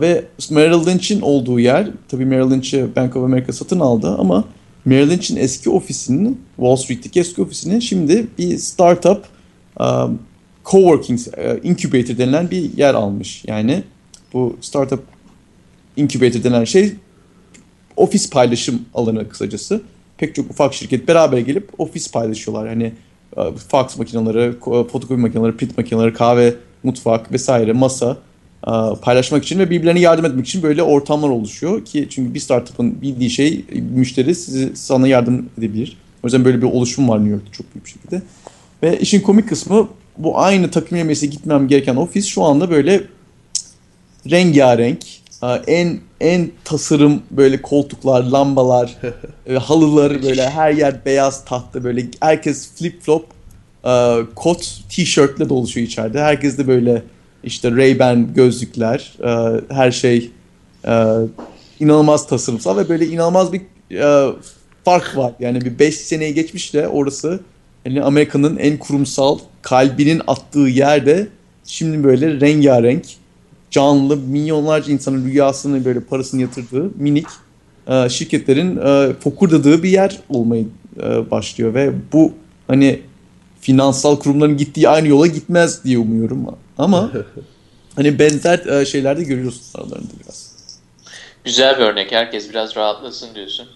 Ve 0.00 0.24
Merrill 0.50 0.86
Lynch'in 0.86 1.20
olduğu 1.20 1.60
yer, 1.60 1.88
tabii 2.08 2.24
Merrill 2.24 2.50
Lynch'i 2.50 2.96
Bank 2.96 3.16
of 3.16 3.24
America 3.24 3.52
satın 3.52 3.80
aldı 3.80 4.16
ama 4.18 4.44
Merrill 4.84 5.10
Lynch'in 5.10 5.36
eski 5.36 5.70
ofisinin, 5.70 6.40
Wall 6.56 6.76
Street'teki 6.76 7.20
eski 7.20 7.42
ofisini 7.42 7.82
şimdi 7.82 8.26
bir 8.38 8.58
startup 8.58 9.24
um, 9.80 10.18
coworking, 10.64 11.20
incubator 11.62 12.18
denilen 12.18 12.50
bir 12.50 12.76
yer 12.78 12.94
almış. 12.94 13.44
Yani 13.46 13.82
bu 14.32 14.56
startup 14.60 15.02
incubator 15.96 16.44
denilen 16.44 16.64
şey 16.64 16.92
ofis 17.96 18.30
paylaşım 18.30 18.82
alanı 18.94 19.28
kısacası. 19.28 19.82
Pek 20.18 20.34
çok 20.34 20.50
ufak 20.50 20.74
şirket 20.74 21.08
beraber 21.08 21.38
gelip 21.38 21.80
ofis 21.80 22.12
paylaşıyorlar. 22.12 22.68
Yani 22.68 22.92
fax 23.68 23.98
makineleri, 23.98 24.52
fotokopi 24.60 25.14
makineleri, 25.14 25.56
print 25.56 25.78
makineleri, 25.78 26.12
kahve, 26.12 26.54
mutfak 26.82 27.32
vesaire, 27.32 27.72
masa 27.72 28.16
paylaşmak 29.02 29.44
için 29.44 29.58
ve 29.58 29.70
birbirlerine 29.70 30.00
yardım 30.00 30.24
etmek 30.24 30.46
için 30.46 30.62
böyle 30.62 30.82
ortamlar 30.82 31.28
oluşuyor 31.28 31.84
ki 31.84 32.06
çünkü 32.10 32.34
bir 32.34 32.40
startup'ın 32.40 33.02
bildiği 33.02 33.30
şey 33.30 33.64
müşteri 33.94 34.34
sizi 34.34 34.76
sana 34.76 35.08
yardım 35.08 35.48
edebilir. 35.58 35.96
O 36.22 36.26
yüzden 36.26 36.44
böyle 36.44 36.62
bir 36.62 36.66
oluşum 36.66 37.08
var 37.08 37.18
New 37.18 37.32
York'ta 37.32 37.52
çok 37.52 37.74
büyük 37.74 37.86
bir 37.86 37.90
şekilde. 37.90 38.22
Ve 38.82 38.98
işin 38.98 39.20
komik 39.20 39.48
kısmı 39.48 39.88
bu 40.18 40.38
aynı 40.38 40.70
takım 40.70 40.98
yemeğine 40.98 41.26
gitmem 41.26 41.68
gereken 41.68 41.96
ofis 41.96 42.26
şu 42.26 42.42
anda 42.42 42.70
böyle 42.70 43.02
rengarenk, 44.30 44.98
en 45.66 45.98
en 46.20 46.50
tasarım 46.64 47.22
böyle 47.30 47.62
koltuklar, 47.62 48.22
lambalar, 48.22 48.96
halılar 49.58 50.22
böyle 50.22 50.50
her 50.50 50.72
yer 50.72 51.04
beyaz 51.04 51.44
tahta 51.44 51.84
böyle 51.84 52.06
herkes 52.20 52.70
flip 52.74 53.02
flop 53.02 53.26
kot, 54.34 54.80
tişörtle 54.88 55.48
doluşuyor 55.48 55.86
içeride. 55.86 56.22
Herkes 56.22 56.58
de 56.58 56.66
böyle 56.66 57.02
işte 57.44 57.68
Ray-Ban 57.68 58.34
gözlükler, 58.34 59.12
her 59.70 59.90
şey 59.90 60.30
inanılmaz 61.80 62.26
tasarımsal 62.26 62.76
ve 62.76 62.88
böyle 62.88 63.06
inanılmaz 63.06 63.52
bir 63.52 63.62
fark 64.84 65.16
var. 65.16 65.32
Yani 65.40 65.60
bir 65.60 65.78
5 65.78 65.94
seneye 65.94 66.30
geçmiş 66.30 66.74
de 66.74 66.88
orası 66.88 67.40
yani 67.84 68.02
Amerika'nın 68.02 68.56
en 68.56 68.78
kurumsal 68.78 69.38
kalbinin 69.62 70.22
attığı 70.26 70.58
yerde 70.58 71.28
şimdi 71.64 72.04
böyle 72.04 72.40
rengarenk 72.40 73.04
canlı 73.70 74.16
milyonlarca 74.16 74.92
insanın 74.92 75.24
rüyasını 75.24 75.84
böyle 75.84 76.00
parasını 76.00 76.42
yatırdığı 76.42 76.90
minik 76.96 77.26
e, 77.88 78.08
şirketlerin 78.08 78.76
e, 78.76 79.12
fokurdadığı 79.20 79.82
bir 79.82 79.88
yer 79.88 80.20
olmayı 80.28 80.66
e, 81.02 81.30
başlıyor 81.30 81.74
ve 81.74 81.92
bu 82.12 82.32
hani 82.66 83.00
finansal 83.60 84.16
kurumların 84.16 84.56
gittiği 84.56 84.88
aynı 84.88 85.08
yola 85.08 85.26
gitmez 85.26 85.84
diye 85.84 85.98
umuyorum 85.98 86.46
ama 86.78 87.10
hani 87.96 88.18
benzer 88.18 88.58
e, 88.58 88.86
şeyler 88.86 89.18
de 89.18 89.22
görüyoruz 89.22 89.72
aralarında 89.74 90.12
biraz. 90.24 90.54
Güzel 91.44 91.78
bir 91.78 91.84
örnek. 91.84 92.12
Herkes 92.12 92.50
biraz 92.50 92.76
rahatlasın 92.76 93.34
diyorsun. 93.34 93.68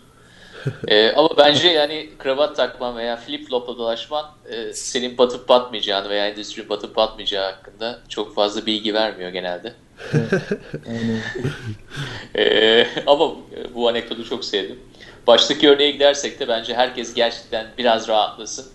ee, 0.88 1.12
ama 1.12 1.28
bence 1.36 1.68
yani 1.68 2.09
kravat 2.18 2.57
takman 2.57 2.96
veya 2.96 3.16
flip 3.16 3.49
flopla 3.49 3.78
dolaşman 3.78 4.26
e, 4.51 4.72
senin 4.72 5.18
batıp 5.18 5.49
batmayacağını 5.49 6.09
veya 6.09 6.28
endüstrinin 6.28 6.68
batıp 6.68 6.96
batmayacağı 6.96 7.44
hakkında 7.53 7.99
çok 8.09 8.34
fazla 8.34 8.66
bilgi 8.66 8.94
vermiyor 8.94 9.30
genelde. 9.30 9.72
ee, 12.36 12.86
ama 13.07 13.34
bu 13.74 13.88
anekdotu 13.88 14.24
çok 14.24 14.44
sevdim. 14.44 14.78
Baştaki 15.26 15.68
örneğe 15.68 15.90
gidersek 15.90 16.40
de 16.40 16.49
bence 16.49 16.74
herkes 16.74 17.14
gerçekten 17.14 17.66
biraz 17.78 18.09
rahatlasın. 18.09 18.66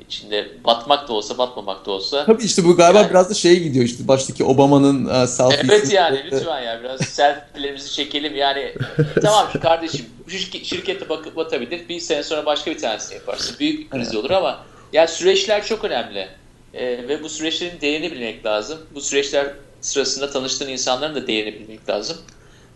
İçinde 0.00 0.48
batmak 0.64 1.08
da 1.08 1.12
olsa 1.12 1.38
batmamak 1.38 1.86
da 1.86 1.90
olsa. 1.90 2.26
Tabii 2.26 2.44
işte 2.44 2.64
bu 2.64 2.76
galiba 2.76 2.98
yani, 2.98 3.10
biraz 3.10 3.30
da 3.30 3.34
şeye 3.34 3.54
gidiyor 3.54 3.84
işte 3.84 4.08
baştaki 4.08 4.44
Obama'nın 4.44 5.04
uh, 5.04 5.26
selfie. 5.26 5.60
Evet 5.64 5.92
yani 5.92 6.24
lütfen 6.24 6.62
ya 6.62 6.80
biraz 6.82 7.00
selfie'lerimizi 7.00 7.92
çekelim 7.92 8.36
yani. 8.36 8.74
tamam 9.22 9.46
kardeşim 9.62 10.06
bu 10.26 10.30
şirkette 10.64 11.08
bakıp 11.08 11.36
batabilir. 11.36 11.88
Bir 11.88 12.00
sene 12.00 12.22
sonra 12.22 12.46
başka 12.46 12.70
bir 12.70 12.78
tanesini 12.78 13.14
yaparsın. 13.14 13.56
Büyük 13.60 13.80
bir 13.80 13.90
kriz 13.90 14.16
olur 14.16 14.30
ama 14.30 14.64
yani 14.92 15.08
süreçler 15.08 15.64
çok 15.64 15.84
önemli. 15.84 16.28
Ee, 16.74 16.86
ve 17.08 17.22
bu 17.22 17.28
süreçlerin 17.28 17.80
değerini 17.80 18.12
bilmek 18.12 18.46
lazım. 18.46 18.78
Bu 18.94 19.00
süreçler 19.00 19.46
sırasında 19.80 20.30
tanıştığın 20.30 20.68
insanların 20.68 21.14
da 21.14 21.26
değerini 21.26 21.60
bilmek 21.60 21.88
lazım. 21.88 22.16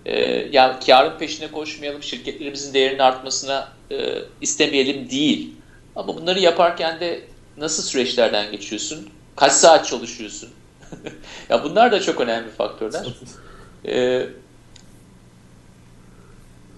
Ee, 0.07 0.21
yani 0.53 0.77
karın 0.87 1.19
peşine 1.19 1.51
koşmayalım, 1.51 2.03
şirketlerimizin 2.03 2.75
değerinin 2.75 2.99
artmasına 2.99 3.69
e, 3.91 4.19
istemeyelim 4.41 5.11
değil. 5.11 5.53
Ama 5.97 6.17
bunları 6.17 6.41
yaparken 6.41 7.01
de 7.01 7.21
nasıl 7.57 7.83
süreçlerden 7.83 8.51
geçiyorsun? 8.51 9.09
Kaç 9.37 9.53
saat 9.53 9.87
çalışıyorsun? 9.87 10.51
ya 11.49 11.65
bunlar 11.65 11.93
da 11.93 12.01
çok 12.01 12.21
önemli 12.21 12.51
faktörler. 12.51 13.07
Ee, 13.87 14.27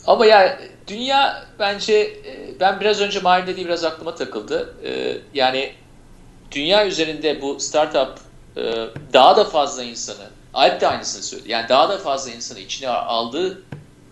ama 0.07 0.27
ya 0.27 0.61
dünya 0.87 1.47
bence 1.59 1.95
e, 1.95 2.61
ben 2.61 2.81
biraz 2.81 3.01
önce 3.01 3.21
Mahir 3.21 3.47
dediği 3.47 3.67
biraz 3.67 3.85
aklıma 3.85 4.15
takıldı. 4.15 4.75
Ee, 4.85 5.17
yani 5.35 5.73
dünya 6.51 6.87
üzerinde 6.87 7.43
bu 7.43 7.61
startup 7.61 8.19
e, 8.57 8.87
daha 9.13 9.37
da 9.37 9.45
fazla 9.45 9.83
insanı 9.83 10.27
Alp 10.55 10.81
de 10.81 10.89
aynısını 10.89 11.23
söyledi. 11.23 11.51
Yani 11.51 11.69
daha 11.69 11.89
da 11.89 11.99
fazla 11.99 12.31
insanı 12.31 12.59
içine 12.59 12.89
aldığı 12.89 13.63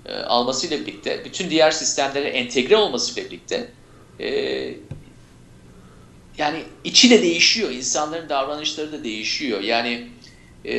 e, 0.06 0.16
almasıyla 0.16 0.80
birlikte 0.80 1.24
bütün 1.24 1.50
diğer 1.50 1.70
sistemlere 1.70 2.28
entegre 2.28 2.76
olmasıyla 2.76 3.30
birlikte 3.30 3.70
yani 6.38 6.62
içi 6.84 7.10
de 7.10 7.22
değişiyor. 7.22 7.70
İnsanların 7.70 8.28
davranışları 8.28 8.92
da 8.92 9.04
değişiyor. 9.04 9.60
Yani 9.60 10.08
e, 10.64 10.74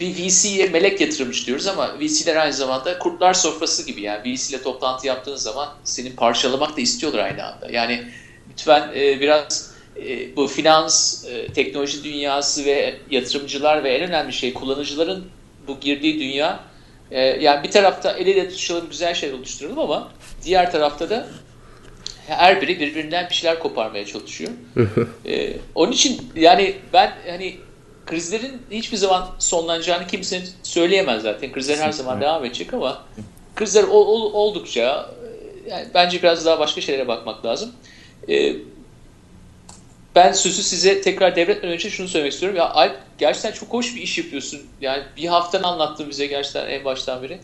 bir 0.00 0.14
VC'ye 0.14 0.68
melek 0.68 1.00
yatırımcı 1.00 1.46
diyoruz 1.46 1.66
ama 1.66 2.00
VC'ler 2.00 2.36
aynı 2.36 2.52
zamanda 2.52 2.98
kurtlar 2.98 3.34
sofrası 3.34 3.86
gibi. 3.86 4.02
Yani 4.02 4.34
VC 4.34 4.56
ile 4.56 4.62
toplantı 4.62 5.06
yaptığın 5.06 5.36
zaman 5.36 5.74
senin 5.84 6.16
parçalamak 6.16 6.76
da 6.76 6.80
istiyorlar 6.80 7.18
aynı 7.18 7.44
anda. 7.46 7.70
Yani 7.70 8.04
lütfen 8.50 8.92
e, 8.96 9.20
biraz 9.20 9.74
e, 9.96 10.36
bu 10.36 10.46
finans, 10.46 11.24
e, 11.24 11.46
teknoloji 11.46 12.04
dünyası 12.04 12.64
ve 12.64 12.96
yatırımcılar 13.10 13.84
ve 13.84 13.94
en 13.94 14.08
önemli 14.08 14.32
şey 14.32 14.54
kullanıcıların 14.54 15.24
bu 15.68 15.80
girdiği 15.80 16.20
dünya 16.20 16.60
e, 17.10 17.20
yani 17.20 17.64
bir 17.64 17.70
tarafta 17.70 18.12
el 18.12 18.26
ele 18.26 18.48
tutuşalım 18.48 18.90
güzel 18.90 19.14
şeyler 19.14 19.34
oluşturalım 19.34 19.78
ama 19.78 20.12
diğer 20.44 20.72
tarafta 20.72 21.10
da 21.10 21.26
her 22.28 22.62
biri 22.62 22.80
birbirinden 22.80 23.28
bir 23.30 23.34
şeyler 23.34 23.58
koparmaya 23.58 24.06
çalışıyor. 24.06 24.50
ee, 25.26 25.56
onun 25.74 25.92
için 25.92 26.32
yani 26.36 26.76
ben 26.92 27.12
hani 27.28 27.56
krizlerin 28.06 28.62
hiçbir 28.70 28.96
zaman 28.96 29.30
sonlanacağını 29.38 30.06
kimse 30.06 30.42
söyleyemez 30.62 31.22
zaten. 31.22 31.52
Krizler 31.52 31.78
her 31.78 31.92
zaman 31.92 32.20
devam 32.20 32.44
edecek 32.44 32.74
ama 32.74 33.04
krizler 33.56 33.82
ol, 33.82 34.06
ol, 34.06 34.32
oldukça 34.32 35.10
yani 35.68 35.86
bence 35.94 36.22
biraz 36.22 36.46
daha 36.46 36.58
başka 36.58 36.80
şeylere 36.80 37.08
bakmak 37.08 37.46
lazım. 37.46 37.72
Ee, 38.28 38.56
ben 40.14 40.32
sözü 40.32 40.62
size 40.62 41.00
tekrar 41.00 41.36
devretmeden 41.36 41.74
önce 41.74 41.90
şunu 41.90 42.08
söylemek 42.08 42.32
istiyorum. 42.32 42.58
Ya 42.58 42.70
Alp 42.70 42.96
gerçekten 43.18 43.52
çok 43.52 43.72
hoş 43.72 43.96
bir 43.96 44.00
iş 44.00 44.18
yapıyorsun. 44.18 44.62
Yani 44.80 45.02
bir 45.16 45.26
haftan 45.26 45.62
anlattın 45.62 46.10
bize 46.10 46.26
gerçekten 46.26 46.66
en 46.66 46.84
baştan 46.84 47.22
beri. 47.22 47.40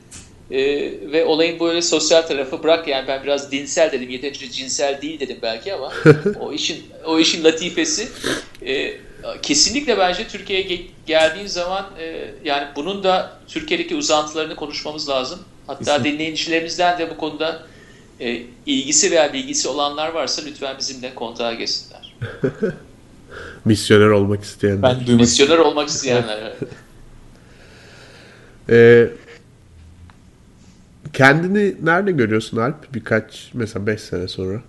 Ee, 0.50 0.92
ve 1.12 1.24
olayın 1.24 1.60
böyle 1.60 1.82
sosyal 1.82 2.22
tarafı 2.22 2.62
bırak 2.62 2.88
yani 2.88 3.08
ben 3.08 3.22
biraz 3.22 3.52
dinsel 3.52 3.92
dedim 3.92 4.10
yeterince 4.10 4.50
cinsel 4.50 5.02
değil 5.02 5.20
dedim 5.20 5.38
belki 5.42 5.74
ama 5.74 5.92
o 6.40 6.52
işin 6.52 6.84
o 7.04 7.18
işin 7.18 7.44
latifesi 7.44 8.08
e, 8.66 8.92
kesinlikle 9.42 9.98
bence 9.98 10.28
Türkiye'ye 10.28 10.80
geldiğin 11.06 11.46
zaman 11.46 11.86
e, 12.00 12.30
yani 12.44 12.68
bunun 12.76 13.04
da 13.04 13.38
Türkiye'deki 13.48 13.96
uzantılarını 13.96 14.56
konuşmamız 14.56 15.08
lazım. 15.08 15.40
Hatta 15.66 16.04
dinleyicilerimizden 16.04 16.98
de 16.98 17.10
bu 17.10 17.16
konuda 17.16 17.62
e, 18.20 18.42
ilgisi 18.66 19.10
veya 19.10 19.32
bilgisi 19.32 19.68
olanlar 19.68 20.12
varsa 20.12 20.42
lütfen 20.46 20.78
bizimle 20.78 21.14
kontağa 21.14 21.54
geçsinler. 21.54 22.14
Misyoner 23.64 24.06
olmak 24.06 24.44
isteyenler. 24.44 24.96
Ben 25.08 25.14
Misyoner 25.14 25.58
olmak 25.58 25.88
isteyenler. 25.88 26.52
Ee, 28.72 29.06
kendini 31.12 31.74
nerede 31.82 32.12
görüyorsun 32.12 32.56
Alp? 32.56 32.94
Birkaç 32.94 33.50
mesela 33.54 33.86
5 33.86 34.00
sene 34.00 34.28
sonra. 34.28 34.60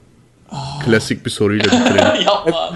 Klasik 0.86 1.26
bir 1.26 1.32
soruyla 1.32 1.66
bitirelim. 1.66 2.22
Yapma. 2.26 2.76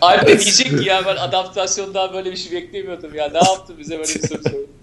Alp 0.00 0.22
de 0.22 0.40
diyecek 0.40 0.78
ki 0.78 0.88
ya 0.88 1.02
ben 1.06 1.16
adaptasyondan 1.16 2.12
böyle 2.12 2.32
bir 2.32 2.36
şey 2.36 2.52
beklemiyordum 2.52 3.14
ya. 3.14 3.28
Ne 3.28 3.38
yaptın 3.38 3.76
bize 3.78 3.98
böyle 3.98 4.14
bir 4.14 4.28
soru 4.28 4.42
sordun? 4.42 4.73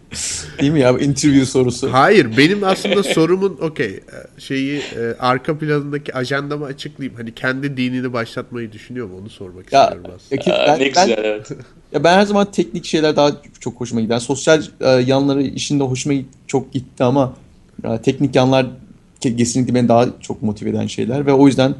Değil 0.61 0.71
mi 0.71 0.79
ya? 0.79 0.89
Interview 0.89 1.45
sorusu. 1.45 1.93
Hayır 1.93 2.37
benim 2.37 2.63
aslında 2.63 3.03
sorumun 3.03 3.57
okey 3.61 3.87
e, 3.87 4.39
şeyi 4.41 4.77
e, 4.79 5.15
arka 5.19 5.57
planındaki 5.57 6.15
ajandamı 6.15 6.65
açıklayayım. 6.65 7.17
Hani 7.17 7.33
kendi 7.35 7.77
dinini 7.77 8.13
başlatmayı 8.13 8.71
düşünüyor 8.71 9.07
mu 9.07 9.17
onu 9.21 9.29
sormak 9.29 9.73
Ya, 9.73 9.83
istiyorum 9.83 10.11
aslında. 10.15 10.49
ya, 10.51 10.65
ben, 10.67 10.75
ne 10.79 10.79
ben- 10.95 11.07
güzel 11.07 11.23
evet. 11.23 11.49
ya 11.93 12.03
ben 12.03 12.13
her 12.13 12.25
zaman 12.25 12.51
teknik 12.51 12.85
şeyler 12.85 13.15
daha 13.15 13.31
çok 13.59 13.79
hoşuma 13.81 14.01
gider. 14.01 14.19
Sosyal 14.19 14.63
e, 14.81 14.89
yanları 14.89 15.41
işinde 15.43 15.83
hoşuma 15.83 16.15
çok 16.47 16.73
gitti 16.73 17.03
ama 17.03 17.33
e, 17.83 18.01
teknik 18.01 18.35
yanlar 18.35 18.65
ke- 19.21 19.37
kesinlikle 19.37 19.75
beni 19.75 19.87
daha 19.87 20.05
çok 20.21 20.41
motive 20.41 20.69
eden 20.69 20.87
şeyler 20.87 21.25
ve 21.25 21.33
o 21.33 21.47
yüzden 21.47 21.75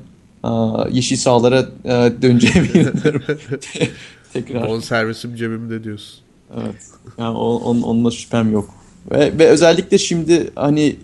e, 0.45 0.49
yeşil 0.91 1.15
sahalara 1.17 1.59
e, 1.85 1.91
inanıyorum. 2.23 3.23
Tekrar. 4.33 4.61
On 4.67 4.79
servisim 4.79 5.35
cebimde 5.35 5.83
diyorsun. 5.83 6.19
Evet. 6.55 6.75
Yani 7.17 7.37
on, 7.37 7.81
onunla 7.81 8.11
şüphem 8.11 8.51
yok. 8.51 8.69
Ve, 9.11 9.39
ve 9.39 9.47
özellikle 9.47 9.97
şimdi 9.97 10.51
hani 10.55 10.95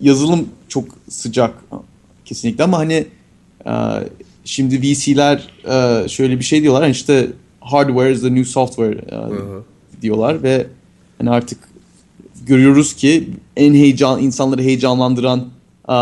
yazılım 0.00 0.48
çok 0.68 0.84
sıcak 1.08 1.64
kesinlikle 2.24 2.64
ama 2.64 2.78
hani 2.78 3.06
e, 3.66 3.72
şimdi 4.44 4.82
VC'ler 4.82 5.48
e, 5.68 6.08
şöyle 6.08 6.38
bir 6.38 6.44
şey 6.44 6.62
diyorlar 6.62 6.82
hani 6.82 6.92
işte 6.92 7.30
hardware 7.60 8.12
is 8.12 8.20
the 8.20 8.34
new 8.34 8.44
software 8.44 8.98
e, 9.10 9.16
Hı. 9.16 9.62
diyorlar 10.02 10.42
ve 10.42 10.66
hani 11.18 11.30
artık 11.30 11.58
görüyoruz 12.46 12.94
ki 12.94 13.30
en 13.56 13.74
heyecan 13.74 14.22
insanları 14.22 14.62
heyecanlandıran 14.62 15.48
e, 15.88 15.96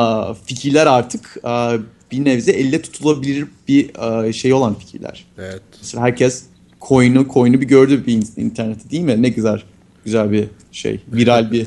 fikirler 0.44 0.86
artık 0.86 1.36
e, 1.44 1.78
bir 2.12 2.24
nebze 2.24 2.52
elle 2.52 2.82
tutulabilir 2.82 3.46
bir 3.68 3.90
e, 4.24 4.32
şey 4.32 4.52
olan 4.52 4.74
fikirler. 4.74 5.24
Evet. 5.38 5.62
Mesela 5.80 6.04
herkes 6.04 6.44
coin'u 6.88 7.26
coin'u 7.34 7.60
bir 7.60 7.66
gördü 7.66 8.06
bir 8.06 8.12
in- 8.12 8.28
internette 8.36 8.90
değil 8.90 9.02
mi? 9.02 9.22
Ne 9.22 9.28
güzel 9.28 9.62
güzel 10.04 10.32
bir 10.32 10.48
şey. 10.72 11.00
Viral 11.12 11.52
bir 11.52 11.66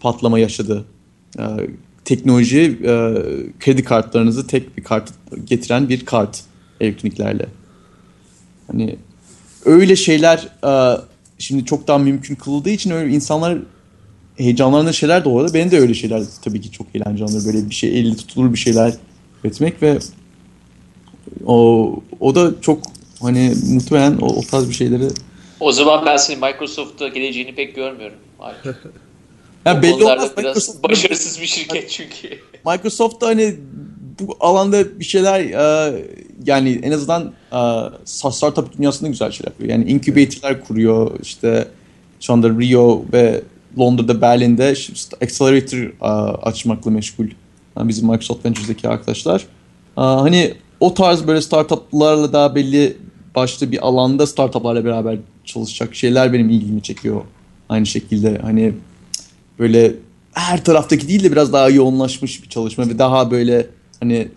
patlama 0.00 0.38
yaşadı. 0.38 0.84
Ee, 1.38 1.42
teknoloji 2.04 2.60
e, 2.60 2.92
kredi 3.60 3.84
kartlarınızı 3.84 4.46
tek 4.46 4.76
bir 4.76 4.84
kart 4.84 5.12
getiren 5.44 5.88
bir 5.88 6.04
kart 6.04 6.40
elektroniklerle. 6.80 7.46
Hani 8.66 8.96
öyle 9.64 9.96
şeyler 9.96 10.48
e, 10.66 11.00
şimdi 11.38 11.64
çok 11.64 11.88
daha 11.88 11.98
mümkün 11.98 12.34
kıldığı 12.34 12.70
için 12.70 12.90
öyle 12.90 13.14
insanlar 13.14 13.58
heyecanlanan 14.36 14.92
şeyler 14.92 15.24
de 15.24 15.28
orada. 15.28 15.54
Benim 15.54 15.70
de 15.70 15.78
öyle 15.78 15.94
şeyler 15.94 16.22
tabii 16.42 16.60
ki 16.60 16.70
çok 16.70 16.86
eğlenceli. 16.94 17.46
Böyle 17.46 17.70
bir 17.70 17.74
şey 17.74 18.00
elle 18.00 18.16
tutulur 18.16 18.52
bir 18.52 18.58
şeyler 18.58 18.94
üretmek 19.44 19.82
ve 19.82 19.98
o 21.46 22.02
o 22.20 22.34
da 22.34 22.60
çok 22.60 22.82
hani 23.20 23.52
muhtemelen 23.72 24.18
o, 24.18 24.26
o 24.26 24.42
tarz 24.42 24.68
bir 24.68 24.74
şeyleri 24.74 25.08
O 25.60 25.72
zaman 25.72 26.06
ben 26.06 26.16
senin 26.16 26.40
Microsoft'ta 26.40 27.08
geleceğini 27.08 27.54
pek 27.54 27.76
görmüyorum. 27.76 28.16
Alp. 28.40 28.66
ya 29.66 29.78
Bu 29.78 29.82
belli 29.82 30.04
olmaz 30.04 30.30
biraz 30.36 30.56
Microsoft, 30.56 30.82
başarısız 30.82 31.40
bir 31.40 31.46
şirket 31.46 31.90
çünkü. 31.90 32.28
Microsoft 32.66 33.20
da 33.20 33.26
hani 33.26 33.56
bu 34.20 34.36
alanda 34.40 35.00
bir 35.00 35.04
şeyler 35.04 35.40
e, 35.40 35.94
yani 36.46 36.80
en 36.82 36.92
azından 36.92 37.32
e, 37.52 37.60
startup 38.04 38.78
dünyasında 38.78 39.10
güzel 39.10 39.30
şeyler 39.30 39.50
yapıyor. 39.50 39.70
Yani 39.70 39.90
incubator'lar 39.90 40.64
kuruyor 40.64 41.10
işte 41.22 41.68
şu 42.20 42.32
anda 42.32 42.48
Rio 42.48 43.04
ve 43.12 43.42
Londra'da 43.78 44.20
Berlin'de 44.20 44.72
işte 44.72 45.16
accelerator 45.22 45.78
e, 45.78 46.06
açmakla 46.42 46.90
meşgul 46.90 47.26
e, 47.26 47.88
bizim 47.88 48.08
Microsoft 48.08 48.44
Ventures'daki 48.46 48.88
arkadaşlar. 48.88 49.40
E, 49.98 50.00
hani 50.00 50.54
o 50.84 50.94
tarz 50.94 51.26
böyle 51.26 51.40
startuplarla 51.40 52.32
daha 52.32 52.54
belli 52.54 52.96
başlı 53.34 53.72
bir 53.72 53.86
alanda 53.86 54.26
startuplarla 54.26 54.84
beraber 54.84 55.18
çalışacak 55.44 55.94
şeyler 55.94 56.32
benim 56.32 56.50
ilgimi 56.50 56.82
çekiyor. 56.82 57.20
Aynı 57.68 57.86
şekilde 57.86 58.38
hani 58.38 58.72
böyle 59.58 59.92
her 60.32 60.64
taraftaki 60.64 61.08
değil 61.08 61.24
de 61.24 61.32
biraz 61.32 61.52
daha 61.52 61.68
yoğunlaşmış 61.70 62.42
bir 62.42 62.48
çalışma 62.48 62.88
ve 62.88 62.98
daha 62.98 63.30
böyle 63.30 63.66
hani 64.00 64.28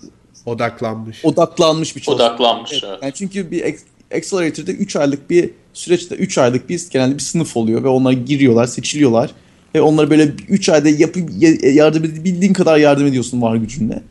Odaklanmış. 0.45 1.25
odaklanmış 1.25 1.95
bir 1.95 2.01
çalışma. 2.01 2.25
Odaklanmış. 2.25 2.71
Evet, 2.73 2.83
evet. 2.87 2.99
Yani 3.03 3.13
çünkü 3.15 3.51
bir 3.51 3.75
accelerator'da 4.15 4.71
3 4.71 4.95
aylık 4.95 5.29
bir 5.29 5.49
süreçte 5.73 6.15
3 6.15 6.37
aylık 6.37 6.69
bir 6.69 6.81
genelde 6.91 7.13
bir 7.15 7.23
sınıf 7.23 7.57
oluyor 7.57 7.83
ve 7.83 7.87
onlar 7.87 8.11
giriyorlar, 8.11 8.67
seçiliyorlar 8.67 9.31
ve 9.75 9.81
onları 9.81 10.09
böyle 10.09 10.31
3 10.49 10.69
ayda 10.69 10.89
yapıp 10.89 11.29
ya- 11.37 11.71
yardım 11.73 12.03
edebildiğin 12.03 12.53
kadar 12.53 12.77
yardım 12.77 13.07
ediyorsun 13.07 13.41
var 13.41 13.55
gücünle. 13.55 14.01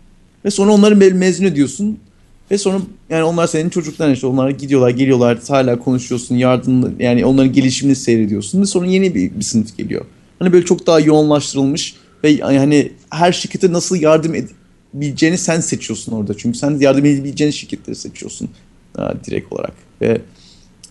Ve 0.44 0.50
sonra 0.50 0.72
onları 0.72 0.94
me- 0.94 1.14
mezun 1.14 1.44
ediyorsun. 1.44 1.98
Ve 2.50 2.58
sonra 2.58 2.78
yani 3.10 3.24
onlar 3.24 3.46
senin 3.46 3.70
çocukların 3.70 4.14
işte 4.14 4.26
onlar 4.26 4.50
gidiyorlar 4.50 4.90
geliyorlar 4.90 5.38
hala 5.48 5.78
konuşuyorsun 5.78 6.34
yardım 6.34 6.96
yani 6.98 7.24
onların 7.24 7.52
gelişimini 7.52 7.96
seyrediyorsun 7.96 8.60
ve 8.60 8.66
sonra 8.66 8.86
yeni 8.86 9.14
bir, 9.14 9.34
bir 9.34 9.44
sınıf 9.44 9.76
geliyor. 9.76 10.04
Hani 10.38 10.52
böyle 10.52 10.64
çok 10.64 10.86
daha 10.86 11.00
yoğunlaştırılmış 11.00 11.94
ve 12.24 12.30
yani 12.30 12.92
her 13.10 13.32
şirkete 13.32 13.72
nasıl 13.72 13.96
yardım 13.96 14.34
edebileceğini 14.34 15.38
sen 15.38 15.60
seçiyorsun 15.60 16.12
orada. 16.12 16.36
Çünkü 16.36 16.58
sen 16.58 16.78
yardım 16.78 17.04
edebileceğin 17.04 17.50
şirketleri 17.50 17.96
seçiyorsun 17.96 18.48
e, 18.98 19.02
direkt 19.24 19.52
olarak. 19.52 19.72
Ve 20.00 20.20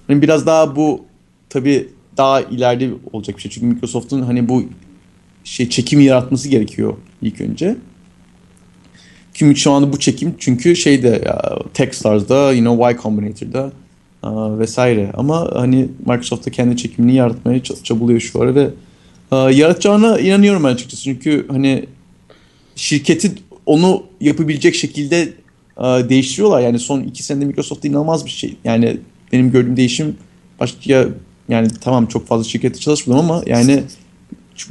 hani 0.07 0.21
biraz 0.21 0.45
daha 0.45 0.75
bu 0.75 1.05
tabii 1.49 1.89
daha 2.17 2.41
ileride 2.41 2.89
olacak 3.13 3.35
bir 3.35 3.41
şey. 3.41 3.51
Çünkü 3.51 3.67
Microsoft'un 3.67 4.21
hani 4.21 4.49
bu 4.49 4.63
şey 5.43 5.69
çekim 5.69 5.99
yaratması 5.99 6.49
gerekiyor 6.49 6.93
ilk 7.21 7.41
önce. 7.41 7.75
Çünkü 9.37 9.59
şu 9.59 9.71
anda 9.71 9.93
bu 9.93 9.99
çekim 9.99 10.35
çünkü 10.39 10.75
şeyde 10.75 11.23
Techstars'da, 11.73 12.53
you 12.53 12.65
know, 12.65 12.91
Y 12.91 12.97
Combinator'da 13.01 13.71
vesaire. 14.59 15.11
Ama 15.13 15.49
hani 15.53 15.87
Microsoft 16.05 16.45
da 16.45 16.51
kendi 16.51 16.77
çekimini 16.77 17.15
yaratmaya 17.15 17.63
çabalıyor 17.63 18.19
şu 18.19 18.41
ara 18.41 18.55
ve 18.55 18.69
yaratacağına 19.31 20.19
inanıyorum 20.19 20.65
açıkçası. 20.65 21.03
Çünkü 21.03 21.45
hani 21.47 21.85
şirketi 22.75 23.31
onu 23.65 24.03
yapabilecek 24.21 24.75
şekilde 24.75 25.33
değiştiriyorlar. 26.09 26.61
Yani 26.61 26.79
son 26.79 27.01
iki 27.01 27.23
senede 27.23 27.45
Microsoft'ta 27.45 27.87
inanılmaz 27.87 28.25
bir 28.25 28.31
şey. 28.31 28.57
Yani 28.63 28.97
benim 29.31 29.51
gördüğüm 29.51 29.77
değişim 29.77 30.17
başka 30.59 31.07
yani 31.49 31.67
tamam 31.81 32.05
çok 32.05 32.27
fazla 32.27 32.43
şirkette 32.43 32.79
çalışmadım 32.79 33.19
ama 33.19 33.43
yani 33.45 33.83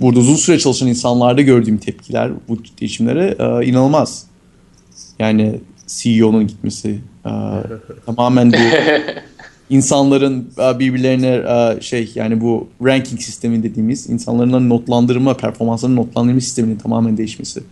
burada 0.01 0.21
uzun 0.21 0.37
süre 0.37 0.59
çalışan 0.59 0.89
insanlarda 0.89 1.43
gördüğüm 1.43 1.79
tepkiler 1.79 2.31
bu 2.49 2.59
değişimlere 2.81 3.37
inanılmaz. 3.67 4.27
Yani 5.19 5.61
CEO'nun 5.87 6.47
gitmesi 6.47 7.01
e, 7.27 7.31
tamamen 8.07 8.53
bu 8.53 8.57
insanların 9.71 10.51
e, 10.59 10.79
birbirlerine 10.79 11.29
e, 11.29 11.81
şey 11.81 12.13
yani 12.15 12.41
bu 12.41 12.69
ranking 12.85 13.21
sistemi 13.21 13.63
dediğimiz 13.63 14.11
insanların 14.11 14.69
notlandırma 14.69 15.37
performanslarının 15.37 15.97
notlandırma 15.97 16.41
sisteminin 16.41 16.77
tamamen 16.77 17.17
değişmesi. 17.17 17.63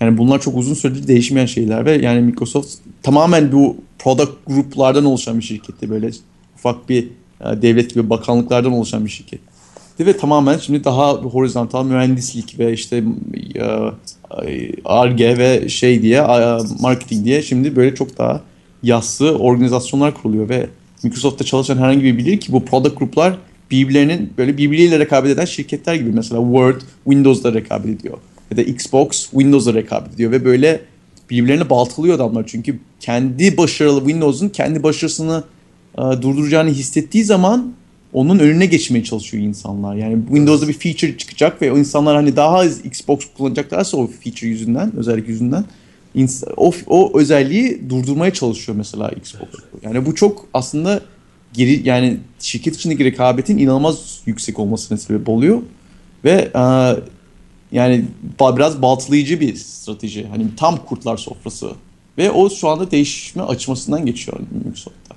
Yani 0.00 0.18
bunlar 0.18 0.40
çok 0.40 0.56
uzun 0.56 0.74
süredir 0.74 1.08
değişmeyen 1.08 1.46
şeyler 1.46 1.84
ve 1.84 1.92
yani 1.92 2.20
Microsoft 2.20 2.74
tamamen 3.02 3.52
bu 3.52 3.76
product 3.98 4.32
gruplardan 4.46 5.04
oluşan 5.04 5.38
bir 5.38 5.44
şirketti 5.44 5.90
böyle 5.90 6.10
ufak 6.54 6.88
bir 6.88 7.08
devlet 7.40 7.94
gibi 7.94 8.10
bakanlıklardan 8.10 8.72
oluşan 8.72 9.04
bir 9.04 9.10
şirket. 9.10 9.40
Ve 10.00 10.16
tamamen 10.16 10.58
şimdi 10.58 10.84
daha 10.84 11.12
horizontal 11.12 11.84
mühendislik 11.84 12.58
ve 12.58 12.72
işte 12.72 13.04
ARGE 14.84 15.38
ve 15.38 15.68
şey 15.68 16.02
diye 16.02 16.18
e, 16.18 16.58
marketing 16.80 17.24
diye 17.24 17.42
şimdi 17.42 17.76
böyle 17.76 17.94
çok 17.94 18.18
daha 18.18 18.40
yassı 18.82 19.38
organizasyonlar 19.38 20.14
kuruluyor 20.14 20.48
ve 20.48 20.66
Microsoft'ta 21.02 21.44
çalışan 21.44 21.76
herhangi 21.76 22.04
biri 22.04 22.18
bilir 22.18 22.40
ki 22.40 22.52
bu 22.52 22.64
product 22.64 22.98
gruplar 22.98 23.38
birbirlerinin 23.70 24.32
böyle 24.38 24.56
birbiriyle 24.56 24.98
rekabet 24.98 25.30
eden 25.30 25.44
şirketler 25.44 25.94
gibi. 25.94 26.10
Mesela 26.10 26.42
Word 26.42 26.80
Windows'da 27.04 27.54
rekabet 27.54 28.00
ediyor 28.00 28.18
ya 28.50 28.56
da 28.56 28.62
Xbox 28.62 29.30
Windows'da 29.30 29.74
rekabet 29.74 30.14
ediyor 30.14 30.32
ve 30.32 30.44
böyle 30.44 30.80
birbirlerini 31.30 31.70
baltalıyor 31.70 32.16
adamlar. 32.16 32.44
Çünkü 32.46 32.78
kendi 33.00 33.56
başarılı 33.56 33.98
Windows'un 34.00 34.48
kendi 34.48 34.82
başarısını 34.82 35.44
e, 35.98 36.00
durduracağını 36.00 36.70
hissettiği 36.70 37.24
zaman 37.24 37.72
onun 38.12 38.38
önüne 38.38 38.66
geçmeye 38.66 39.04
çalışıyor 39.04 39.44
insanlar. 39.44 39.94
Yani 39.94 40.18
Windows'da 40.26 40.68
bir 40.68 40.72
feature 40.72 41.18
çıkacak 41.18 41.62
ve 41.62 41.72
o 41.72 41.78
insanlar 41.78 42.16
hani 42.16 42.36
daha 42.36 42.56
az 42.56 42.84
Xbox 42.84 43.18
kullanacaklarsa 43.36 43.96
o 43.96 44.06
feature 44.06 44.48
yüzünden, 44.48 44.96
özellik 44.96 45.28
yüzünden 45.28 45.64
o, 46.56 46.72
o 46.86 47.18
özelliği 47.18 47.90
durdurmaya 47.90 48.32
çalışıyor 48.32 48.78
mesela 48.78 49.08
Xbox. 49.08 49.48
Yani 49.82 50.06
bu 50.06 50.14
çok 50.14 50.46
aslında 50.54 51.00
geri 51.52 51.88
yani 51.88 52.16
şirket 52.38 52.76
içindeki 52.76 53.04
rekabetin 53.04 53.58
inanılmaz 53.58 54.20
yüksek 54.26 54.58
olmasına 54.58 54.98
sebep 54.98 55.28
oluyor 55.28 55.62
ve 56.24 56.50
e, 56.54 56.60
yani 57.72 58.04
biraz 58.40 58.82
baltalayıcı 58.82 59.40
bir 59.40 59.54
strateji. 59.54 60.26
Hani 60.26 60.46
tam 60.56 60.84
kurtlar 60.84 61.16
sofrası. 61.16 61.70
Ve 62.18 62.30
o 62.30 62.50
şu 62.50 62.68
anda 62.68 62.90
değişme 62.90 63.42
açmasından 63.42 64.06
geçiyor 64.06 64.38
Microsoft'ta. 64.50 65.14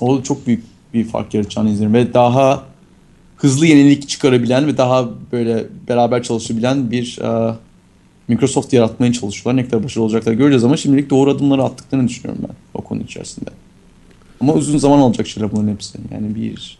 O 0.00 0.22
çok 0.22 0.46
büyük 0.46 0.64
bir 0.94 1.04
fark 1.04 1.34
yaratacağını 1.34 1.70
izlerim 1.70 1.94
ve 1.94 2.14
daha 2.14 2.64
hızlı 3.36 3.66
yenilik 3.66 4.08
çıkarabilen 4.08 4.66
ve 4.66 4.76
daha 4.76 5.08
böyle 5.32 5.66
beraber 5.88 6.22
çalışabilen 6.22 6.90
bir 6.90 7.18
e, 7.22 7.54
Microsoft 8.28 8.72
yaratmaya 8.72 9.12
çalışıyorlar. 9.12 9.62
Ne 9.62 9.68
kadar 9.68 9.84
başarılı 9.84 10.04
olacaklar 10.04 10.32
göreceğiz 10.32 10.64
ama 10.64 10.76
şimdilik 10.76 11.10
doğru 11.10 11.30
adımları 11.30 11.62
attıklarını 11.62 12.08
düşünüyorum 12.08 12.44
ben 12.48 12.54
o 12.74 12.80
konu 12.80 13.02
içerisinde. 13.02 13.50
Ama 14.40 14.54
uzun 14.54 14.78
zaman 14.78 14.98
alacak 14.98 15.26
şeyler 15.26 15.52
bunların 15.52 15.72
hepsi. 15.72 15.98
Yani 16.12 16.34
bir, 16.34 16.78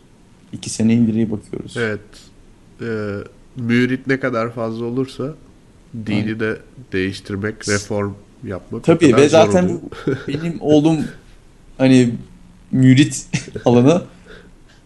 iki 0.53 0.71
sene 0.71 0.95
ileriye 0.95 1.31
bakıyoruz. 1.31 1.77
Evet. 1.77 2.01
Ee, 2.81 3.17
mürit 3.57 4.07
ne 4.07 4.21
kadar 4.21 4.53
fazla 4.53 4.85
olursa 4.85 5.35
dini 6.07 6.41
de 6.41 6.59
değiştirmek, 6.93 7.69
reform 7.69 8.13
yapmak 8.45 8.85
Tabii 8.85 9.17
ve 9.17 9.29
zaten 9.29 9.69
bu 9.69 9.81
benim 10.29 10.57
oğlum 10.61 10.99
hani 11.79 12.11
mürit 12.77 13.27
alanı 13.65 14.03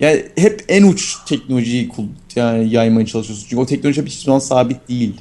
yani 0.01 0.25
hep 0.37 0.65
en 0.69 0.83
uç 0.83 1.17
teknolojiyi 1.27 1.91
yani 2.37 2.71
yaymaya 2.71 3.07
çalışıyorsun. 3.07 3.47
Çünkü 3.49 3.63
o 3.63 3.67
teknoloji 3.67 4.03
hiçbir 4.03 4.25
zaman 4.25 4.39
sabit 4.39 4.89
değil. 4.89 5.21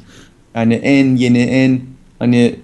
Yani 0.55 0.73
en 0.73 1.15
yeni, 1.15 1.39
en 1.39 1.81
hani 2.19 2.55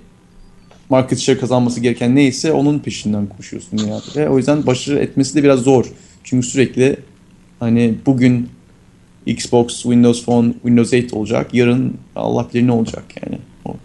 market 0.89 1.19
share 1.19 1.37
kazanması 1.37 1.79
gereken 1.79 2.15
neyse 2.15 2.51
onun 2.51 2.79
peşinden 2.79 3.27
koşuyorsun. 3.27 3.79
Ve 4.15 4.29
o 4.29 4.37
yüzden 4.37 4.65
başarı 4.65 4.99
etmesi 4.99 5.35
de 5.35 5.43
biraz 5.43 5.59
zor. 5.59 5.85
Çünkü 6.23 6.47
sürekli 6.47 6.97
hani 7.59 7.95
bugün 8.05 8.49
Xbox, 9.25 9.81
Windows 9.81 10.25
Phone, 10.25 10.53
Windows 10.53 10.89
8 10.89 11.13
olacak. 11.13 11.53
Yarın 11.53 11.97
Allah 12.15 12.47
bilir 12.53 12.67
ne 12.67 12.71
olacak 12.71 13.03
yani. 13.23 13.39
O. 13.65 13.75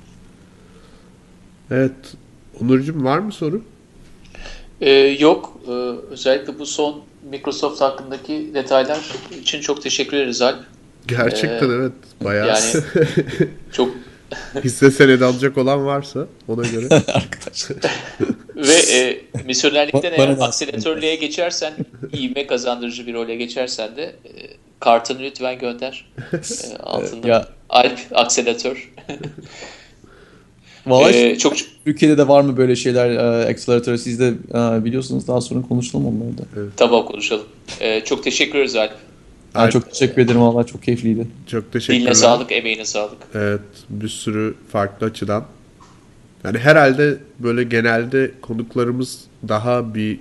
Evet. 1.71 1.93
Onurcuğum 2.61 3.05
var 3.05 3.19
mı 3.19 3.33
soru? 3.33 3.63
Ee, 4.81 4.91
yok. 5.19 5.61
Ee, 5.69 5.71
özellikle 6.11 6.59
bu 6.59 6.67
son 6.67 7.03
Microsoft 7.31 7.81
hakkındaki 7.81 8.51
detaylar 8.55 8.99
için 9.41 9.61
çok 9.61 9.83
teşekkür 9.83 10.17
ederiz 10.17 10.43
Alp. 10.43 10.59
Gerçekten 11.07 11.71
Ee, 11.71 11.73
evet. 11.75 11.93
Bayağı 12.25 12.49
yani- 12.49 12.85
Çok 13.73 13.95
hisse 14.65 14.91
senedi 14.91 15.25
alacak 15.25 15.59
olan 15.59 15.87
varsa 15.87 16.27
ona 16.49 16.63
göre. 16.63 16.87
Arkadaşlar. 16.95 17.77
ve 18.57 18.75
e, 18.93 19.21
misyonerlikten 19.47 20.13
eğer 20.13 20.29
akselatörlüğe 20.41 21.15
geçersen, 21.17 21.73
ivme 22.15 22.47
kazandırıcı 22.47 23.07
bir 23.07 23.15
role 23.15 23.37
geçersen 23.37 23.97
de 23.97 24.03
e, 24.05 24.31
kartını 24.81 25.23
lütfen 25.23 25.59
gönder. 25.59 26.13
E, 26.33 26.77
altında 26.83 27.29
Ya 27.29 27.49
Alp 27.69 27.99
akselatör. 28.13 28.93
Valla 30.87 31.11
Ee, 31.11 31.39
çok 31.39 31.55
Türkiye'de 31.85 32.19
de 32.19 32.29
var 32.29 32.41
mı 32.41 32.57
böyle 32.57 32.77
şeyler 32.77 33.11
e, 33.11 33.47
Accelerator 33.47 33.97
siz 33.97 34.21
de 34.21 34.29
e, 34.29 34.85
biliyorsunuz 34.85 35.29
daha 35.29 35.41
sonra 35.41 35.63
konuşalım 35.69 36.07
onları 36.07 36.39
da. 36.39 36.73
tamam 36.77 37.07
konuşalım. 37.07 37.47
E, 37.81 38.01
çok 38.05 38.25
teşekkür 38.25 38.59
ederiz 38.59 38.77
Alp. 38.77 38.93
Ben 39.55 39.61
Alp, 39.61 39.73
çok 39.73 39.91
teşekkür 39.91 40.23
ederim 40.23 40.41
valla 40.41 40.67
çok 40.67 40.83
keyifliydi. 40.83 41.27
çok 41.47 41.73
teşekkürler. 41.73 42.01
Diline 42.01 42.15
sağlık, 42.15 42.53
emeğine 42.53 42.85
sağlık. 42.85 43.19
Evet, 43.35 43.61
bir 43.91 44.09
sürü 44.09 44.55
farklı 44.73 45.07
açıdan. 45.07 45.45
Yani 46.45 46.59
herhalde 46.59 47.19
böyle 47.39 47.65
genelde 47.65 48.31
konuklarımız 48.43 49.19
daha 49.49 49.95
bir 49.95 50.19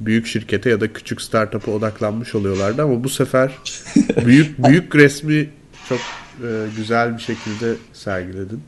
büyük 0.00 0.26
şirkete 0.26 0.70
ya 0.70 0.80
da 0.80 0.92
küçük 0.92 1.22
startup'a 1.22 1.70
odaklanmış 1.72 2.34
oluyorlardı 2.34 2.82
ama 2.82 3.04
bu 3.04 3.08
sefer 3.08 3.52
büyük 4.26 4.64
büyük 4.68 4.96
resmi 4.96 5.48
çok 5.88 5.98
e, 6.42 6.48
güzel 6.76 7.16
bir 7.16 7.22
şekilde 7.22 7.74
sergiledin. 7.92 8.62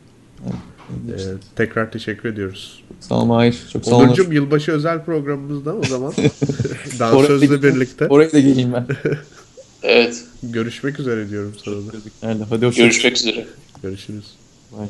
E, 0.91 1.16
tekrar 1.57 1.93
teşekkür 1.93 2.28
ediyoruz. 2.28 2.82
Sağ 3.01 3.14
olun 3.14 3.28
Mahir. 3.28 3.59
Çok 3.72 3.84
sağ 3.84 3.97
olun. 3.97 4.05
Onurcuğum 4.05 4.32
yılbaşı 4.32 4.72
özel 4.72 5.05
programımızda 5.05 5.74
o 5.76 5.84
zaman 5.84 6.12
dansözle 6.99 7.62
da- 7.62 7.74
birlikte 7.74 8.07
Oraya 8.07 8.32
da 8.32 8.41
geleyim 8.41 8.72
ben. 8.72 8.86
Evet, 9.82 10.24
görüşmek 10.43 11.01
üzere 11.01 11.30
diyorum 11.30 11.55
sana 11.64 11.74
da. 11.76 12.47
Hadi 12.51 12.66
hoşçakalın. 12.66 12.74
görüşmek 12.76 13.16
üzere. 13.16 13.47
Görüşürüz. 13.82 14.24
Bye. 14.72 14.88